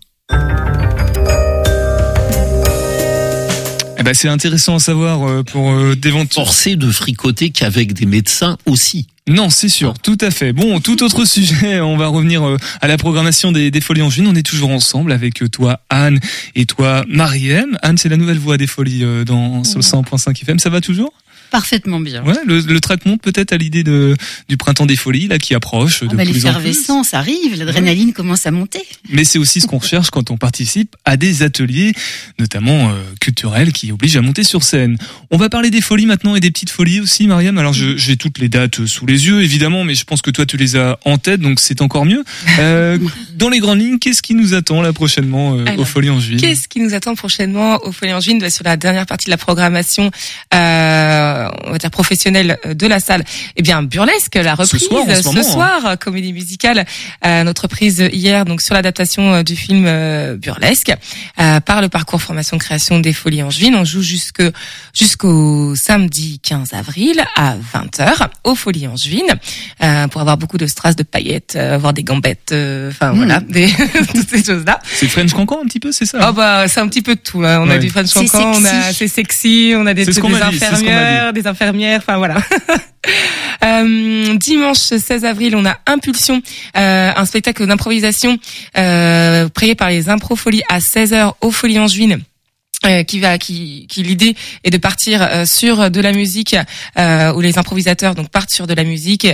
Eh 4.06 4.10
ben, 4.10 4.13
c'est 4.13 4.28
intéressant 4.28 4.76
à 4.76 4.80
savoir 4.80 5.28
euh, 5.28 5.41
pour 5.41 5.72
euh, 5.72 5.96
d'éventuels 5.96 6.46
forcé 6.46 6.76
de 6.76 6.91
fricoter 6.91 7.50
qu'avec 7.50 7.94
des 7.94 8.06
médecins 8.06 8.56
aussi. 8.68 9.08
Non, 9.28 9.50
c'est 9.50 9.70
sûr, 9.70 9.96
tout 9.98 10.20
à 10.22 10.30
fait. 10.30 10.54
Bon, 10.54 10.80
tout 10.80 11.02
autre 11.02 11.26
sujet, 11.26 11.80
on 11.82 11.98
va 11.98 12.08
revenir 12.08 12.48
euh, 12.48 12.58
à 12.80 12.88
la 12.88 12.96
programmation 12.98 13.52
des, 13.52 13.72
des 13.72 13.82
Folies 13.82 14.04
en 14.04 14.10
juin. 14.12 14.26
On 14.28 14.36
est 14.36 14.46
toujours 14.46 14.70
ensemble 14.70 15.12
avec 15.12 15.41
euh, 15.41 15.50
toi, 15.50 15.80
Anne, 15.89 16.20
et 16.54 16.68
toi, 16.68 17.04
Mariem. 17.08 17.76
Anne, 17.82 17.98
c'est 17.98 18.10
la 18.10 18.18
nouvelle 18.18 18.38
voix 18.38 18.58
des 18.58 18.68
Folies 18.68 19.04
euh, 19.04 19.24
dans 19.24 19.63
sur 19.63 19.80
le 19.80 19.84
100.5 19.84 20.39
FM. 20.39 20.60
Ça 20.60 20.70
va 20.70 20.80
toujours? 20.80 21.12
Parfaitement 21.56 22.02
bien. 22.02 22.22
Ouais, 22.26 22.36
le, 22.46 22.60
le 22.60 22.80
track 22.82 23.06
monte 23.06 23.22
peut-être 23.22 23.54
à 23.54 23.58
l'idée 23.58 23.84
de 23.84 24.15
du 24.50 24.58
printemps 24.58 24.86
des 24.86 24.98
folies 24.98 25.28
là 25.28 25.38
qui 25.38 25.56
approche 25.56 26.00
ah 26.02 26.08
de 26.08 26.15
bah, 26.15 26.24
plus 26.24 26.32
en 26.32 26.34
plus. 26.34 26.44
L'effervescence 26.44 27.13
arrive, 27.13 27.58
l'adrénaline 27.58 28.08
ouais. 28.08 28.13
commence 28.13 28.46
à 28.46 28.52
monter. 28.52 28.82
Mais 29.10 29.24
c'est 29.24 29.39
aussi 29.39 29.62
ce 29.62 29.68
qu'on 29.68 29.78
recherche 29.78 30.10
quand 30.10 30.32
on 30.32 30.38
participe 30.38 30.96
à 31.06 31.15
des 31.15 31.44
ateliers, 31.44 31.94
notamment 32.39 32.89
euh, 32.89 32.94
culturels, 33.22 33.72
qui 33.72 33.91
obligent 33.94 34.18
à 34.18 34.22
monter 34.22 34.44
sur 34.44 34.63
scène. 34.63 34.98
On 35.32 35.38
va 35.38 35.50
parler 35.50 35.70
des 35.70 35.82
folies 35.82 36.06
maintenant 36.06 36.36
et 36.36 36.41
des 36.41 36.52
petites 36.52 36.72
folies 36.72 37.00
aussi, 37.00 37.28
Mariam. 37.28 37.58
Alors 37.58 37.74
j'ai 37.74 38.18
toutes 38.18 38.39
les 38.39 38.50
dates 38.50 38.86
sous 38.86 39.06
les 39.06 39.28
yeux, 39.28 39.41
évidemment, 39.41 39.84
mais 39.86 39.96
je 39.96 40.04
pense 40.04 40.22
que 40.22 40.32
toi 40.32 40.46
tu 40.46 40.58
les 40.58 40.76
as 40.76 41.00
en 41.06 41.18
tête, 41.18 41.39
donc 41.39 41.60
c'est 41.62 41.82
encore 41.82 42.06
mieux. 42.06 42.24
Euh, 42.60 42.98
dans 43.36 43.50
les 43.50 43.60
grandes 43.60 43.80
lignes, 43.80 44.00
qu'est-ce 44.00 44.22
qui 44.22 44.36
nous 44.36 44.54
attend 44.54 44.82
là 44.82 44.94
prochainement 44.94 45.56
euh, 45.56 45.65
Alors, 45.65 45.80
aux 45.80 45.86
Folies 45.86 46.10
en 46.10 46.20
Juin 46.20 46.38
Qu'est-ce 46.38 46.68
qui 46.68 46.80
nous 46.80 46.94
attend 46.94 47.15
prochainement 47.15 47.80
aux 47.86 47.91
Folies 47.91 48.13
en 48.13 48.20
Juin 48.20 48.38
bah, 48.39 48.50
Sur 48.50 48.63
la 48.63 48.78
dernière 48.78 49.06
partie 49.06 49.26
de 49.26 49.32
la 49.32 49.38
programmation, 49.38 50.12
euh, 50.54 51.44
on 51.65 51.71
va 51.71 51.77
dire 51.77 51.91
professionnelle 51.91 52.58
de 52.65 52.88
la 52.88 52.99
salle, 52.99 53.23
eh 53.55 53.62
bien 53.62 53.81
burlesque, 53.84 54.36
la 54.36 54.55
reprise 54.55 54.81
Ce 54.81 54.86
soir, 54.88 55.03
ce 55.08 55.21
ce 55.21 55.27
moment, 55.27 55.43
soir, 55.43 55.86
euh, 55.86 55.95
comédie 55.95 56.34
musicale, 56.34 56.86
euh, 57.25 57.43
notre 57.43 57.67
prise 57.67 58.08
hier 58.12 58.45
donc 58.45 58.62
sur 58.62 58.73
l'adaptation 58.73 59.34
euh, 59.34 59.43
du 59.43 59.55
film 59.55 59.86
euh, 59.88 60.36
burlesque 60.38 60.91
euh, 61.39 61.60
par 61.60 61.81
le 61.81 61.89
parcours 61.89 62.21
formation 62.21 62.58
création 62.58 62.99
des 62.99 63.13
Folies 63.13 63.43
Angevines. 63.43 63.75
On 63.75 63.86
joue 63.86 64.01
jusque 64.01 64.41
jusqu'au 64.93 65.75
samedi 65.75 66.39
15 66.43 66.73
avril 66.73 67.23
à 67.36 67.55
20h 67.55 68.27
aux 68.43 68.55
Folies 68.55 68.88
Angevines 68.88 69.36
euh, 69.84 70.08
pour 70.08 70.21
avoir 70.21 70.38
beaucoup 70.38 70.58
de 70.58 70.67
strass, 70.67 70.95
de 70.95 71.03
paillettes, 71.03 71.55
euh, 71.55 71.75
avoir 71.75 71.93
des 71.93 72.03
gambettes, 72.03 72.51
euh, 72.51 72.89
enfin 72.89 73.12
Mmh. 73.13 73.17
voilà, 73.17 73.39
des, 73.39 73.67
toutes 74.15 74.29
ces 74.29 74.43
choses-là. 74.43 74.79
C'est 74.84 75.08
French 75.08 75.31
Cancan 75.34 75.60
un 75.63 75.67
petit 75.67 75.79
peu, 75.79 75.91
c'est 75.91 76.05
ça 76.05 76.27
Oh 76.29 76.34
bah 76.34 76.67
c'est 76.67 76.79
un 76.79 76.88
petit 76.88 77.01
peu 77.01 77.15
de 77.15 77.19
tout. 77.19 77.43
hein. 77.43 77.60
On 77.62 77.69
a 77.69 77.77
du 77.77 77.89
French 77.89 78.12
Cancan, 78.13 78.51
on 78.55 78.65
a 78.65 78.69
sexy. 78.69 78.93
c'est 78.97 79.08
sexy, 79.08 79.73
on 79.75 79.86
a 79.86 79.93
des, 79.93 80.05
des 80.05 80.19
infirmières, 80.19 81.34
des 81.36 81.48
infirmières, 81.48 82.00
enfin 82.00 82.17
voilà. 82.17 82.38
Euh, 83.63 84.36
dimanche 84.36 84.78
16 84.78 85.26
avril, 85.26 85.56
on 85.56 85.65
a 85.65 85.78
Impulsion, 85.88 86.41
euh, 86.78 87.12
un 87.15 87.26
spectacle 87.26 87.65
d'improvisation 87.65 88.38
euh, 88.78 89.48
par 89.78 89.89
les 89.89 90.10
Improfolies 90.10 90.62
à 90.69 90.80
16h 90.80 91.34
aux 91.41 91.52
Folies 91.52 91.80
Angevines. 91.80 92.19
euh, 92.86 93.04
qui 93.04 93.19
va 93.19 93.39
qui, 93.39 93.88
qui 93.88 94.04
l'idée 94.04 94.36
est 94.63 94.69
de 94.69 94.78
partir 94.78 95.24
euh, 95.24 95.45
sur 95.45 95.89
de 95.89 96.02
la 96.02 96.12
musique 96.12 96.56
où 96.98 97.41
les 97.41 97.58
improvisateurs 97.58 98.13
donc 98.13 98.30
partent 98.30 98.52
sur 98.52 98.67
de 98.67 98.74
la 98.74 98.84
musique 98.84 99.26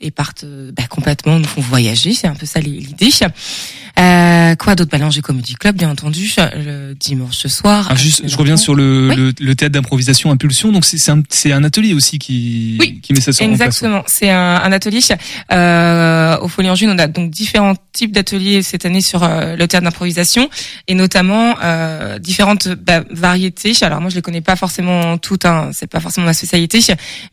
et 0.00 0.10
partent 0.10 0.44
bah, 0.44 0.82
complètement 0.90 1.38
nous 1.38 1.46
font 1.46 1.62
voyager 1.62 2.12
c'est 2.12 2.26
un 2.26 2.34
peu 2.34 2.46
ça 2.46 2.60
l'idée 2.60 3.10
euh, 4.00 4.54
quoi 4.56 4.74
d'autre? 4.74 4.90
Balange 4.90 5.20
Comedy 5.20 5.54
Club 5.54 5.76
bien 5.76 5.90
entendu 5.90 6.32
le 6.56 6.94
dimanche 6.94 7.46
soir 7.46 7.88
Ah, 7.90 7.94
juste, 7.94 8.22
je 8.26 8.36
reviens 8.36 8.54
les 8.54 8.60
sur 8.60 8.74
le, 8.74 9.08
Oui. 9.10 9.16
le, 9.16 9.32
le 9.38 9.54
théâtre 9.54 9.72
d'improvisation 9.74 10.30
Impulsion. 10.30 10.72
Donc 10.72 10.84
c'est 10.84 11.10
un, 11.10 11.22
un 11.52 11.64
atelier 11.64 11.94
aussi 11.94 12.18
qui, 12.18 12.76
Oui, 12.80 13.00
qui 13.02 13.12
met 13.12 13.20
ça 13.20 13.32
sur. 13.32 13.44
Exactement, 13.44 14.02
c'est 14.06 14.30
un, 14.30 14.56
un 14.56 14.72
atelier 14.72 15.00
euh, 15.52 16.38
au 16.40 16.48
Folie 16.48 16.70
en 16.70 16.74
Juin. 16.74 16.92
On 16.94 16.98
a 16.98 17.06
donc 17.06 17.30
différents 17.30 17.74
types 17.92 18.12
d'ateliers 18.12 18.62
cette 18.62 18.84
année 18.86 19.00
sur 19.00 19.22
euh, 19.22 19.56
le 19.56 19.68
théâtre 19.68 19.84
d'improvisation 19.84 20.48
et 20.88 20.94
notamment 20.94 21.56
euh, 21.62 22.18
différentes 22.18 22.68
bah, 22.68 23.04
variétés. 23.10 23.72
Alors 23.82 24.00
moi 24.00 24.10
je 24.10 24.16
les 24.16 24.22
connais 24.22 24.40
pas 24.40 24.56
forcément 24.56 25.18
toutes, 25.18 25.44
hein, 25.44 25.70
c'est 25.72 25.86
pas 25.86 26.00
forcément 26.00 26.26
ma 26.26 26.32
spécialité, 26.34 26.80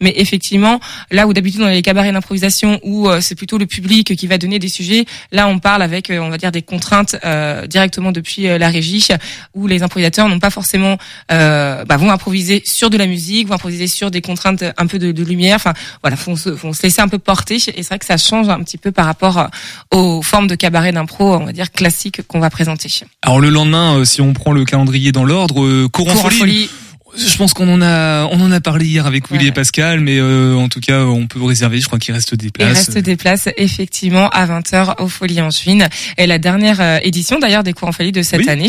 mais 0.01 0.13
effectivement 0.17 0.79
là 1.11 1.27
où 1.27 1.33
d'habitude 1.33 1.61
dans 1.61 1.67
les 1.67 1.81
cabarets 1.81 2.11
d'improvisation 2.11 2.79
où 2.83 3.07
euh, 3.09 3.21
c'est 3.21 3.35
plutôt 3.35 3.57
le 3.57 3.65
public 3.65 4.15
qui 4.15 4.27
va 4.27 4.37
donner 4.37 4.59
des 4.59 4.69
sujets, 4.69 5.05
là 5.31 5.47
on 5.47 5.59
parle 5.59 5.81
avec 5.81 6.09
euh, 6.09 6.19
on 6.19 6.29
va 6.29 6.37
dire 6.37 6.51
des 6.51 6.56
contraintes 6.61 7.15
euh, 7.23 7.67
directement 7.67 8.11
depuis 8.11 8.47
euh, 8.47 8.57
la 8.57 8.69
régie 8.69 9.07
où 9.53 9.67
les 9.67 9.83
improvisateurs 9.83 10.29
n'ont 10.29 10.39
pas 10.39 10.49
forcément 10.49 10.97
euh, 11.31 11.85
bah, 11.85 11.97
vont 11.97 12.11
improviser 12.11 12.61
sur 12.65 12.89
de 12.89 12.97
la 12.97 13.07
musique, 13.07 13.47
vont 13.47 13.55
improviser 13.55 13.87
sur 13.87 14.11
des 14.11 14.21
contraintes 14.21 14.63
un 14.77 14.87
peu 14.87 14.99
de, 14.99 15.11
de 15.11 15.23
lumière. 15.23 15.55
Enfin, 15.55 15.73
voilà, 16.01 16.15
font 16.15 16.35
se, 16.35 16.49
laisser 16.83 17.01
un 17.01 17.07
peu 17.07 17.19
porter. 17.19 17.55
Et 17.55 17.83
c'est 17.83 17.87
vrai 17.87 17.99
que 17.99 18.05
ça 18.05 18.17
change 18.17 18.49
un 18.49 18.61
petit 18.63 18.77
peu 18.77 18.91
par 18.91 19.05
rapport 19.05 19.47
aux 19.91 20.21
formes 20.21 20.47
de 20.47 20.55
cabaret 20.55 20.91
d'impro, 20.91 21.35
on 21.35 21.45
va 21.45 21.53
dire 21.53 21.71
classiques 21.71 22.25
qu'on 22.27 22.39
va 22.39 22.49
présenter. 22.49 22.89
Alors 23.21 23.39
le 23.39 23.49
lendemain, 23.49 24.05
si 24.05 24.21
on 24.21 24.33
prend 24.33 24.51
le 24.51 24.65
calendrier 24.65 25.11
dans 25.11 25.25
l'ordre, 25.25 25.87
courant, 25.87 26.13
Courant 26.13 26.29
folie. 26.29 26.37
folie, 26.37 26.69
Je 27.17 27.35
pense 27.37 27.53
qu'on 27.53 27.67
en 27.73 27.81
a, 27.81 28.25
on 28.31 28.39
en 28.41 28.51
a 28.51 28.61
parlé 28.61 28.85
hier 28.85 29.05
avec 29.07 29.29
Willy 29.31 29.45
Ouais. 29.45 29.49
et 29.49 29.51
Pascal, 29.51 29.99
mais 29.99 30.17
euh, 30.19 30.55
en 30.55 30.69
tout 30.69 30.79
cas, 30.79 31.01
on 31.01 31.25
peut 31.27 31.41
réserver. 31.43 31.79
Je 31.79 31.87
crois 31.87 31.97
qu'il 31.99 32.13
reste 32.13 32.35
des 32.35 32.45
il 32.47 32.51
places. 32.51 32.73
reste 32.77 32.97
des 32.99 33.15
places 33.15 33.49
effectivement 33.57 34.29
à 34.29 34.45
20h 34.45 35.01
au 35.01 35.07
Folie 35.07 35.41
en 35.41 35.49
Juin. 35.49 35.87
Et 36.17 36.27
la 36.27 36.37
dernière 36.37 36.79
euh, 36.79 36.99
édition 37.01 37.39
d'ailleurs 37.39 37.63
des 37.63 37.73
cours 37.73 37.87
en 37.87 37.91
folie 37.91 38.11
de 38.11 38.21
cette 38.21 38.41
Oui. 38.41 38.49
année. 38.49 38.67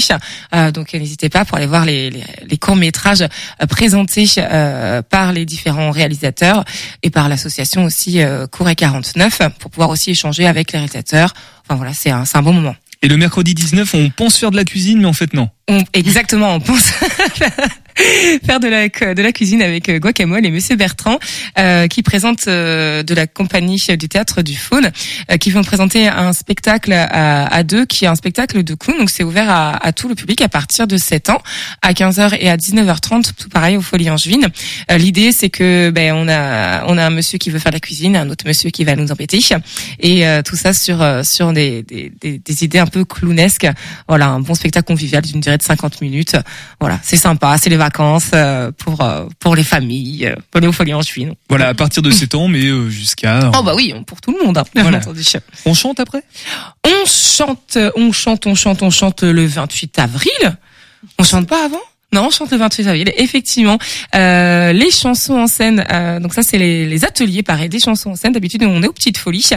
Euh, 0.54 0.70
donc 0.70 0.94
euh, 0.94 0.98
n'hésitez 0.98 1.28
pas 1.28 1.44
pour 1.44 1.56
aller 1.58 1.66
voir 1.66 1.84
les, 1.84 2.10
les, 2.10 2.22
les 2.48 2.56
courts 2.58 2.76
métrages 2.76 3.24
présentés 3.68 4.26
euh, 4.38 5.02
par 5.02 5.32
les 5.32 5.44
différents 5.44 5.90
réalisateurs 5.90 6.64
et 7.02 7.10
par 7.10 7.28
l'association 7.28 7.84
aussi 7.84 8.20
euh, 8.22 8.46
Cours 8.46 8.68
et 8.70 8.74
49 8.76 9.40
pour 9.58 9.70
pouvoir 9.70 9.90
aussi 9.90 10.10
échanger 10.12 10.46
avec 10.46 10.72
les 10.72 10.78
réalisateurs. 10.78 11.34
Enfin 11.66 11.74
voilà, 11.76 11.92
c'est 11.92 12.10
un, 12.10 12.24
c'est 12.24 12.38
un 12.38 12.42
bon 12.42 12.52
moment. 12.54 12.74
Et 13.02 13.08
le 13.08 13.16
mercredi 13.16 13.54
19, 13.54 13.94
on 13.94 14.10
pense 14.10 14.36
faire 14.38 14.50
de 14.50 14.56
la 14.56 14.64
cuisine, 14.64 14.98
mais 15.00 15.06
en 15.06 15.12
fait 15.12 15.32
non. 15.34 15.48
On, 15.68 15.84
exactement, 15.92 16.54
on 16.54 16.60
pense 16.60 16.92
faire 18.46 18.60
de 18.60 18.68
la 18.68 18.88
de 18.88 19.22
la 19.22 19.32
cuisine 19.32 19.60
avec 19.60 19.88
euh, 19.88 19.98
Guacamole 19.98 20.46
et 20.46 20.50
Monsieur 20.50 20.76
Bertrand 20.76 21.18
euh, 21.58 21.86
qui 21.88 22.02
présente 22.02 22.46
euh, 22.46 23.02
de 23.02 23.14
la 23.14 23.26
compagnie 23.26 23.82
du 23.98 24.08
théâtre 24.08 24.42
du 24.42 24.56
Faune 24.56 24.90
euh, 25.30 25.36
qui 25.36 25.50
vont 25.50 25.62
présenter 25.62 26.06
un 26.06 26.32
spectacle 26.32 26.92
à, 26.92 27.46
à 27.46 27.62
deux 27.64 27.86
qui 27.86 28.04
est 28.04 28.08
un 28.08 28.14
spectacle 28.14 28.62
de 28.62 28.74
clown 28.74 28.98
donc 28.98 29.10
c'est 29.10 29.24
ouvert 29.24 29.50
à, 29.50 29.84
à 29.84 29.92
tout 29.92 30.08
le 30.08 30.14
public 30.14 30.40
à 30.42 30.48
partir 30.48 30.86
de 30.86 30.96
7 30.96 31.30
ans 31.30 31.42
à 31.82 31.92
15h 31.92 32.36
et 32.40 32.48
à 32.48 32.56
19h30 32.56 33.32
tout 33.36 33.48
pareil 33.48 33.76
au 33.76 33.82
Folie 33.82 34.10
Angevine. 34.10 34.48
Euh, 34.90 34.98
L'idée 34.98 35.32
c'est 35.32 35.50
que 35.50 35.90
ben 35.90 36.14
on 36.14 36.28
a 36.28 36.84
on 36.86 36.96
a 36.98 37.04
un 37.04 37.10
monsieur 37.10 37.38
qui 37.38 37.50
veut 37.50 37.58
faire 37.58 37.72
de 37.72 37.76
la 37.76 37.80
cuisine, 37.80 38.16
un 38.16 38.30
autre 38.30 38.46
monsieur 38.46 38.70
qui 38.70 38.84
va 38.84 38.96
nous 38.96 39.10
embêter 39.10 39.40
et 40.00 40.26
euh, 40.26 40.42
tout 40.42 40.56
ça 40.56 40.72
sur 40.72 41.04
sur 41.24 41.52
des, 41.52 41.82
des, 41.82 42.10
des, 42.20 42.38
des 42.38 42.64
idées 42.64 42.78
un 42.78 42.86
peu 42.86 43.04
clownesques. 43.04 43.66
Voilà, 44.08 44.28
un 44.28 44.40
bon 44.40 44.54
spectacle 44.54 44.86
convivial 44.86 45.22
d'une 45.22 45.40
durée 45.40 45.57
de 45.58 45.62
50 45.62 46.00
minutes. 46.00 46.36
Voilà, 46.80 46.98
c'est 47.02 47.16
sympa, 47.16 47.58
c'est 47.58 47.68
les 47.70 47.76
vacances 47.76 48.30
euh, 48.34 48.70
pour 48.72 49.00
euh, 49.02 49.26
pour 49.38 49.54
les 49.54 49.62
familles, 49.62 50.26
euh, 50.26 50.36
pour 50.50 50.60
les 50.60 50.66
aux 50.66 50.72
folies 50.72 50.94
en 50.94 51.02
juin. 51.02 51.32
Voilà, 51.50 51.68
à 51.68 51.74
partir 51.74 52.02
de 52.02 52.10
7 52.10 52.34
ans, 52.34 52.48
mais 52.48 52.62
jusqu'à. 52.90 53.50
Oh 53.56 53.62
bah 53.62 53.74
oui, 53.76 53.94
pour 54.06 54.20
tout 54.20 54.34
le 54.38 54.44
monde. 54.44 54.56
Hein, 54.58 54.64
Voilà. 54.74 55.00
On 55.66 55.74
chante 55.74 56.00
après? 56.00 56.22
On 56.86 57.06
chante, 57.06 57.78
on 57.96 58.12
chante, 58.12 58.46
on 58.46 58.54
chante, 58.54 58.82
on 58.82 58.90
chante 58.90 59.22
le 59.22 59.44
28 59.44 59.98
avril. 59.98 60.58
On 61.18 61.24
chante 61.24 61.46
pas 61.46 61.64
avant? 61.64 61.80
Non, 62.10 62.26
on 62.26 62.30
chante 62.30 62.50
le 62.52 62.56
28 62.56 62.86
avril. 62.86 63.12
Effectivement, 63.18 63.76
euh, 64.14 64.72
les 64.72 64.90
chansons 64.90 65.34
en 65.38 65.46
scène. 65.46 65.84
euh, 65.92 66.20
donc 66.20 66.32
ça, 66.32 66.42
c'est 66.42 66.56
les, 66.56 66.86
les 66.86 67.04
ateliers, 67.04 67.42
pareil, 67.42 67.68
des 67.68 67.80
chansons 67.80 68.12
en 68.12 68.16
scène. 68.16 68.32
D'habitude, 68.32 68.62
on 68.64 68.82
est 68.82 68.86
aux 68.88 68.94
petites 68.94 69.18
folies. 69.18 69.50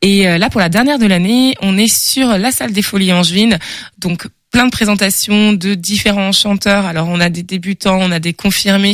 Et 0.00 0.28
euh, 0.28 0.38
là, 0.38 0.48
pour 0.48 0.60
la 0.60 0.68
dernière 0.68 1.00
de 1.00 1.06
l'année, 1.06 1.56
on 1.60 1.76
est 1.76 1.92
sur 1.92 2.38
la 2.38 2.52
salle 2.52 2.70
des 2.72 2.82
folies 2.82 3.12
angevines. 3.12 3.58
Donc 3.98 4.28
plein 4.50 4.64
de 4.66 4.70
présentations 4.70 5.52
de 5.52 5.74
différents 5.74 6.32
chanteurs. 6.32 6.86
Alors 6.86 7.08
on 7.08 7.20
a 7.20 7.28
des 7.28 7.42
débutants, 7.42 7.98
on 8.00 8.10
a 8.10 8.18
des 8.18 8.32
confirmés, 8.32 8.92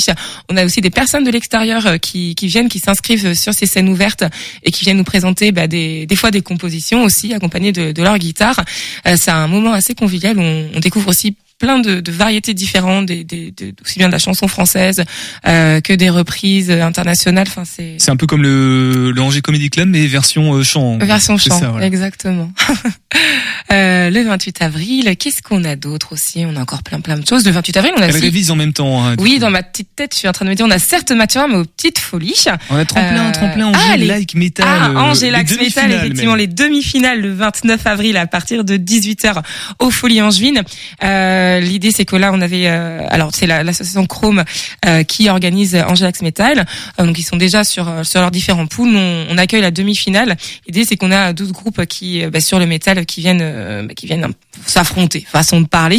on 0.51 0.57
a 0.57 0.65
aussi 0.65 0.81
des 0.81 0.91
personnes 0.91 1.25
de 1.25 1.31
l'extérieur 1.31 1.87
euh, 1.87 1.97
qui, 1.99 2.35
qui 2.35 2.49
viennent, 2.49 2.69
qui 2.69 2.81
s'inscrivent 2.81 3.35
sur 3.35 3.55
ces 3.55 3.67
scènes 3.67 3.89
ouvertes 3.89 4.25
et 4.65 4.71
qui 4.73 4.85
viennent 4.85 4.97
nous 4.99 5.05
présenter 5.05 5.53
bah, 5.53 5.67
des, 5.69 6.07
des 6.07 6.17
fois 6.17 6.31
des 6.31 6.43
compositions 6.43 7.05
aussi 7.05 7.33
accompagnées 7.35 7.73
de, 7.73 7.93
de 7.93 8.03
leur 8.03 8.19
guitare. 8.19 8.61
Euh, 9.07 9.17
c'est 9.17 9.31
un 9.31 9.47
moment 9.47 9.73
assez 9.73 9.95
convivial 9.95 10.39
où 10.39 10.43
on, 10.43 10.71
on 10.75 10.81
découvre 10.81 11.09
aussi 11.09 11.37
plein 11.61 11.79
de, 11.79 12.01
de 12.01 12.11
variétés 12.11 12.53
différentes, 12.53 13.07
des, 13.07 13.23
des, 13.23 13.53
de- 13.53 13.73
aussi 13.85 14.01
bien 14.01 14.09
de 14.09 14.13
la 14.13 14.19
chanson 14.19 14.49
française 14.49 15.05
euh, 15.47 15.81
que 15.81 15.93
des 15.93 16.11
reprises 16.11 16.69
internationales. 16.69 17.47
Enfin, 17.49 17.63
c'est 17.65 17.95
C'est 17.99 18.11
un 18.11 18.17
peu 18.17 18.27
comme 18.27 18.43
le, 18.43 19.13
le 19.13 19.23
Angers 19.23 19.41
Comedy 19.41 19.71
Club, 19.71 19.89
mais 19.89 20.05
version 20.09 20.53
euh, 20.55 20.65
chant. 20.65 20.99
Version 20.99 21.39
chant, 21.39 21.57
ça, 21.57 21.69
voilà. 21.71 21.87
exactement. 21.87 22.51
Euh, 23.73 24.11
le 24.11 24.23
28 24.23 24.61
avril, 24.63 25.17
qu'est-ce 25.17 25.41
qu'on 25.43 25.65
a 25.65 25.75
d'autre 25.75 26.13
aussi? 26.13 26.45
On 26.47 26.55
a 26.57 26.61
encore 26.61 26.83
plein 26.83 27.01
plein 27.01 27.17
de 27.19 27.27
choses. 27.27 27.47
Le 27.47 27.51
28 27.51 27.77
avril, 27.79 27.93
on 27.97 28.03
a 28.03 28.07
Elle 28.07 28.17
révise 28.17 28.51
en 28.51 28.57
même 28.57 28.75
temps. 28.75 29.03
hein, 29.07 29.17
Oui, 29.19 29.35
coup. 29.35 29.39
dans 29.41 29.51
ma 29.51 29.63
petite 29.63 29.89
tête, 29.97 30.13
je 30.13 30.19
suis 30.19 30.29
en 30.29 30.33
train 30.33 30.45
de 30.45 30.51
me 30.51 30.55
dire, 30.55 30.67
on 30.67 30.71
a 30.71 30.79
certes 30.79 31.11
Mathurin, 31.13 31.49
mais 31.49 31.57
aux 31.57 31.65
petites 31.65 31.99
folies. 31.99 32.45
On 32.69 32.77
a 32.77 32.85
tremplin, 32.85 33.29
Euh, 33.29 33.33
tremplin, 33.33 33.73
ah, 33.75 33.79
Angers, 33.79 33.97
les- 33.99 34.07
like, 34.07 34.35
métal. 34.35 34.67
Ah, 34.69 34.87
euh, 34.89 35.15
les 35.15 35.31
Metal, 35.31 35.45
demi-finales 35.57 35.93
effectivement, 35.93 36.33
même. 36.33 36.41
les 36.41 36.47
demi-finales 36.47 37.21
le 37.21 37.33
29 37.33 37.87
avril 37.87 38.17
à 38.19 38.27
partir 38.27 38.65
de 38.65 38.77
18h 38.77 39.41
aux 39.79 39.91
Folies 39.91 40.21
Angevines. 40.21 40.63
Euh, 41.03 41.61
L'idée, 41.61 41.91
c'est 41.91 42.05
que 42.05 42.17
là, 42.17 42.33
on 42.35 42.41
avait, 42.43 42.69
euh, 42.69 43.01
alors 43.09 43.31
c'est 43.35 43.47
la- 43.47 43.63
l'association 43.65 44.05
Chrome 44.07 44.45
euh, 44.87 45.03
qui 45.05 45.29
organise 45.31 45.75
Angers 45.89 46.05
Lax 46.05 46.21
Metal. 46.21 46.67
Euh, 47.01 47.07
donc 47.07 47.19
ils 47.19 47.23
sont 47.23 47.37
déjà 47.37 47.65
sur 47.65 47.91
sur 48.05 48.21
leurs 48.21 48.31
différents. 48.31 48.67
Nous, 48.79 48.99
on, 48.99 49.27
on 49.31 49.39
accueille 49.39 49.63
la 49.63 49.71
demi-finale. 49.71 50.37
L'idée, 50.67 50.85
c'est 50.85 50.97
qu'on 50.97 51.11
a 51.13 51.33
12 51.33 51.53
groupes 51.53 51.87
qui, 51.87 52.27
bah, 52.27 52.41
sur 52.41 52.59
le 52.59 52.67
métal, 52.67 53.07
qui 53.07 53.21
viennent, 53.21 53.41
euh, 53.55 53.83
bah, 53.87 53.95
qui 53.95 54.07
viennent 54.07 54.27
s'affronter, 54.67 55.25
façon 55.27 55.61
de 55.61 55.67
parler. 55.67 55.99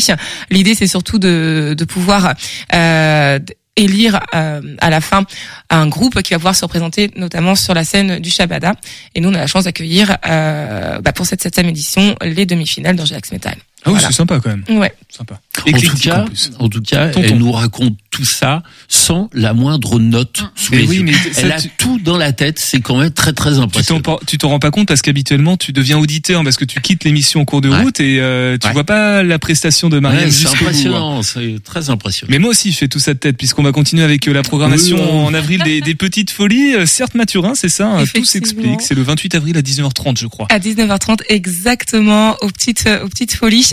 L'idée, 0.49 0.75
c'est 0.75 0.87
surtout 0.87 1.19
de, 1.19 1.73
de 1.77 1.85
pouvoir 1.85 2.33
euh, 2.73 3.39
élire 3.77 4.19
euh, 4.33 4.61
à 4.79 4.89
la 4.89 5.01
fin 5.01 5.25
un 5.69 5.87
groupe 5.87 6.21
qui 6.21 6.31
va 6.33 6.37
pouvoir 6.39 6.55
se 6.55 6.63
représenter 6.63 7.11
notamment 7.15 7.55
sur 7.55 7.73
la 7.73 7.83
scène 7.83 8.19
du 8.19 8.29
Shabada. 8.29 8.73
Et 9.15 9.21
nous, 9.21 9.29
on 9.29 9.33
a 9.33 9.39
la 9.39 9.47
chance 9.47 9.65
d'accueillir 9.65 10.17
euh, 10.27 10.99
bah, 11.01 11.11
pour 11.11 11.25
cette 11.25 11.41
septième 11.41 11.67
édition 11.67 12.15
les 12.21 12.45
demi-finales 12.45 12.95
d'Angelax 12.95 13.31
Metal. 13.31 13.55
Ah 13.57 13.91
oui, 13.91 13.93
Voilà. 13.93 14.07
c'est 14.07 14.13
sympa 14.13 14.39
quand 14.41 14.49
même. 14.49 14.63
Ouais. 14.79 14.93
Sympa. 15.09 15.39
En 15.67 15.71
tout 15.71 15.97
cas, 16.01 16.25
en 16.59 16.69
tout 16.69 16.81
cas, 16.81 17.11
elle 17.17 17.37
nous 17.37 17.51
raconte 17.51 17.97
tout 18.15 18.25
ça 18.25 18.63
sans 18.87 19.29
la 19.33 19.53
moindre 19.53 19.99
note 19.99 20.41
sous 20.55 20.71
Mais 20.71 20.79
les 20.81 20.87
oui, 20.87 20.95
yeux. 20.97 21.03
mais 21.03 21.13
ça, 21.13 21.41
elle 21.41 21.51
a 21.51 21.61
tu- 21.61 21.69
tout 21.77 21.99
dans 21.99 22.17
la 22.17 22.31
tête, 22.31 22.59
c'est 22.59 22.79
quand 22.79 22.97
même 22.97 23.11
très 23.11 23.33
très 23.33 23.49
Tu 23.51 23.55
t'en, 23.57 23.63
impressionnant. 23.63 24.19
tu 24.25 24.37
t'en 24.37 24.49
rends 24.49 24.59
pas 24.59 24.71
compte 24.71 24.87
parce 24.87 25.01
qu'habituellement 25.01 25.57
tu 25.57 25.73
deviens 25.73 25.97
auditeur 25.97 26.43
parce 26.43 26.55
que 26.57 26.65
tu 26.65 26.79
quittes 26.81 27.03
l'émission 27.03 27.41
en 27.41 27.45
cours 27.45 27.61
de 27.61 27.69
Ouais. 27.69 27.81
route 27.81 27.99
et 27.99 28.19
euh, 28.19 28.57
tu 28.57 28.67
Ouais. 28.67 28.73
vois 28.73 28.83
pas 28.85 29.21
la 29.23 29.37
prestation 29.39 29.89
de 29.89 29.99
Marianne 29.99 30.25
Ouais, 30.25 30.31
c'est 30.31 30.43
bout. 30.45 30.49
hein. 30.49 30.57
impressionnant, 30.61 31.23
c'est 31.23 31.55
très 31.63 31.89
impressionnant. 31.89 32.29
Mais 32.31 32.39
moi 32.39 32.51
aussi, 32.51 32.71
je 32.71 32.77
fais 32.77 32.87
tout 32.87 32.99
ça 32.99 33.13
de 33.13 33.19
tête, 33.19 33.37
puisqu'on 33.37 33.63
va 33.63 33.71
continuer 33.71 34.03
avec 34.03 34.27
euh, 34.27 34.33
la 34.33 34.43
programmation 34.43 34.97
Oui, 34.97 35.25
en 35.25 35.33
avril 35.33 35.61
des, 35.63 35.81
des 35.81 35.95
petites 35.95 36.31
folies. 36.31 36.73
Euh, 36.75 36.85
Certes, 36.85 37.15
Mathurin, 37.15 37.53
c'est 37.55 37.69
ça, 37.69 37.87
hein, 37.87 38.03
tout 38.13 38.23
s'explique. 38.25 38.81
C'est 38.81 38.93
le 38.95 39.01
28 39.03 39.35
avril 39.35 39.57
à 39.57 39.61
19h30, 39.61 40.17
je 40.19 40.27
crois. 40.27 40.47
À 40.49 40.59
19h30 40.59 41.21
exactement 41.29 42.35
aux 42.41 42.49
petites 42.49 42.87
aux 43.03 43.09
petites 43.09 43.33
folies 43.33 43.69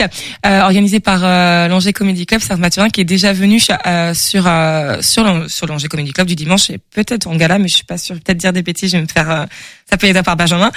euh, 0.46 0.60
organisées 0.62 1.00
par 1.00 1.20
euh, 1.24 1.68
l'Angers 1.68 1.92
Comedy 1.92 2.24
Club 2.26 2.40
Saint-Mathurin 2.40 2.88
qui 2.88 3.00
est 3.00 3.04
déjà 3.04 3.32
venu 3.32 3.60
euh, 3.86 4.12
sur 4.32 4.46
euh, 4.46 5.02
sur 5.02 5.24
l'Ang- 5.24 5.46
sur 5.48 5.66
l'Angers 5.66 5.88
Comedy 5.88 6.12
Club 6.12 6.26
du 6.26 6.34
dimanche 6.36 6.70
et 6.70 6.78
peut-être 6.78 7.26
en 7.26 7.36
gala 7.36 7.58
mais 7.58 7.68
je 7.68 7.74
suis 7.74 7.84
pas 7.84 7.98
sûre. 7.98 8.16
Peut-être 8.16 8.38
dire 8.38 8.52
des 8.54 8.62
bêtises 8.62 8.90
je 8.92 8.96
vais 8.96 9.02
me 9.02 9.08
faire 9.08 9.46
taper 9.92 10.12
par 10.22 10.36
Benjamin 10.36 10.70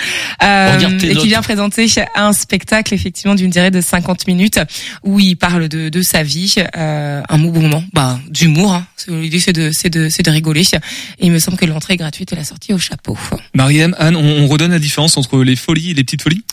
euh, 0.43 0.79
et 1.01 1.15
qui 1.15 1.27
vient 1.27 1.41
présenter 1.41 1.87
un 2.15 2.33
spectacle 2.33 2.93
effectivement 2.93 3.35
d'une 3.35 3.49
durée 3.49 3.71
de 3.71 3.81
50 3.81 4.27
minutes 4.27 4.59
où 5.03 5.19
il 5.19 5.35
parle 5.35 5.69
de 5.69 5.89
de 5.89 6.01
sa 6.01 6.23
vie 6.23 6.55
euh, 6.75 7.21
un 7.27 7.37
beau 7.37 7.51
moment 7.51 7.83
bah 7.93 8.19
d'humour 8.29 8.73
hein. 8.73 8.85
L'idée 9.07 9.39
c'est 9.39 9.53
de 9.53 9.71
c'est 9.71 9.89
de 9.89 10.09
c'est 10.09 10.23
de 10.23 10.31
rigoler 10.31 10.63
et 10.73 10.79
il 11.19 11.31
me 11.31 11.39
semble 11.39 11.57
que 11.57 11.65
l'entrée 11.65 11.93
est 11.93 11.97
gratuite 11.97 12.33
et 12.33 12.35
la 12.35 12.43
sortie 12.43 12.73
au 12.73 12.79
chapeau 12.79 13.15
Mariam, 13.53 13.95
Anne, 13.99 14.15
on, 14.15 14.43
on 14.43 14.47
redonne 14.47 14.71
la 14.71 14.79
différence 14.79 15.15
entre 15.17 15.43
les 15.43 15.55
folies 15.55 15.91
et 15.91 15.93
les 15.93 16.03
petites 16.03 16.23
folies? 16.23 16.43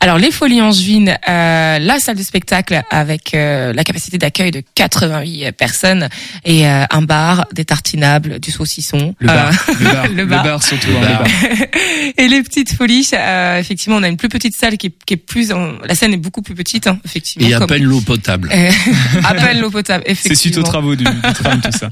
Alors 0.00 0.18
les 0.18 0.30
Folies 0.30 0.60
Angevines, 0.60 1.16
euh, 1.28 1.78
la 1.78 1.98
salle 2.00 2.16
de 2.16 2.22
spectacle 2.22 2.82
avec 2.90 3.32
euh, 3.34 3.72
la 3.72 3.84
capacité 3.84 4.18
d'accueil 4.18 4.50
de 4.50 4.62
88 4.74 5.52
personnes 5.52 6.08
et 6.44 6.68
euh, 6.68 6.84
un 6.90 7.02
bar, 7.02 7.46
des 7.52 7.64
tartinables, 7.64 8.38
du 8.38 8.50
saucisson. 8.50 9.14
Le 9.18 9.26
bar, 9.28 9.48
Euh, 9.48 9.74
le 9.80 9.84
bar, 9.84 10.04
le 10.08 10.14
le 10.14 10.24
bar. 10.26 10.44
bar 10.44 10.62
surtout. 10.62 10.88
Le 10.90 10.96
hein, 10.96 11.00
le 11.00 11.56
bar. 11.56 11.66
et 12.16 12.28
les 12.28 12.42
petites 12.42 12.72
folies, 12.74 13.08
euh, 13.12 13.58
effectivement, 13.58 13.96
on 13.96 14.02
a 14.02 14.08
une 14.08 14.16
plus 14.16 14.28
petite 14.28 14.56
salle 14.56 14.76
qui 14.78 14.88
est, 14.88 14.94
qui 15.06 15.14
est 15.14 15.18
plus, 15.18 15.52
en- 15.52 15.72
la 15.84 15.94
scène 15.94 16.12
est 16.12 16.16
beaucoup 16.18 16.42
plus 16.42 16.54
petite, 16.54 16.86
hein, 16.86 16.98
effectivement. 17.04 17.48
Et 17.48 17.54
à 17.54 17.58
comme- 17.58 17.68
peine 17.68 17.84
l'eau 17.84 18.00
potable. 18.00 18.50
Euh, 18.52 18.70
à 19.24 19.34
peine 19.34 19.60
l'eau 19.60 19.70
potable, 19.70 20.04
C'est 20.08 20.14
suite 20.14 20.26
effectivement. 20.32 20.60
aux 20.66 20.70
travaux 20.70 20.96
du, 20.96 21.04
du 21.04 21.10
tram, 21.34 21.60
tout 21.60 21.70
ça. 21.78 21.90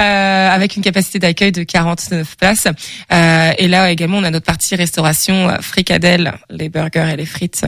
Euh, 0.00 0.50
avec 0.50 0.76
une 0.76 0.82
capacité 0.82 1.18
d'accueil 1.18 1.52
de 1.52 1.62
49 1.62 2.36
places. 2.36 2.66
Euh, 3.12 3.52
et 3.58 3.68
là 3.68 3.90
également, 3.90 4.18
on 4.18 4.24
a 4.24 4.30
notre 4.30 4.46
partie 4.46 4.74
restauration 4.76 5.48
euh, 5.48 5.56
fricadelle, 5.60 6.34
les 6.50 6.68
burgers 6.68 7.10
et 7.12 7.16
les 7.16 7.26
frites. 7.26 7.64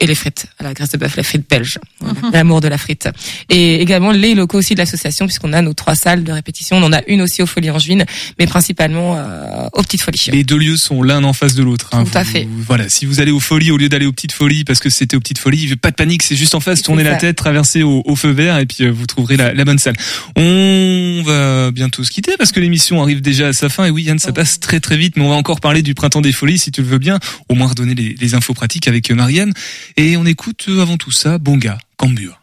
Et 0.00 0.06
les 0.06 0.16
frites, 0.16 0.46
la 0.60 0.74
graisse 0.74 0.90
de 0.90 0.98
bœuf, 0.98 1.14
les 1.16 1.22
frites 1.22 1.48
belges, 1.48 1.78
Voilà, 2.00 2.18
l'amour 2.32 2.60
de 2.60 2.66
la 2.66 2.78
frite. 2.78 3.08
Et 3.48 3.80
également 3.80 4.10
les 4.10 4.34
locaux 4.34 4.58
aussi 4.58 4.74
de 4.74 4.80
l'association, 4.80 5.24
puisqu'on 5.26 5.52
a 5.52 5.62
nos 5.62 5.72
trois 5.72 5.94
salles 5.94 6.24
de 6.24 6.32
répétition. 6.32 6.78
On 6.78 6.82
en 6.82 6.92
a 6.92 7.00
une 7.06 7.22
aussi 7.22 7.42
aux 7.42 7.46
Folies 7.46 7.70
Angevines, 7.70 8.04
mais 8.40 8.46
principalement 8.48 9.16
euh, 9.16 9.68
aux 9.72 9.82
Petites 9.82 10.02
Folies. 10.02 10.30
Les 10.32 10.42
deux 10.42 10.58
lieux 10.58 10.76
sont 10.76 11.04
l'un 11.04 11.22
en 11.22 11.32
face 11.32 11.54
de 11.54 11.62
l'autre. 11.62 11.90
hein. 11.92 12.02
Tout 12.04 12.18
à 12.18 12.24
fait. 12.24 12.42
vous- 12.42 12.64
voilà, 12.64 12.88
si 12.88 13.06
vous 13.06 13.20
allez 13.20 13.30
aux 13.30 13.38
folies 13.38 13.70
au 13.70 13.76
lieu 13.76 13.88
d'aller 13.88 14.06
aux 14.06 14.12
petites 14.12 14.32
folies 14.32 14.64
parce 14.64 14.80
que 14.80 14.90
c'était 14.90 15.16
aux 15.16 15.20
petites 15.20 15.38
folies, 15.38 15.76
pas 15.76 15.92
de 15.92 15.96
panique, 15.96 16.24
c'est 16.24 16.34
juste 16.36 16.56
en 16.56 16.60
face, 16.60 16.82
tournez 16.82 17.04
la 17.04 17.14
tête, 17.14 17.36
traversez 17.36 17.84
au, 17.84 18.02
au 18.04 18.16
feu 18.16 18.30
vert 18.32 18.58
et 18.58 18.66
puis 18.66 18.84
euh, 18.84 18.90
vous 18.90 19.06
trouverez 19.06 19.36
la, 19.36 19.54
la 19.54 19.64
bonne 19.64 19.78
salle. 19.78 19.94
On 20.34 21.22
va 21.24 21.70
bientôt 21.70 22.02
se 22.02 22.10
quitter 22.10 22.32
parce 22.36 22.50
que 22.50 22.58
l'émission 22.58 23.00
arrive 23.00 23.20
déjà 23.22 23.48
à 23.48 23.52
sa 23.52 23.68
fin 23.68 23.84
et 23.86 23.90
oui 23.90 24.02
Yann, 24.02 24.18
ça 24.18 24.32
passe 24.32 24.58
très 24.58 24.80
très 24.80 24.96
vite, 24.96 25.14
mais 25.16 25.22
on 25.22 25.28
va 25.28 25.36
encore 25.36 25.60
parler 25.60 25.82
du 25.82 25.94
printemps 25.94 26.20
des 26.20 26.32
folies 26.32 26.58
si 26.58 26.72
tu 26.72 26.82
le 26.82 26.88
veux 26.88 26.98
bien, 26.98 27.20
au 27.48 27.54
moins 27.54 27.68
redonner 27.68 27.94
les, 27.94 28.16
les 28.20 28.34
infos 28.34 28.54
pratiques 28.54 28.88
avec 28.88 29.10
euh, 29.12 29.14
Marianne 29.14 29.52
et 29.96 30.16
on 30.16 30.26
écoute 30.26 30.66
avant 30.80 30.96
tout 30.96 31.12
ça 31.12 31.38
Bonga, 31.38 31.78
Cambure. 31.96 32.40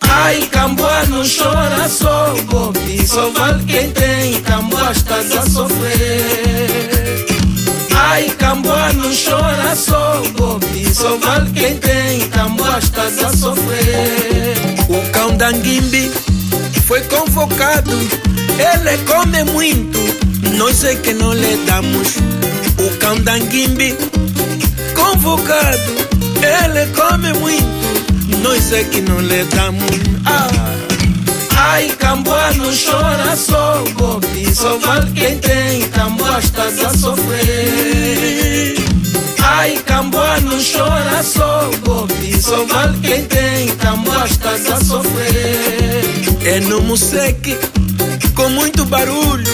Ai, 0.00 0.40
Camboa 0.50 1.04
não 1.06 1.22
chora 1.22 1.88
só, 1.88 2.34
Bobi. 2.48 3.06
Só 3.06 3.30
vale 3.30 3.64
quem 3.64 3.90
tem, 3.92 4.40
Camboa 4.42 4.90
estás 4.92 5.36
a 5.36 5.42
sofrer. 5.48 7.26
Ai, 7.94 8.30
Camboa 8.38 8.92
não 8.94 9.10
chora 9.14 9.76
só, 9.76 10.22
Bobi. 10.36 10.92
Só 10.92 11.16
vale 11.18 11.50
quem 11.52 11.76
tem, 11.76 12.28
Camboa 12.30 12.78
estás 12.78 13.18
a 13.22 13.36
sofrer. 13.36 14.56
O 14.88 15.10
cão 15.12 15.36
da 15.36 15.52
Nguimbi 15.52 16.10
foi 16.86 17.00
convocado, 17.02 17.90
ele 17.90 18.98
come 19.04 19.44
muito, 19.52 19.98
nós 20.56 20.84
é 20.84 20.94
que 20.94 21.12
não 21.12 21.32
lhe 21.32 21.56
damos. 21.66 22.16
O 22.78 22.96
cão 22.98 23.20
da 23.20 23.36
Ele 25.26 26.86
come 26.92 27.32
muito, 27.40 28.38
nós 28.42 28.72
é 28.72 28.84
que 28.84 29.00
não 29.00 29.20
lhe 29.20 29.42
damos. 29.44 29.82
Ah. 30.24 30.48
Ai, 31.58 31.88
Camboa 31.98 32.52
não 32.52 32.66
chora 32.66 33.36
só, 33.36 33.82
Bobi, 33.96 34.54
só 34.54 34.78
vale 34.78 35.10
quem 35.12 35.36
tem, 35.38 35.88
Camboa 35.88 36.38
estás 36.38 36.78
a 36.84 36.90
sofrer. 36.96 38.76
Ai, 39.42 39.76
Camboa 39.84 40.38
não 40.42 40.58
chora 40.62 41.22
só, 41.24 41.70
Bobi, 41.84 42.40
só 42.40 42.64
vale 42.66 42.98
quem 43.00 43.24
tem, 43.24 43.68
Camboa 43.76 44.26
estás 44.26 44.70
a 44.70 44.78
sofrer. 44.84 46.04
É 46.44 46.60
no 46.60 46.82
Museque, 46.82 47.58
com 48.34 48.48
muito 48.50 48.84
barulho, 48.84 49.44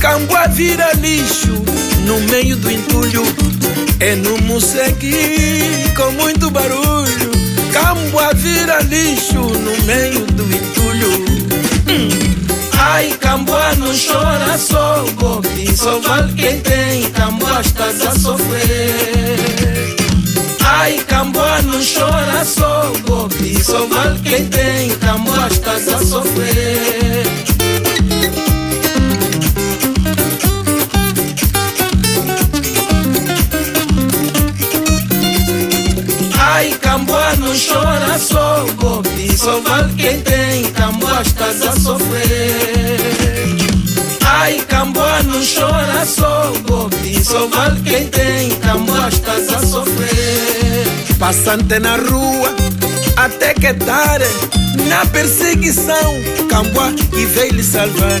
Camboa 0.00 0.48
vira 0.48 0.92
lixo 0.94 1.62
no 2.06 2.18
meio 2.30 2.56
do 2.56 2.70
entulho. 2.70 3.22
É 4.00 4.14
no 4.16 4.38
Museque, 4.38 5.12
com 5.94 6.10
muito 6.12 6.50
barulho, 6.50 7.30
Camboa 7.70 8.32
vira 8.32 8.80
lixo 8.80 9.34
no 9.34 9.84
meio 9.84 10.24
do 10.24 10.44
entulho. 10.44 11.10
Hum. 11.86 12.08
Ai, 12.78 13.14
Camboa 13.20 13.74
não 13.76 13.92
chora 13.94 14.56
só, 14.56 15.04
Bobi, 15.16 15.76
só 15.76 16.00
vale 16.00 16.32
quem 16.32 16.60
tem, 16.60 17.02
Camboa 17.10 17.60
estás 17.60 18.00
a 18.00 18.18
sofrer. 18.18 19.60
Ai, 20.62 20.98
Camboa 21.06 21.60
não 21.62 21.78
chora 21.78 22.42
sou 22.44 22.92
bobe 23.04 23.62
Só 23.62 23.86
vale 23.86 24.18
quem 24.20 24.46
tem 24.46 24.88
Camboa 24.96 25.48
estás 25.50 25.88
a 25.88 25.98
sofrer 25.98 27.49
não 37.50 37.58
chora, 37.58 38.18
sou 38.18 38.74
bobe 38.74 39.36
Só 39.36 39.60
vale 39.60 39.92
quem 39.94 40.20
tem 40.20 40.64
Camboa 40.72 41.20
a 41.20 41.80
sofrer. 41.80 43.00
Ai, 44.24 44.60
Camboa 44.68 45.22
não 45.24 45.40
chora, 45.40 46.06
sou 46.06 46.58
bobe 46.60 47.24
Só 47.24 47.48
vale 47.48 47.80
quem 47.82 48.06
tem 48.06 48.50
Camboa 48.56 49.06
a 49.06 49.66
sofrer. 49.66 50.86
Passante 51.18 51.78
na 51.80 51.96
rua 51.96 52.54
até 53.16 53.52
que 53.52 53.74
tarde 53.74 54.24
Na 54.88 55.04
perseguição 55.06 56.14
Camboa 56.48 56.94
e 57.16 57.26
veio 57.26 57.54
lhe 57.54 57.64
salvar. 57.64 58.20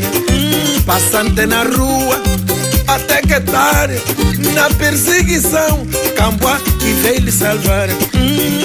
Passante 0.84 1.46
na 1.46 1.62
rua 1.62 2.20
até 2.88 3.22
que 3.22 3.40
tarde 3.40 4.02
Na 4.52 4.68
perseguição 4.70 5.86
Camboa 6.16 6.60
e 6.82 6.92
veio 6.94 7.20
lhe 7.20 7.32
salvar. 7.32 7.88
Hum, 8.14 8.59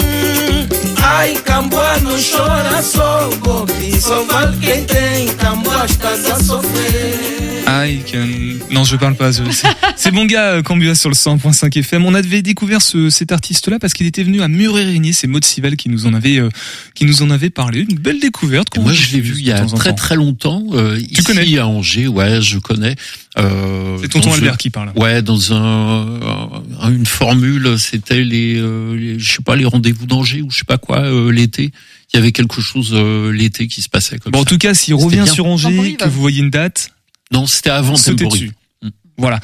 Ai, 1.08 1.36
Camboa 1.36 1.98
não 1.98 2.16
chora, 2.20 2.82
sou 2.82 3.36
bobe 3.36 4.00
Só 4.00 4.24
vale 4.24 4.58
quem 4.58 4.84
tem 4.84 5.28
Camboa 5.36 5.86
estás 5.86 6.28
a 6.28 6.42
sofrer 6.42 7.55
Aïe, 7.66 8.00
que- 8.10 8.72
non, 8.72 8.84
je 8.84 8.94
parle 8.96 9.16
pas. 9.16 9.32
je- 9.32 9.42
c'est- 9.50 9.66
C'est 9.96 10.12
mon 10.12 10.24
gars 10.24 10.52
euh, 10.52 10.62
Cambua 10.62 10.94
sur 10.94 11.08
le 11.10 11.16
100.5 11.16 11.76
FM. 11.78 12.04
On 12.04 12.14
avait 12.14 12.40
découvert 12.42 12.80
ce, 12.80 13.10
cet 13.10 13.32
artiste-là 13.32 13.78
parce 13.80 13.92
qu'il 13.92 14.06
était 14.06 14.22
venu 14.22 14.40
à 14.40 14.46
Muret-Régnier. 14.48 15.12
C'est 15.12 15.26
Maud 15.26 15.44
Sival 15.44 15.74
qui 15.76 15.88
nous 15.88 16.06
en 16.06 16.14
avait, 16.14 16.38
euh, 16.38 16.48
qui 16.94 17.06
nous 17.06 17.22
en 17.22 17.30
avait 17.30 17.50
parlé. 17.50 17.80
Une 17.88 17.96
belle 17.98 18.20
découverte. 18.20 18.78
Moi, 18.78 18.92
je 18.92 19.12
l'ai 19.14 19.20
vu 19.20 19.34
il 19.38 19.46
y 19.46 19.50
a 19.50 19.64
très 19.64 19.90
temps. 19.90 19.94
très 19.96 20.14
longtemps. 20.16 20.62
Euh, 20.74 20.96
ici 21.10 21.24
connais 21.24 21.58
à 21.58 21.66
Angers, 21.66 22.06
ouais, 22.06 22.40
je 22.40 22.58
connais. 22.58 22.94
Euh, 23.38 23.98
C'est 24.00 24.08
tonton 24.08 24.32
Albert 24.32 24.54
un- 24.54 24.56
qui 24.56 24.70
parle. 24.70 24.92
Ouais, 24.94 25.22
dans 25.22 25.52
un, 25.52 26.06
un- 26.80 26.90
une 26.92 27.06
formule, 27.06 27.76
c'était 27.80 28.22
les, 28.22 28.56
euh, 28.58 28.94
les- 28.96 29.18
je 29.18 29.32
sais 29.32 29.42
pas, 29.42 29.56
les 29.56 29.64
rendez-vous 29.64 30.06
d'Angers 30.06 30.42
ou 30.42 30.50
je 30.52 30.58
sais 30.58 30.64
pas 30.64 30.78
quoi 30.78 31.00
euh, 31.00 31.32
l'été. 31.32 31.72
Il 32.14 32.16
y 32.16 32.20
avait 32.20 32.30
quelque 32.32 32.60
chose 32.60 32.90
euh, 32.92 33.32
l'été 33.32 33.66
qui 33.66 33.82
se 33.82 33.88
passait 33.88 34.18
comme 34.18 34.30
Bon, 34.32 34.40
en 34.40 34.44
tout 34.44 34.58
cas, 34.58 34.72
s'il 34.74 34.94
revient 34.94 35.16
bien. 35.16 35.26
sur 35.26 35.46
Angers, 35.46 35.96
que 35.98 36.08
vous 36.08 36.20
voyez 36.20 36.38
une 36.40 36.50
date, 36.50 36.90
Non, 37.32 37.46
c'était 37.46 37.70
avant 37.70 37.94
Tempori. 37.94 38.28
dessus. 38.28 38.52
Voilà. 39.18 39.40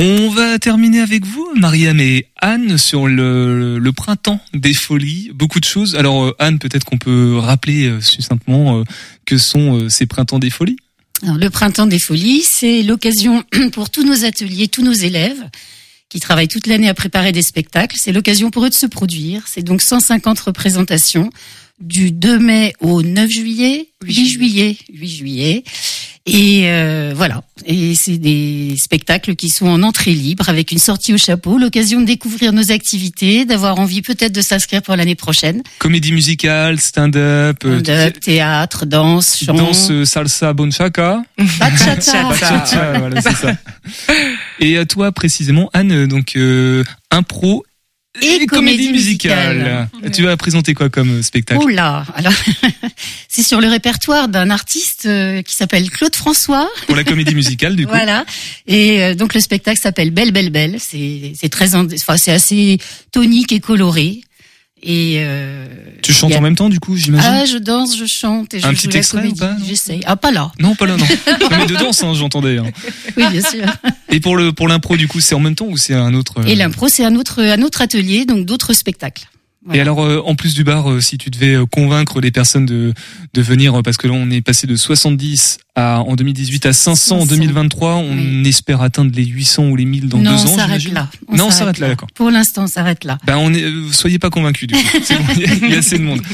On 0.00 0.30
va 0.30 0.58
terminer 0.60 1.00
avec 1.00 1.26
vous, 1.26 1.48
Mariam 1.56 1.98
et 1.98 2.28
Anne, 2.40 2.78
sur 2.78 3.08
le, 3.08 3.78
le 3.78 3.92
printemps 3.92 4.40
des 4.54 4.72
folies. 4.72 5.32
Beaucoup 5.34 5.58
de 5.58 5.64
choses. 5.64 5.96
Alors, 5.96 6.22
euh, 6.22 6.36
Anne, 6.38 6.60
peut-être 6.60 6.84
qu'on 6.84 6.98
peut 6.98 7.36
rappeler 7.36 7.86
euh, 7.86 8.00
succinctement 8.00 8.78
euh, 8.78 8.84
que 9.26 9.38
sont 9.38 9.76
euh, 9.76 9.88
ces 9.88 10.06
printemps 10.06 10.38
des 10.38 10.50
folies. 10.50 10.76
Alors, 11.22 11.36
le 11.36 11.50
printemps 11.50 11.86
des 11.86 11.98
folies, 11.98 12.42
c'est 12.42 12.84
l'occasion 12.84 13.42
pour 13.72 13.90
tous 13.90 14.04
nos 14.04 14.24
ateliers, 14.24 14.68
tous 14.68 14.82
nos 14.82 14.92
élèves 14.92 15.48
qui 16.08 16.20
travaillent 16.20 16.48
toute 16.48 16.68
l'année 16.68 16.88
à 16.88 16.94
préparer 16.94 17.32
des 17.32 17.42
spectacles. 17.42 17.96
C'est 17.98 18.12
l'occasion 18.12 18.50
pour 18.50 18.64
eux 18.64 18.70
de 18.70 18.74
se 18.74 18.86
produire. 18.86 19.42
C'est 19.46 19.62
donc 19.62 19.82
150 19.82 20.38
représentations 20.38 21.30
du 21.80 22.12
2 22.12 22.38
mai 22.38 22.72
au 22.80 23.02
9 23.02 23.28
juillet, 23.28 23.88
8 24.04 24.26
juillet, 24.28 24.76
8 24.92 25.08
juillet. 25.08 25.64
Et 26.28 26.64
euh, 26.66 27.14
voilà. 27.16 27.42
Et 27.64 27.94
c'est 27.94 28.18
des 28.18 28.74
spectacles 28.78 29.34
qui 29.34 29.48
sont 29.48 29.66
en 29.66 29.82
entrée 29.82 30.12
libre 30.12 30.48
avec 30.48 30.70
une 30.70 30.78
sortie 30.78 31.14
au 31.14 31.18
chapeau, 31.18 31.58
l'occasion 31.58 32.00
de 32.00 32.06
découvrir 32.06 32.52
nos 32.52 32.70
activités, 32.70 33.46
d'avoir 33.46 33.78
envie 33.80 34.02
peut-être 34.02 34.32
de 34.32 34.42
s'inscrire 34.42 34.82
pour 34.82 34.94
l'année 34.94 35.14
prochaine. 35.14 35.62
Comédie 35.78 36.12
musicale, 36.12 36.78
stand-up, 36.78 37.56
euh, 37.64 37.80
Stand-up, 37.80 38.20
théâtre, 38.20 38.84
danse, 38.84 39.42
chant. 39.42 39.54
danse 39.54 39.90
euh, 39.90 40.04
salsa 40.04 40.52
bonchaka. 40.52 41.22
Bachata. 41.58 42.22
Bachata, 42.28 42.98
voilà, 42.98 43.22
c'est 43.22 43.34
ça. 43.34 43.52
Et 44.60 44.76
à 44.76 44.84
toi 44.84 45.10
précisément, 45.12 45.70
Anne, 45.72 46.06
donc 46.06 46.36
euh, 46.36 46.84
impro 47.10 47.64
et, 48.22 48.46
comédie 48.46 48.90
musicale. 48.92 49.88
Tu 50.12 50.22
vas 50.22 50.36
présenter 50.36 50.74
quoi 50.74 50.88
comme 50.88 51.18
euh, 51.18 51.22
spectacle? 51.22 51.60
Oh 51.62 51.68
là 51.68 52.04
Alors, 52.14 52.32
c'est 53.28 53.42
sur 53.42 53.60
le 53.60 53.68
répertoire 53.68 54.28
d'un 54.28 54.50
artiste 54.50 55.06
euh, 55.06 55.42
qui 55.42 55.54
s'appelle 55.54 55.90
Claude 55.90 56.14
François. 56.14 56.68
Pour 56.86 56.96
la 56.96 57.04
comédie 57.04 57.34
musicale, 57.34 57.76
du 57.76 57.86
coup. 57.86 57.92
Voilà. 57.92 58.24
Et 58.66 59.02
euh, 59.02 59.14
donc 59.14 59.34
le 59.34 59.40
spectacle 59.40 59.80
s'appelle 59.80 60.10
Belle 60.10 60.32
Belle 60.32 60.50
Belle. 60.50 60.78
C'est 60.80 61.48
très 61.50 61.74
en- 61.74 61.86
enfin 61.86 62.16
c'est 62.16 62.32
assez 62.32 62.78
tonique 63.12 63.52
et 63.52 63.60
coloré. 63.60 64.20
Et 64.82 65.16
euh, 65.18 65.66
Tu 66.02 66.12
chantes 66.12 66.32
a- 66.32 66.38
en 66.38 66.40
même 66.40 66.54
temps, 66.54 66.68
du 66.68 66.78
coup, 66.78 66.96
j'imagine 66.96 67.28
Ah, 67.32 67.44
je 67.44 67.58
danse, 67.58 67.96
je 67.98 68.06
chante 68.06 68.54
et 68.54 68.60
je 68.60 68.66
Un 68.66 68.70
joue 68.70 68.76
petit 68.76 68.88
la 68.88 68.98
extrait 68.98 69.26
ou 69.26 69.34
pas, 69.34 69.56
J'essaye. 69.66 70.00
Ah 70.06 70.16
pas 70.16 70.30
là. 70.30 70.52
Non, 70.60 70.74
pas 70.76 70.86
là, 70.86 70.96
non. 70.96 71.04
non 71.40 71.48
mais 71.58 71.66
de 71.66 71.74
danse, 71.74 72.02
hein, 72.04 72.14
j'entendais. 72.14 72.58
hein. 72.58 72.66
Oui, 73.16 73.24
bien 73.30 73.40
sûr. 73.42 73.64
Et 74.10 74.20
pour 74.20 74.36
le 74.36 74.52
pour 74.52 74.68
l'impro, 74.68 74.96
du 74.96 75.08
coup, 75.08 75.20
c'est 75.20 75.34
en 75.34 75.40
même 75.40 75.54
temps 75.56 75.66
ou 75.66 75.76
c'est 75.76 75.94
un 75.94 76.14
autre 76.14 76.40
euh, 76.40 76.46
Et 76.46 76.54
l'impro 76.54 76.88
c'est 76.88 77.04
un 77.04 77.16
autre 77.16 77.42
un 77.42 77.60
autre 77.62 77.82
atelier 77.82 78.24
donc 78.24 78.46
d'autres 78.46 78.72
spectacles. 78.72 79.24
Et 79.74 79.80
alors, 79.80 80.02
euh, 80.02 80.22
en 80.24 80.34
plus 80.34 80.54
du 80.54 80.64
bar, 80.64 80.90
euh, 80.90 81.00
si 81.02 81.18
tu 81.18 81.28
devais 81.28 81.54
euh, 81.54 81.66
convaincre 81.66 82.20
les 82.22 82.30
personnes 82.30 82.64
de, 82.64 82.94
de 83.34 83.42
venir, 83.42 83.82
parce 83.82 83.98
que 83.98 84.06
là, 84.06 84.14
on 84.14 84.30
est 84.30 84.40
passé 84.40 84.66
de 84.66 84.76
70 84.76 85.58
à, 85.78 86.00
en 86.00 86.16
2018 86.16 86.66
à 86.66 86.72
500 86.72 87.16
en 87.16 87.20
500. 87.20 87.26
2023, 87.36 87.94
on 87.94 88.44
espère 88.44 88.82
atteindre 88.82 89.12
les 89.14 89.24
800 89.24 89.68
ou 89.68 89.76
les 89.76 89.84
1000 89.84 90.08
dans 90.08 90.18
non, 90.18 90.32
deux 90.32 90.46
ans, 90.46 90.50
on 90.52 90.56
s'arrête 90.56 90.92
là. 90.92 91.08
non, 91.32 91.46
on 91.46 91.50
s'arrête 91.50 91.78
là, 91.78 91.88
d'accord. 91.88 92.08
Pour 92.14 92.30
l'instant, 92.30 92.64
on 92.64 92.66
s'arrête 92.66 93.04
là. 93.04 93.18
Ben, 93.26 93.36
on 93.36 93.52
est, 93.54 93.62
euh, 93.62 93.92
soyez 93.92 94.18
pas 94.18 94.30
convaincus, 94.30 94.66
du 94.68 94.74
coup. 94.74 94.80
Bon, 95.10 95.16
il 95.36 95.70
y 95.70 95.74
a- 95.74 95.78
assez 95.78 95.98
de 95.98 96.02
monde. 96.04 96.20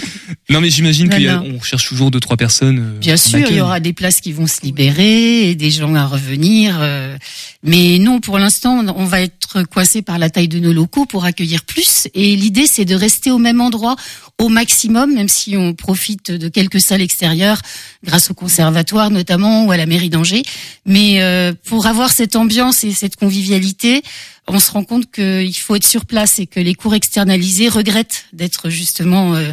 Non, 0.51 0.61
mais 0.61 0.69
j'imagine 0.69 1.09
qu'on 1.09 1.59
recherche 1.59 1.89
toujours 1.89 2.11
deux, 2.11 2.21
trois 2.21 2.37
personnes. 2.37 2.79
euh, 2.79 2.99
Bien 2.99 3.15
en 3.15 3.17
sûr, 3.17 3.47
il 3.51 3.57
y 3.57 3.61
aura 3.63 3.81
des 3.81 3.95
places 3.95 4.21
qui 4.21 4.33
vont 4.33 4.47
se 4.47 4.61
libérer 4.63 5.49
et 5.49 5.55
des 5.55 5.71
gens 5.71 5.95
à 5.95 6.05
revenir. 6.07 6.77
euh, 6.81 7.17
Mais 7.63 7.99
non, 7.99 8.21
pour 8.21 8.39
l'instant, 8.39 8.85
on 8.95 9.05
va 9.07 9.23
être 9.23 9.63
coincé 9.73 10.03
par 10.03 10.19
la 10.19 10.29
taille 10.29 10.49
de 10.49 10.59
nos 10.59 10.75
locaux 10.75 11.07
pour 11.07 11.25
accueillir 11.25 11.65
plus. 11.65 12.09
Et 12.15 12.37
l'idée, 12.37 12.67
c'est 12.67 12.85
de 12.85 12.95
rester 12.95 13.31
au 13.31 13.39
même 13.39 13.63
endroit 13.63 13.97
au 14.39 14.49
maximum, 14.51 15.15
même 15.15 15.29
si 15.29 15.57
on 15.57 15.73
profite 15.73 16.31
de 16.31 16.49
quelques 16.49 16.81
salles 16.81 17.01
extérieures, 17.03 17.63
grâce 18.05 18.31
au 18.31 18.35
conservatoire 18.35 19.11
notamment 19.11 19.34
ou 19.39 19.73
à 19.73 19.77
la 19.77 19.87
mairie 19.87 20.11
d'Angers. 20.11 20.43
Mais 20.87 21.23
euh, 21.23 21.53
pour 21.65 21.87
avoir 21.87 22.11
cette 22.11 22.37
ambiance 22.37 22.85
et 22.85 22.93
cette 22.93 23.17
convivialité, 23.17 24.03
on 24.47 24.59
se 24.59 24.71
rend 24.71 24.85
compte 24.85 25.11
qu'il 25.11 25.57
faut 25.57 25.75
être 25.77 25.87
sur 25.87 26.05
place 26.05 26.39
et 26.39 26.47
que 26.47 26.61
les 26.61 26.75
cours 26.75 26.95
externalisés 26.95 27.69
regrettent 27.69 28.27
d'être 28.33 28.71
justement 28.71 29.35
euh, 29.35 29.53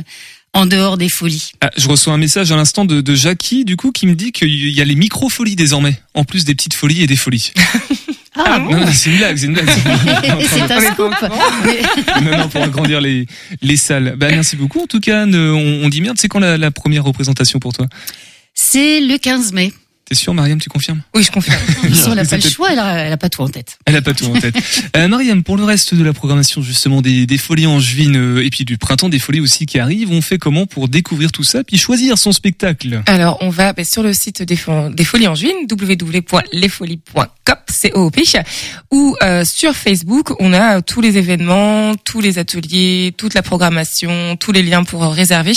en 0.53 0.65
dehors 0.65 0.97
des 0.97 1.09
folies. 1.09 1.51
Ah, 1.61 1.71
je 1.77 1.87
reçois 1.87 2.13
un 2.13 2.17
message 2.17 2.51
à 2.51 2.55
l'instant 2.55 2.85
de, 2.85 3.01
de 3.01 3.15
Jackie, 3.15 3.63
du 3.65 3.77
coup, 3.77 3.91
qui 3.91 4.05
me 4.07 4.15
dit 4.15 4.31
qu'il 4.31 4.69
y 4.69 4.81
a 4.81 4.85
les 4.85 4.95
micro-folies 4.95 5.55
désormais, 5.55 5.99
en 6.13 6.25
plus 6.25 6.43
des 6.43 6.55
petites 6.55 6.73
folies 6.73 7.01
et 7.01 7.07
des 7.07 7.15
folies. 7.15 7.51
Ah, 8.33 8.59
bon 8.59 8.71
Non, 8.71 8.79
non, 8.79 8.91
c'est 8.93 9.09
une 9.09 9.17
blague, 9.17 9.37
c'est 9.37 9.45
une 9.47 9.53
blague. 9.53 9.67
C'est 10.49 10.71
un 10.71 10.79
scoop. 10.79 11.13
non, 12.21 12.37
non, 12.37 12.47
pour 12.47 12.63
agrandir 12.63 13.01
les, 13.01 13.25
les 13.61 13.75
salles. 13.75 14.15
Bah, 14.17 14.29
merci 14.29 14.55
beaucoup. 14.55 14.81
En 14.81 14.87
tout 14.87 15.01
cas, 15.01 15.23
Anne, 15.23 15.35
on, 15.35 15.83
on 15.83 15.89
dit 15.89 15.99
merde. 15.99 16.17
C'est 16.17 16.29
quand 16.29 16.39
la, 16.39 16.57
la 16.57 16.71
première 16.71 17.03
représentation 17.03 17.59
pour 17.59 17.73
toi? 17.73 17.87
C'est 18.63 19.01
le 19.01 19.17
15 19.17 19.53
mai. 19.53 19.73
T'es 20.11 20.15
sûr, 20.15 20.33
Mariam, 20.33 20.59
tu 20.59 20.67
confirmes 20.67 21.01
Oui, 21.15 21.23
je 21.23 21.31
confirme. 21.31 21.57
Si 21.93 22.09
on 22.09 22.15
n'a 22.15 22.25
pas 22.25 22.35
le 22.35 22.41
choix, 22.41 22.67
elle 22.73 22.79
a, 22.79 22.97
elle 23.05 23.13
a 23.13 23.17
pas 23.17 23.29
tout 23.29 23.43
en 23.43 23.47
tête. 23.47 23.77
Elle 23.85 23.95
a 23.95 24.01
pas 24.01 24.13
tout 24.13 24.25
en 24.25 24.33
tête. 24.37 24.55
Euh, 24.97 25.07
Mariam, 25.07 25.41
pour 25.41 25.55
le 25.55 25.63
reste 25.63 25.95
de 25.95 26.03
la 26.03 26.11
programmation 26.11 26.61
justement 26.61 27.01
des, 27.01 27.25
des 27.25 27.37
folies 27.37 27.65
angevines 27.65 28.17
euh, 28.17 28.43
et 28.45 28.49
puis 28.49 28.65
du 28.65 28.77
printemps 28.77 29.07
des 29.07 29.19
folies 29.19 29.39
aussi 29.39 29.65
qui 29.65 29.79
arrive, 29.79 30.11
on 30.11 30.21
fait 30.21 30.37
comment 30.37 30.65
pour 30.65 30.89
découvrir 30.89 31.31
tout 31.31 31.45
ça 31.45 31.63
puis 31.63 31.77
choisir 31.77 32.17
son 32.17 32.33
spectacle 32.33 33.01
Alors, 33.05 33.37
on 33.39 33.49
va 33.49 33.71
ben, 33.71 33.85
sur 33.85 34.03
le 34.03 34.11
site 34.13 34.41
des, 34.41 34.57
Fo- 34.57 34.93
des 34.93 35.05
Folies 35.05 35.27
Angevines, 35.27 35.65
www.lesfolies.cop, 35.69 37.59
c'est 37.69 37.95
OOP, 37.95 38.17
ou 38.91 39.15
euh, 39.23 39.45
sur 39.45 39.73
Facebook, 39.75 40.33
on 40.41 40.51
a 40.53 40.81
tous 40.81 40.99
les 40.99 41.17
événements, 41.17 41.95
tous 41.95 42.19
les 42.19 42.37
ateliers, 42.37 43.13
toute 43.17 43.33
la 43.33 43.43
programmation, 43.43 44.35
tous 44.37 44.51
les 44.51 44.63
liens 44.63 44.83
pour 44.83 45.03
réserver. 45.03 45.53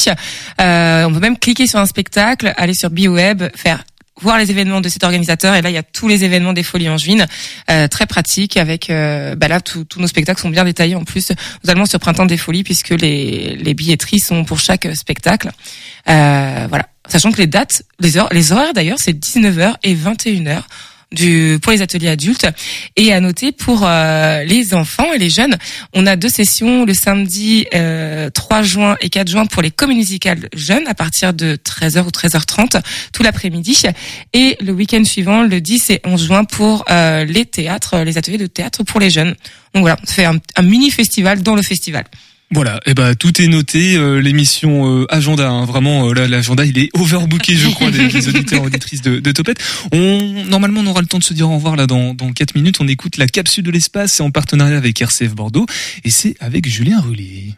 Euh, 0.60 1.04
on 1.06 1.12
peut 1.12 1.20
même 1.20 1.38
cliquer 1.38 1.66
sur 1.66 1.80
un 1.80 1.86
spectacle, 1.86 2.52
aller 2.56 2.74
sur 2.74 2.90
BioWeb, 2.90 3.44
faire 3.56 3.82
voir 4.20 4.38
les 4.38 4.50
événements 4.50 4.80
de 4.80 4.88
cet 4.88 5.04
organisateur. 5.04 5.54
Et 5.54 5.62
là 5.62 5.70
il 5.70 5.74
y 5.74 5.78
a 5.78 5.82
tous 5.82 6.08
les 6.08 6.24
événements 6.24 6.52
des 6.52 6.62
Folies 6.62 6.88
Angevines 6.88 7.26
euh, 7.70 7.88
très 7.88 8.06
pratique 8.06 8.56
avec 8.56 8.90
euh, 8.90 9.34
bah 9.34 9.48
là 9.48 9.60
tous 9.60 9.86
nos 9.98 10.06
spectacles 10.06 10.40
sont 10.40 10.50
bien 10.50 10.64
détaillés. 10.64 10.94
En 10.94 11.04
plus 11.04 11.32
notamment 11.64 11.86
sur 11.86 11.98
Printemps 11.98 12.26
des 12.26 12.36
Folies 12.36 12.64
puisque 12.64 12.90
les 12.90 13.56
les 13.56 13.74
billetteries 13.74 14.20
sont 14.20 14.44
pour 14.44 14.60
chaque 14.60 14.88
spectacle. 14.94 15.50
Euh, 16.08 16.66
voilà. 16.68 16.86
Sachant 17.08 17.32
que 17.32 17.38
les 17.38 17.46
dates 17.46 17.82
les 18.00 18.16
heures 18.16 18.28
les 18.32 18.52
horaires 18.52 18.72
d'ailleurs 18.72 18.98
c'est 18.98 19.12
19h 19.12 19.74
et 19.82 19.94
21h 19.94 20.62
du 21.12 21.58
pour 21.62 21.72
les 21.72 21.82
ateliers 21.82 22.08
adultes. 22.08 22.46
Et 22.96 23.12
à 23.12 23.20
noter 23.20 23.52
pour 23.52 23.82
euh, 23.84 24.44
les 24.44 24.74
enfants 24.74 25.12
et 25.12 25.18
les 25.18 25.30
jeunes 25.30 25.56
on 25.92 26.06
a 26.06 26.16
deux 26.16 26.28
sessions 26.28 26.84
le 26.84 26.94
samedi 26.94 27.66
euh, 27.74 28.30
3 28.30 28.62
juin 28.62 28.96
et 29.00 29.08
4 29.08 29.28
juin 29.28 29.46
pour 29.46 29.62
les 29.62 29.70
comédies 29.70 29.94
musicales 29.94 30.48
jeunes 30.54 30.86
à 30.86 30.94
partir 30.94 31.32
de 31.32 31.56
13h 31.56 32.04
ou 32.04 32.10
13h30 32.10 32.82
tout 33.12 33.22
l'après-midi. 33.22 33.82
Et 34.32 34.56
le 34.60 34.72
week-end 34.72 35.04
suivant 35.04 35.42
le 35.42 35.60
10 35.60 35.90
et 35.90 36.00
11 36.04 36.26
juin 36.26 36.44
pour 36.44 36.84
euh, 36.90 37.24
les 37.24 37.46
théâtres 37.46 37.98
les 37.98 38.18
ateliers 38.18 38.38
de 38.38 38.46
théâtre 38.46 38.82
pour 38.82 39.00
les 39.00 39.10
jeunes. 39.10 39.34
Donc 39.74 39.82
voilà 39.82 39.96
fait 40.06 40.24
un, 40.24 40.38
un 40.56 40.62
mini 40.62 40.90
festival 40.90 41.42
dans 41.42 41.54
le 41.54 41.62
festival 41.62 42.04
Voilà, 42.54 42.78
et 42.86 42.94
ben 42.94 43.16
tout 43.16 43.42
est 43.42 43.48
noté. 43.48 43.96
euh, 43.96 44.20
L'émission 44.20 45.00
euh, 45.00 45.06
agenda, 45.12 45.50
hein, 45.50 45.64
vraiment 45.64 46.08
euh, 46.08 46.14
là 46.14 46.28
l'agenda 46.28 46.64
il 46.64 46.78
est 46.78 46.88
overbooké, 46.96 47.56
je 47.56 47.68
crois, 47.68 47.90
des, 47.90 48.28
auditeurs 48.28 48.62
auditrices 48.62 49.02
de, 49.02 49.18
de 49.18 49.32
Topette. 49.32 49.58
On 49.92 50.44
normalement 50.46 50.80
on 50.82 50.86
aura 50.86 51.00
le 51.00 51.08
temps 51.08 51.18
de 51.18 51.24
se 51.24 51.34
dire 51.34 51.50
au 51.50 51.56
revoir 51.56 51.74
là 51.74 51.88
dans 51.88 52.14
dans 52.14 52.32
quatre 52.32 52.54
minutes. 52.54 52.76
On 52.80 52.86
écoute 52.86 53.16
la 53.16 53.26
capsule 53.26 53.64
de 53.64 53.72
l'espace, 53.72 54.12
c'est 54.12 54.22
en 54.22 54.30
partenariat 54.30 54.76
avec 54.76 55.02
RCF 55.02 55.34
Bordeaux 55.34 55.66
et 56.04 56.10
c'est 56.10 56.36
avec 56.38 56.68
Julien 56.68 57.00
Rullier. 57.00 57.54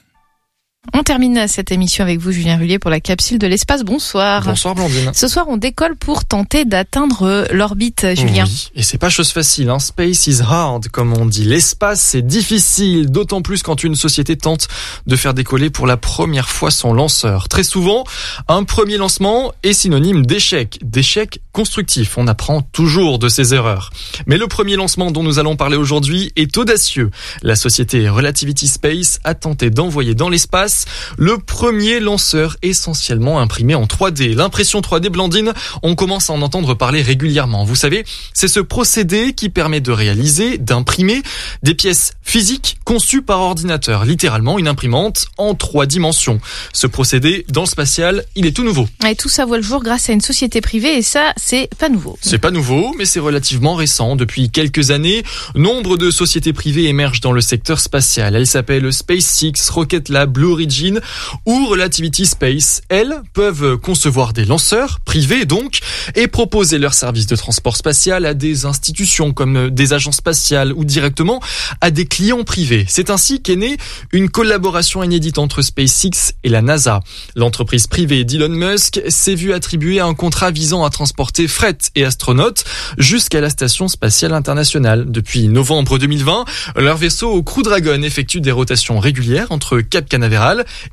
On 0.94 1.02
termine 1.02 1.46
cette 1.48 1.72
émission 1.72 2.04
avec 2.04 2.20
vous, 2.20 2.32
Julien 2.32 2.56
Rullier, 2.56 2.78
pour 2.78 2.90
la 2.90 3.00
capsule 3.00 3.38
de 3.38 3.46
l'espace. 3.46 3.82
Bonsoir. 3.82 4.44
Bonsoir 4.44 4.74
Blandine. 4.74 5.10
Ce 5.14 5.28
soir, 5.28 5.46
on 5.48 5.56
décolle 5.56 5.96
pour 5.96 6.24
tenter 6.24 6.64
d'atteindre 6.64 7.22
euh, 7.22 7.46
l'orbite, 7.50 8.06
Julien. 8.14 8.44
Oui, 8.44 8.70
et 8.74 8.82
c'est 8.82 8.98
pas 8.98 9.10
chose 9.10 9.30
facile, 9.30 9.68
hein. 9.68 9.78
Space 9.78 10.26
is 10.26 10.40
hard, 10.42 10.88
comme 10.88 11.12
on 11.12 11.26
dit. 11.26 11.44
L'espace, 11.44 12.00
c'est 12.00 12.22
difficile, 12.22 13.10
d'autant 13.10 13.42
plus 13.42 13.62
quand 13.62 13.82
une 13.84 13.94
société 13.94 14.36
tente 14.36 14.68
de 15.06 15.16
faire 15.16 15.34
décoller 15.34 15.70
pour 15.70 15.86
la 15.86 15.96
première 15.96 16.48
fois 16.48 16.70
son 16.70 16.92
lanceur. 16.92 17.48
Très 17.48 17.64
souvent, 17.64 18.04
un 18.48 18.64
premier 18.64 18.96
lancement 18.96 19.52
est 19.62 19.72
synonyme 19.72 20.24
d'échec, 20.24 20.78
d'échec 20.82 21.40
constructif. 21.52 22.16
On 22.18 22.26
apprend 22.26 22.62
toujours 22.62 23.18
de 23.18 23.28
ses 23.28 23.54
erreurs. 23.54 23.90
Mais 24.26 24.36
le 24.36 24.46
premier 24.46 24.76
lancement 24.76 25.10
dont 25.10 25.22
nous 25.22 25.38
allons 25.38 25.56
parler 25.56 25.76
aujourd'hui 25.76 26.32
est 26.36 26.56
audacieux. 26.56 27.10
La 27.42 27.56
société 27.56 28.08
Relativity 28.08 28.68
Space 28.68 29.18
a 29.24 29.34
tenté 29.34 29.70
d'envoyer 29.70 30.14
dans 30.14 30.28
l'espace 30.28 30.75
le 31.16 31.38
premier 31.38 32.00
lanceur 32.00 32.56
essentiellement 32.62 33.40
imprimé 33.40 33.74
en 33.74 33.84
3D. 33.84 34.34
L'impression 34.34 34.80
3D 34.80 35.08
Blandine, 35.08 35.52
on 35.82 35.94
commence 35.94 36.30
à 36.30 36.32
en 36.32 36.42
entendre 36.42 36.74
parler 36.74 37.02
régulièrement. 37.02 37.64
Vous 37.64 37.74
savez, 37.74 38.04
c'est 38.34 38.48
ce 38.48 38.60
procédé 38.60 39.32
qui 39.32 39.48
permet 39.48 39.80
de 39.80 39.92
réaliser, 39.92 40.58
d'imprimer 40.58 41.22
des 41.62 41.74
pièces 41.74 42.12
physiques 42.22 42.78
conçues 42.84 43.22
par 43.22 43.40
ordinateur, 43.40 44.04
littéralement 44.04 44.58
une 44.58 44.68
imprimante 44.68 45.26
en 45.38 45.54
trois 45.54 45.86
dimensions. 45.86 46.40
Ce 46.72 46.86
procédé, 46.86 47.44
dans 47.48 47.62
le 47.62 47.66
spatial, 47.66 48.24
il 48.34 48.46
est 48.46 48.52
tout 48.52 48.64
nouveau. 48.64 48.88
Et 49.08 49.14
tout 49.16 49.28
ça 49.28 49.44
voit 49.44 49.56
le 49.56 49.62
jour 49.62 49.82
grâce 49.82 50.08
à 50.08 50.12
une 50.12 50.20
société 50.20 50.60
privée 50.60 50.96
et 50.96 51.02
ça, 51.02 51.32
c'est 51.36 51.68
pas 51.78 51.88
nouveau. 51.88 52.18
C'est 52.20 52.38
pas 52.38 52.50
nouveau, 52.50 52.94
mais 52.98 53.04
c'est 53.04 53.20
relativement 53.20 53.74
récent. 53.74 54.16
Depuis 54.16 54.50
quelques 54.50 54.90
années, 54.90 55.22
nombre 55.54 55.96
de 55.96 56.10
sociétés 56.10 56.52
privées 56.52 56.86
émergent 56.86 57.20
dans 57.20 57.32
le 57.32 57.40
secteur 57.40 57.80
spatial. 57.80 58.34
Elles 58.34 58.46
s'appellent 58.46 58.92
SpaceX, 58.92 59.70
Rocket 59.70 60.08
Lab, 60.08 60.32
Blue 60.32 60.52
Origin 60.66 61.00
ou 61.46 61.66
Relativity 61.66 62.26
Space. 62.26 62.82
Elles 62.88 63.22
peuvent 63.32 63.76
concevoir 63.76 64.32
des 64.32 64.44
lanceurs, 64.44 65.00
privés 65.04 65.44
donc, 65.44 65.80
et 66.14 66.26
proposer 66.26 66.78
leurs 66.78 66.94
services 66.94 67.26
de 67.26 67.36
transport 67.36 67.76
spatial 67.76 68.26
à 68.26 68.34
des 68.34 68.66
institutions 68.66 69.32
comme 69.32 69.70
des 69.70 69.92
agences 69.92 70.16
spatiales 70.16 70.72
ou 70.72 70.84
directement 70.84 71.40
à 71.80 71.90
des 71.90 72.06
clients 72.06 72.42
privés. 72.44 72.84
C'est 72.88 73.10
ainsi 73.10 73.40
qu'est 73.42 73.56
née 73.56 73.76
une 74.12 74.28
collaboration 74.28 75.02
inédite 75.02 75.38
entre 75.38 75.62
SpaceX 75.62 76.34
et 76.42 76.48
la 76.48 76.62
NASA. 76.62 77.00
L'entreprise 77.36 77.86
privée 77.86 78.24
d'Elon 78.24 78.48
Musk 78.48 79.00
s'est 79.08 79.34
vue 79.34 79.52
attribuer 79.52 80.00
un 80.00 80.14
contrat 80.14 80.50
visant 80.50 80.84
à 80.84 80.90
transporter 80.90 81.48
fret 81.48 81.78
et 81.94 82.04
astronautes 82.04 82.64
jusqu'à 82.98 83.40
la 83.40 83.50
station 83.50 83.88
spatiale 83.88 84.32
internationale. 84.32 85.04
Depuis 85.08 85.48
novembre 85.48 85.98
2020, 85.98 86.44
leur 86.76 86.96
vaisseau 86.96 87.30
au 87.30 87.42
Crew 87.42 87.62
Dragon 87.62 88.02
effectue 88.02 88.40
des 88.40 88.52
rotations 88.52 88.98
régulières 88.98 89.46
entre 89.50 89.80
Cap 89.80 90.08
Canaveral 90.08 90.45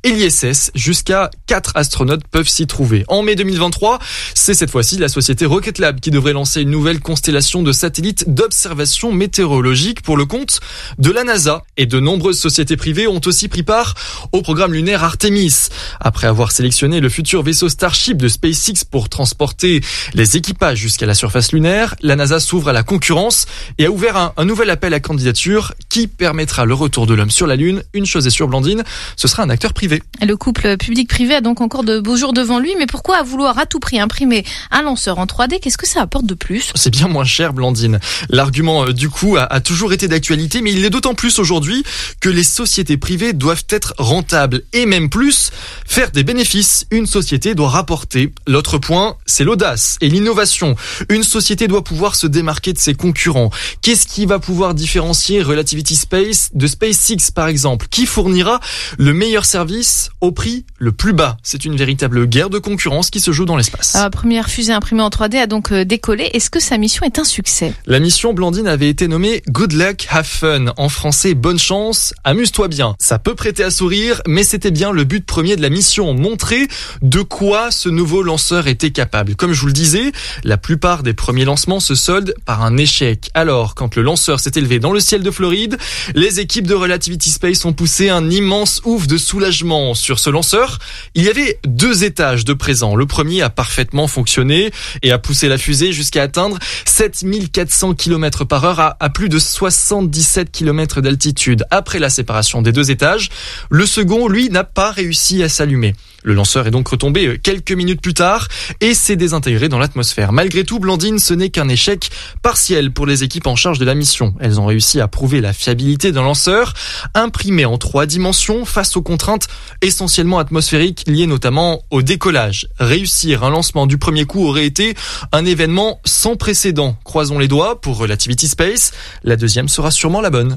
et 0.04 0.12
l'ISS. 0.12 0.72
Jusqu'à 0.76 1.30
4 1.48 1.74
astronautes 1.76 2.26
peuvent 2.28 2.48
s'y 2.48 2.66
trouver. 2.68 3.06
En 3.08 3.22
mai 3.22 3.36
2023, 3.36 4.00
c'est 4.34 4.54
cette 4.54 4.72
fois-ci 4.72 4.98
la 4.98 5.10
société 5.10 5.46
Rocket 5.46 5.78
Lab 5.80 6.00
qui 6.00 6.12
devrait 6.12 6.34
lancer 6.34 6.62
une 6.62 6.72
nouvelle 6.72 7.00
constellation 7.00 7.62
de 7.62 7.72
satellites 7.72 8.34
d'observation 8.34 9.12
météorologique 9.12 10.02
pour 10.02 10.18
le 10.18 10.26
compte 10.26 10.60
de 10.98 11.12
la 11.12 11.24
NASA. 11.24 11.64
Et 11.78 11.86
de 11.86 12.00
nombreuses 12.00 12.40
sociétés 12.40 12.78
privées 12.78 13.08
ont 13.08 13.22
aussi 13.26 13.48
pris 13.48 13.64
part 13.64 13.96
au 14.32 14.42
programme 14.42 14.74
lunaire 14.74 15.04
Artemis. 15.04 15.70
Après 16.00 16.28
avoir 16.28 16.52
sélectionné 16.52 17.00
le 17.00 17.10
futur 17.10 17.44
vaisseau 17.44 17.70
Starship 17.70 18.18
de 18.18 18.28
SpaceX 18.28 18.86
pour 18.90 19.10
transporter 19.10 19.82
les 20.14 20.38
équipages 20.38 20.80
jusqu'à 20.80 21.06
la 21.06 21.14
surface 21.14 21.52
lunaire, 21.52 21.96
la 22.02 22.16
NASA 22.16 22.40
s'ouvre 22.40 22.70
à 22.70 22.74
la 22.74 22.84
concurrence 22.84 23.46
et 23.78 23.86
a 23.86 23.92
ouvert 23.92 24.18
un, 24.18 24.34
un 24.38 24.46
nouvel 24.46 24.70
appel 24.70 24.94
à 24.94 25.00
candidature 25.00 25.74
qui 25.90 26.08
permettra 26.08 26.66
le 26.66 26.74
retour 26.74 27.06
de 27.06 27.14
l'homme 27.14 27.32
sur 27.32 27.48
la 27.48 27.56
Lune. 27.56 27.84
Une 27.94 28.06
chose 28.06 28.26
est 28.26 28.32
sûre, 28.32 28.48
Blandine, 28.48 28.84
ce 29.16 29.28
sera 29.28 29.43
un 29.44 29.50
acteur 29.50 29.74
privé. 29.74 30.02
Le 30.22 30.36
couple 30.38 30.78
public-privé 30.78 31.36
a 31.36 31.42
donc 31.42 31.62
encore 31.62 31.84
de 31.84 32.00
beaux 32.00 32.16
jours 32.16 32.34
devant 32.34 32.60
lui, 32.60 32.74
mais 32.80 32.86
pourquoi 32.86 33.18
à 33.18 33.24
vouloir 33.24 33.60
à 33.60 33.66
tout 33.66 33.80
prix 33.80 34.00
imprimer 34.00 34.46
un 34.72 34.82
lanceur 34.82 35.20
en 35.20 35.26
3D 35.26 35.60
Qu'est-ce 35.60 35.78
que 35.78 35.88
ça 35.88 36.02
apporte 36.02 36.26
de 36.26 36.34
plus? 36.34 36.72
C'est 36.76 36.90
bien 36.90 37.08
moins 37.08 37.26
cher, 37.26 37.54
Blandine. 37.54 38.00
L'argument 38.30 38.86
euh, 38.86 38.94
du 38.94 39.10
coup 39.10 39.36
a, 39.38 39.44
a 39.44 39.60
toujours 39.60 39.94
été 39.94 40.08
d'actualité, 40.08 40.62
mais 40.62 40.72
il 40.72 40.82
l'est 40.82 40.90
d'autant 40.90 41.14
plus 41.14 41.40
aujourd'hui 41.40 41.84
que 42.22 42.30
les 42.30 42.44
sociétés 42.44 42.98
privées 42.98 43.34
doivent 43.34 43.66
être 43.70 43.94
rentables 43.98 44.64
et 44.72 44.86
même 44.86 45.10
plus 45.10 45.52
faire 45.86 46.12
des 46.12 46.24
bénéfices. 46.24 46.86
Une 46.90 47.06
société 47.06 47.54
doit 47.54 47.70
rapporter. 47.70 48.32
L'autre 48.48 48.78
point, 48.78 49.18
c'est 49.26 49.44
l'audace 49.44 49.98
et 50.00 50.10
l'innovation. 50.10 50.76
Une 51.10 51.24
société 51.24 51.68
doit 51.68 51.84
pouvoir 51.84 52.16
se 52.16 52.28
démarquer 52.28 52.72
de 52.72 52.80
ses 52.80 52.94
concurrents. 52.94 53.50
Qu'est-ce 53.82 54.08
qui 54.08 54.26
va 54.26 54.40
pouvoir 54.40 54.74
différencier 54.74 55.42
Relativity 55.42 55.96
Space 55.96 56.50
de 56.54 56.68
SpaceX 56.68 57.32
par 57.34 57.48
exemple? 57.48 57.88
Qui 57.90 58.06
fournira 58.06 58.60
le 58.98 59.14
meilleur 59.14 59.33
service 59.42 60.12
au 60.22 60.32
prix 60.32 60.66
le 60.78 60.92
plus 60.92 61.14
bas 61.14 61.38
C'est 61.42 61.66
une 61.66 61.76
véritable 61.76 62.28
guerre 62.28 62.50
de 62.50 62.60
concurrence 62.60 63.10
qui 63.10 63.20
se 63.20 63.32
joue 63.32 63.46
dans 63.46 63.58
l'espace. 63.58 63.96
La 63.96 64.10
première 64.10 64.50
fusée 64.50 64.74
imprimée 64.74 65.02
en 65.02 65.10
3D 65.10 65.38
a 65.38 65.48
donc 65.48 65.72
euh, 65.72 65.84
décollé. 65.84 66.30
Est-ce 66.34 66.50
que 66.50 66.60
sa 66.60 66.78
mission 66.78 67.06
est 67.06 67.18
un 67.18 67.24
succès? 67.24 67.74
La 67.88 68.00
mission 68.00 68.34
Blandine 68.34 68.68
avait 68.68 68.90
été 68.90 69.08
nommée 69.08 69.42
Good 69.50 69.74
Luck 69.74 70.06
Have 70.10 70.26
Fun. 70.26 70.66
En 70.78 70.90
français, 70.90 71.34
bonne 71.34 71.58
chance, 71.58 72.14
amuse-toi 72.24 72.68
bien. 72.68 72.96
Ça 73.00 73.18
peut 73.18 73.36
prêter 73.36 73.64
à 73.64 73.72
sourire, 73.72 74.22
mais 74.28 74.44
c'était 74.44 74.72
bien 74.72 74.92
le 74.92 75.04
but 75.04 75.26
premier 75.26 75.56
de 75.56 75.62
la 75.62 75.70
mission, 75.70 76.14
montrer 76.14 76.68
de 77.02 77.22
quoi 77.22 77.72
ce 77.72 77.90
nouveau 77.90 78.22
lanceur 78.22 78.68
était 78.68 78.92
capable. 78.92 79.36
Comme 79.36 79.54
je 79.54 79.62
vous 79.62 79.68
le 79.68 79.74
disais, 79.74 80.12
la 80.44 80.58
plupart 80.58 81.02
des 81.02 81.14
premiers 81.14 81.46
lancements 81.46 81.80
se 81.80 81.96
soldent 81.96 82.36
par 82.46 82.64
un 82.64 82.78
échec. 82.78 83.32
Alors, 83.34 83.74
quand 83.74 83.96
le 83.96 84.04
lanceur 84.04 84.40
s'est 84.40 84.52
élevé 84.56 84.80
dans 84.80 84.92
le 84.92 85.00
ciel 85.00 85.24
de 85.24 85.32
Floride, 85.32 85.78
les 86.14 86.40
équipes 86.40 86.68
de 86.68 86.76
Relativity 86.76 87.30
Space 87.30 87.66
ont 87.66 87.74
poussé 87.74 88.10
un 88.10 88.30
immense 88.30 88.82
ouf 88.86 89.08
de 89.08 89.18
soulagement. 89.24 89.94
Sur 89.96 90.20
ce 90.20 90.30
lanceur, 90.30 90.80
il 91.16 91.24
y 91.24 91.30
avait 91.30 91.60
deux 91.66 92.04
étages 92.04 92.46
de 92.46 92.54
présent. 92.54 92.96
Le 92.96 93.06
premier 93.06 93.42
a 93.42 93.50
parfaitement 93.50 94.08
fonctionné 94.08 94.72
et 95.02 95.12
a 95.12 95.18
poussé 95.18 95.48
la 95.48 95.58
fusée 95.58 95.92
jusqu'à 95.94 96.24
atteindre 96.24 96.60
7400 96.86 97.96
km 97.96 98.46
par 98.46 98.64
heure 98.66 98.80
à, 98.80 98.98
à 99.00 99.10
plus 99.10 99.30
de 99.30 99.40
77 99.40 100.52
km 100.52 101.02
d'altitude. 101.02 101.66
Après 101.72 102.00
la 102.00 102.10
séparation 102.10 102.62
des 102.62 102.72
deux 102.72 102.92
étages, 102.92 103.30
le 103.70 103.86
second, 103.86 104.28
lui, 104.28 104.50
n'a 104.50 104.64
pas 104.64 104.92
réussi 104.92 105.42
à 105.44 105.50
s'allumer. 105.50 105.96
Le 106.24 106.34
lanceur 106.34 106.68
est 106.68 106.72
donc 106.72 106.88
retombé 106.88 107.40
quelques 107.42 107.72
minutes 107.72 108.02
plus 108.02 108.14
tard 108.14 108.48
et 108.82 108.94
s'est 108.94 109.16
désintégré 109.16 109.70
dans 109.70 109.80
l'atmosphère. 109.80 110.32
Malgré 110.32 110.64
tout, 110.64 110.80
Blandine, 110.80 111.20
ce 111.20 111.34
n'est 111.34 111.50
qu'un 111.50 111.68
échec 111.68 112.10
partiel 112.42 112.92
pour 112.92 113.06
les 113.06 113.24
équipes 113.24 113.48
en 113.48 113.56
charge 113.56 113.78
de 113.78 113.86
la 113.86 113.94
mission. 113.94 114.34
Elles 114.40 114.60
ont 114.60 114.66
réussi 114.66 115.02
à 115.02 115.08
prouver 115.08 115.42
la 115.42 115.54
fiabilité 115.54 116.12
d'un 116.12 116.24
lanceur 116.24 116.74
imprimé 117.14 117.66
en 117.66 117.78
trois 117.78 118.06
dimensions 118.06 118.66
face 118.66 118.96
aux 118.96 119.02
contraintes 119.02 119.48
essentiellement 119.82 120.40
atmosphériques 120.40 121.04
liées 121.08 121.28
notamment 121.28 121.82
au 121.92 122.02
décollage. 122.02 122.68
Réussir 122.80 123.44
un 123.44 123.50
lancement 123.50 123.86
du 123.86 123.98
premier 123.98 124.26
coup 124.26 124.48
aurait 124.48 124.66
été 124.66 124.96
un 125.32 125.46
événement 125.46 126.00
sans 126.06 126.36
précédent. 126.36 126.96
Croisons 127.04 127.40
les 127.40 127.48
doigts 127.48 127.82
pour 127.82 127.98
Relativity 127.98 128.48
Space. 128.48 128.92
La 129.24 129.36
deuxième 129.36 129.68
sera 129.68 129.92
sûrement 129.92 130.22
la 130.22 130.30
bonne. 130.30 130.56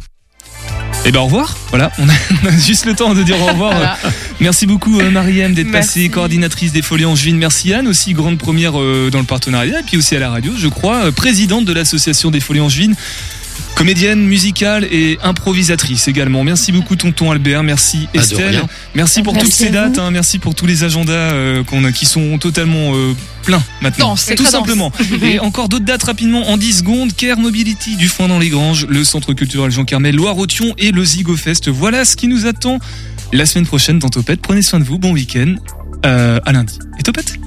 Et 1.05 1.13
ben 1.13 1.21
au 1.21 1.25
revoir. 1.25 1.57
Voilà, 1.71 1.93
on 1.99 2.09
a, 2.09 2.13
on 2.43 2.49
a 2.49 2.59
juste 2.59 2.85
le 2.85 2.95
temps 2.95 3.15
de 3.15 3.23
dire 3.23 3.41
au 3.41 3.47
revoir. 3.47 3.73
Voilà. 3.73 3.97
Merci 4.41 4.67
beaucoup 4.67 5.01
euh, 5.01 5.11
Marie-M 5.11 5.55
d'être 5.55 5.73
passée 5.73 6.09
coordinatrice 6.09 6.73
des 6.73 6.83
Folies 6.83 7.07
Angevines. 7.07 7.39
Merci 7.39 7.73
Anne 7.73 7.89
aussi 7.89 8.13
grande 8.13 8.39
première 8.39 8.79
euh, 8.79 9.09
dans 9.11 9.19
le 9.19 9.25
partenariat 9.25 9.81
et 9.81 9.83
puis 9.83 9.97
aussi 9.97 10.15
à 10.15 10.19
la 10.19 10.31
radio, 10.31 10.53
je 10.57 10.69
crois, 10.69 11.07
euh, 11.07 11.13
présidente 11.13 11.65
de 11.65 11.73
l'association 11.73 12.31
des 12.31 12.41
Folies 12.41 12.61
Angevines. 12.61 12.95
Comédienne, 13.77 14.25
musicale 14.25 14.89
et 14.91 15.19
improvisatrice 15.23 16.09
également. 16.09 16.45
Merci 16.45 16.73
beaucoup 16.73 16.97
Tonton 16.97 17.31
Albert, 17.31 17.63
merci 17.63 18.09
Ah, 18.09 18.17
de 18.17 18.23
Estelle, 18.23 18.63
merci 18.95 19.23
pour 19.23 19.35
Merci 19.35 19.47
toutes 19.47 19.55
ces 19.55 19.69
dates, 19.69 19.99
hein, 19.99 20.11
merci 20.11 20.39
pour 20.39 20.55
tous 20.55 20.65
les 20.65 20.83
agendas 20.83 21.13
euh, 21.13 21.63
qu'on 21.63 21.85
a, 21.85 21.93
qui 21.93 22.07
sont 22.07 22.39
totalement 22.39 22.95
euh, 22.95 23.15
pleins 23.43 23.63
maintenant. 23.83 24.17
C'est 24.17 24.35
Tout 24.35 24.47
simplement. 24.47 24.93
et 25.23 25.41
encore 25.41 25.69
d'autres 25.69 25.85
dates 25.85 26.05
rapidement 26.05 26.49
en 26.49 26.57
10 26.57 26.79
secondes. 26.79 27.15
Care 27.15 27.39
Mobility 27.39 27.97
du 27.97 28.09
Foin 28.09 28.29
dans 28.29 28.39
les 28.39 28.49
Granges, 28.49 28.87
le 28.89 29.05
Centre 29.05 29.35
culturel 29.35 29.71
Jean 29.71 29.85
Carmel, 29.85 30.17
Loire-Othion 30.17 30.75
et 30.79 30.91
le 30.91 31.05
Zigo 31.05 31.37
Fest. 31.37 31.69
Voilà 31.69 32.07
ce 32.07 32.17
qui 32.17 32.29
nous 32.29 32.47
attend 32.47 32.79
la 33.33 33.47
semaine 33.47 33.67
prochaine 33.67 33.99
dans 33.99 34.09
Topette. 34.09 34.41
Prenez 34.41 34.63
soin 34.63 34.79
de 34.79 34.85
vous, 34.85 34.99
bon 34.99 35.13
week-end, 35.13 35.55
euh, 36.05 36.39
à 36.45 36.53
lundi. 36.53 36.79
Et 36.99 37.03
Topette? 37.03 37.39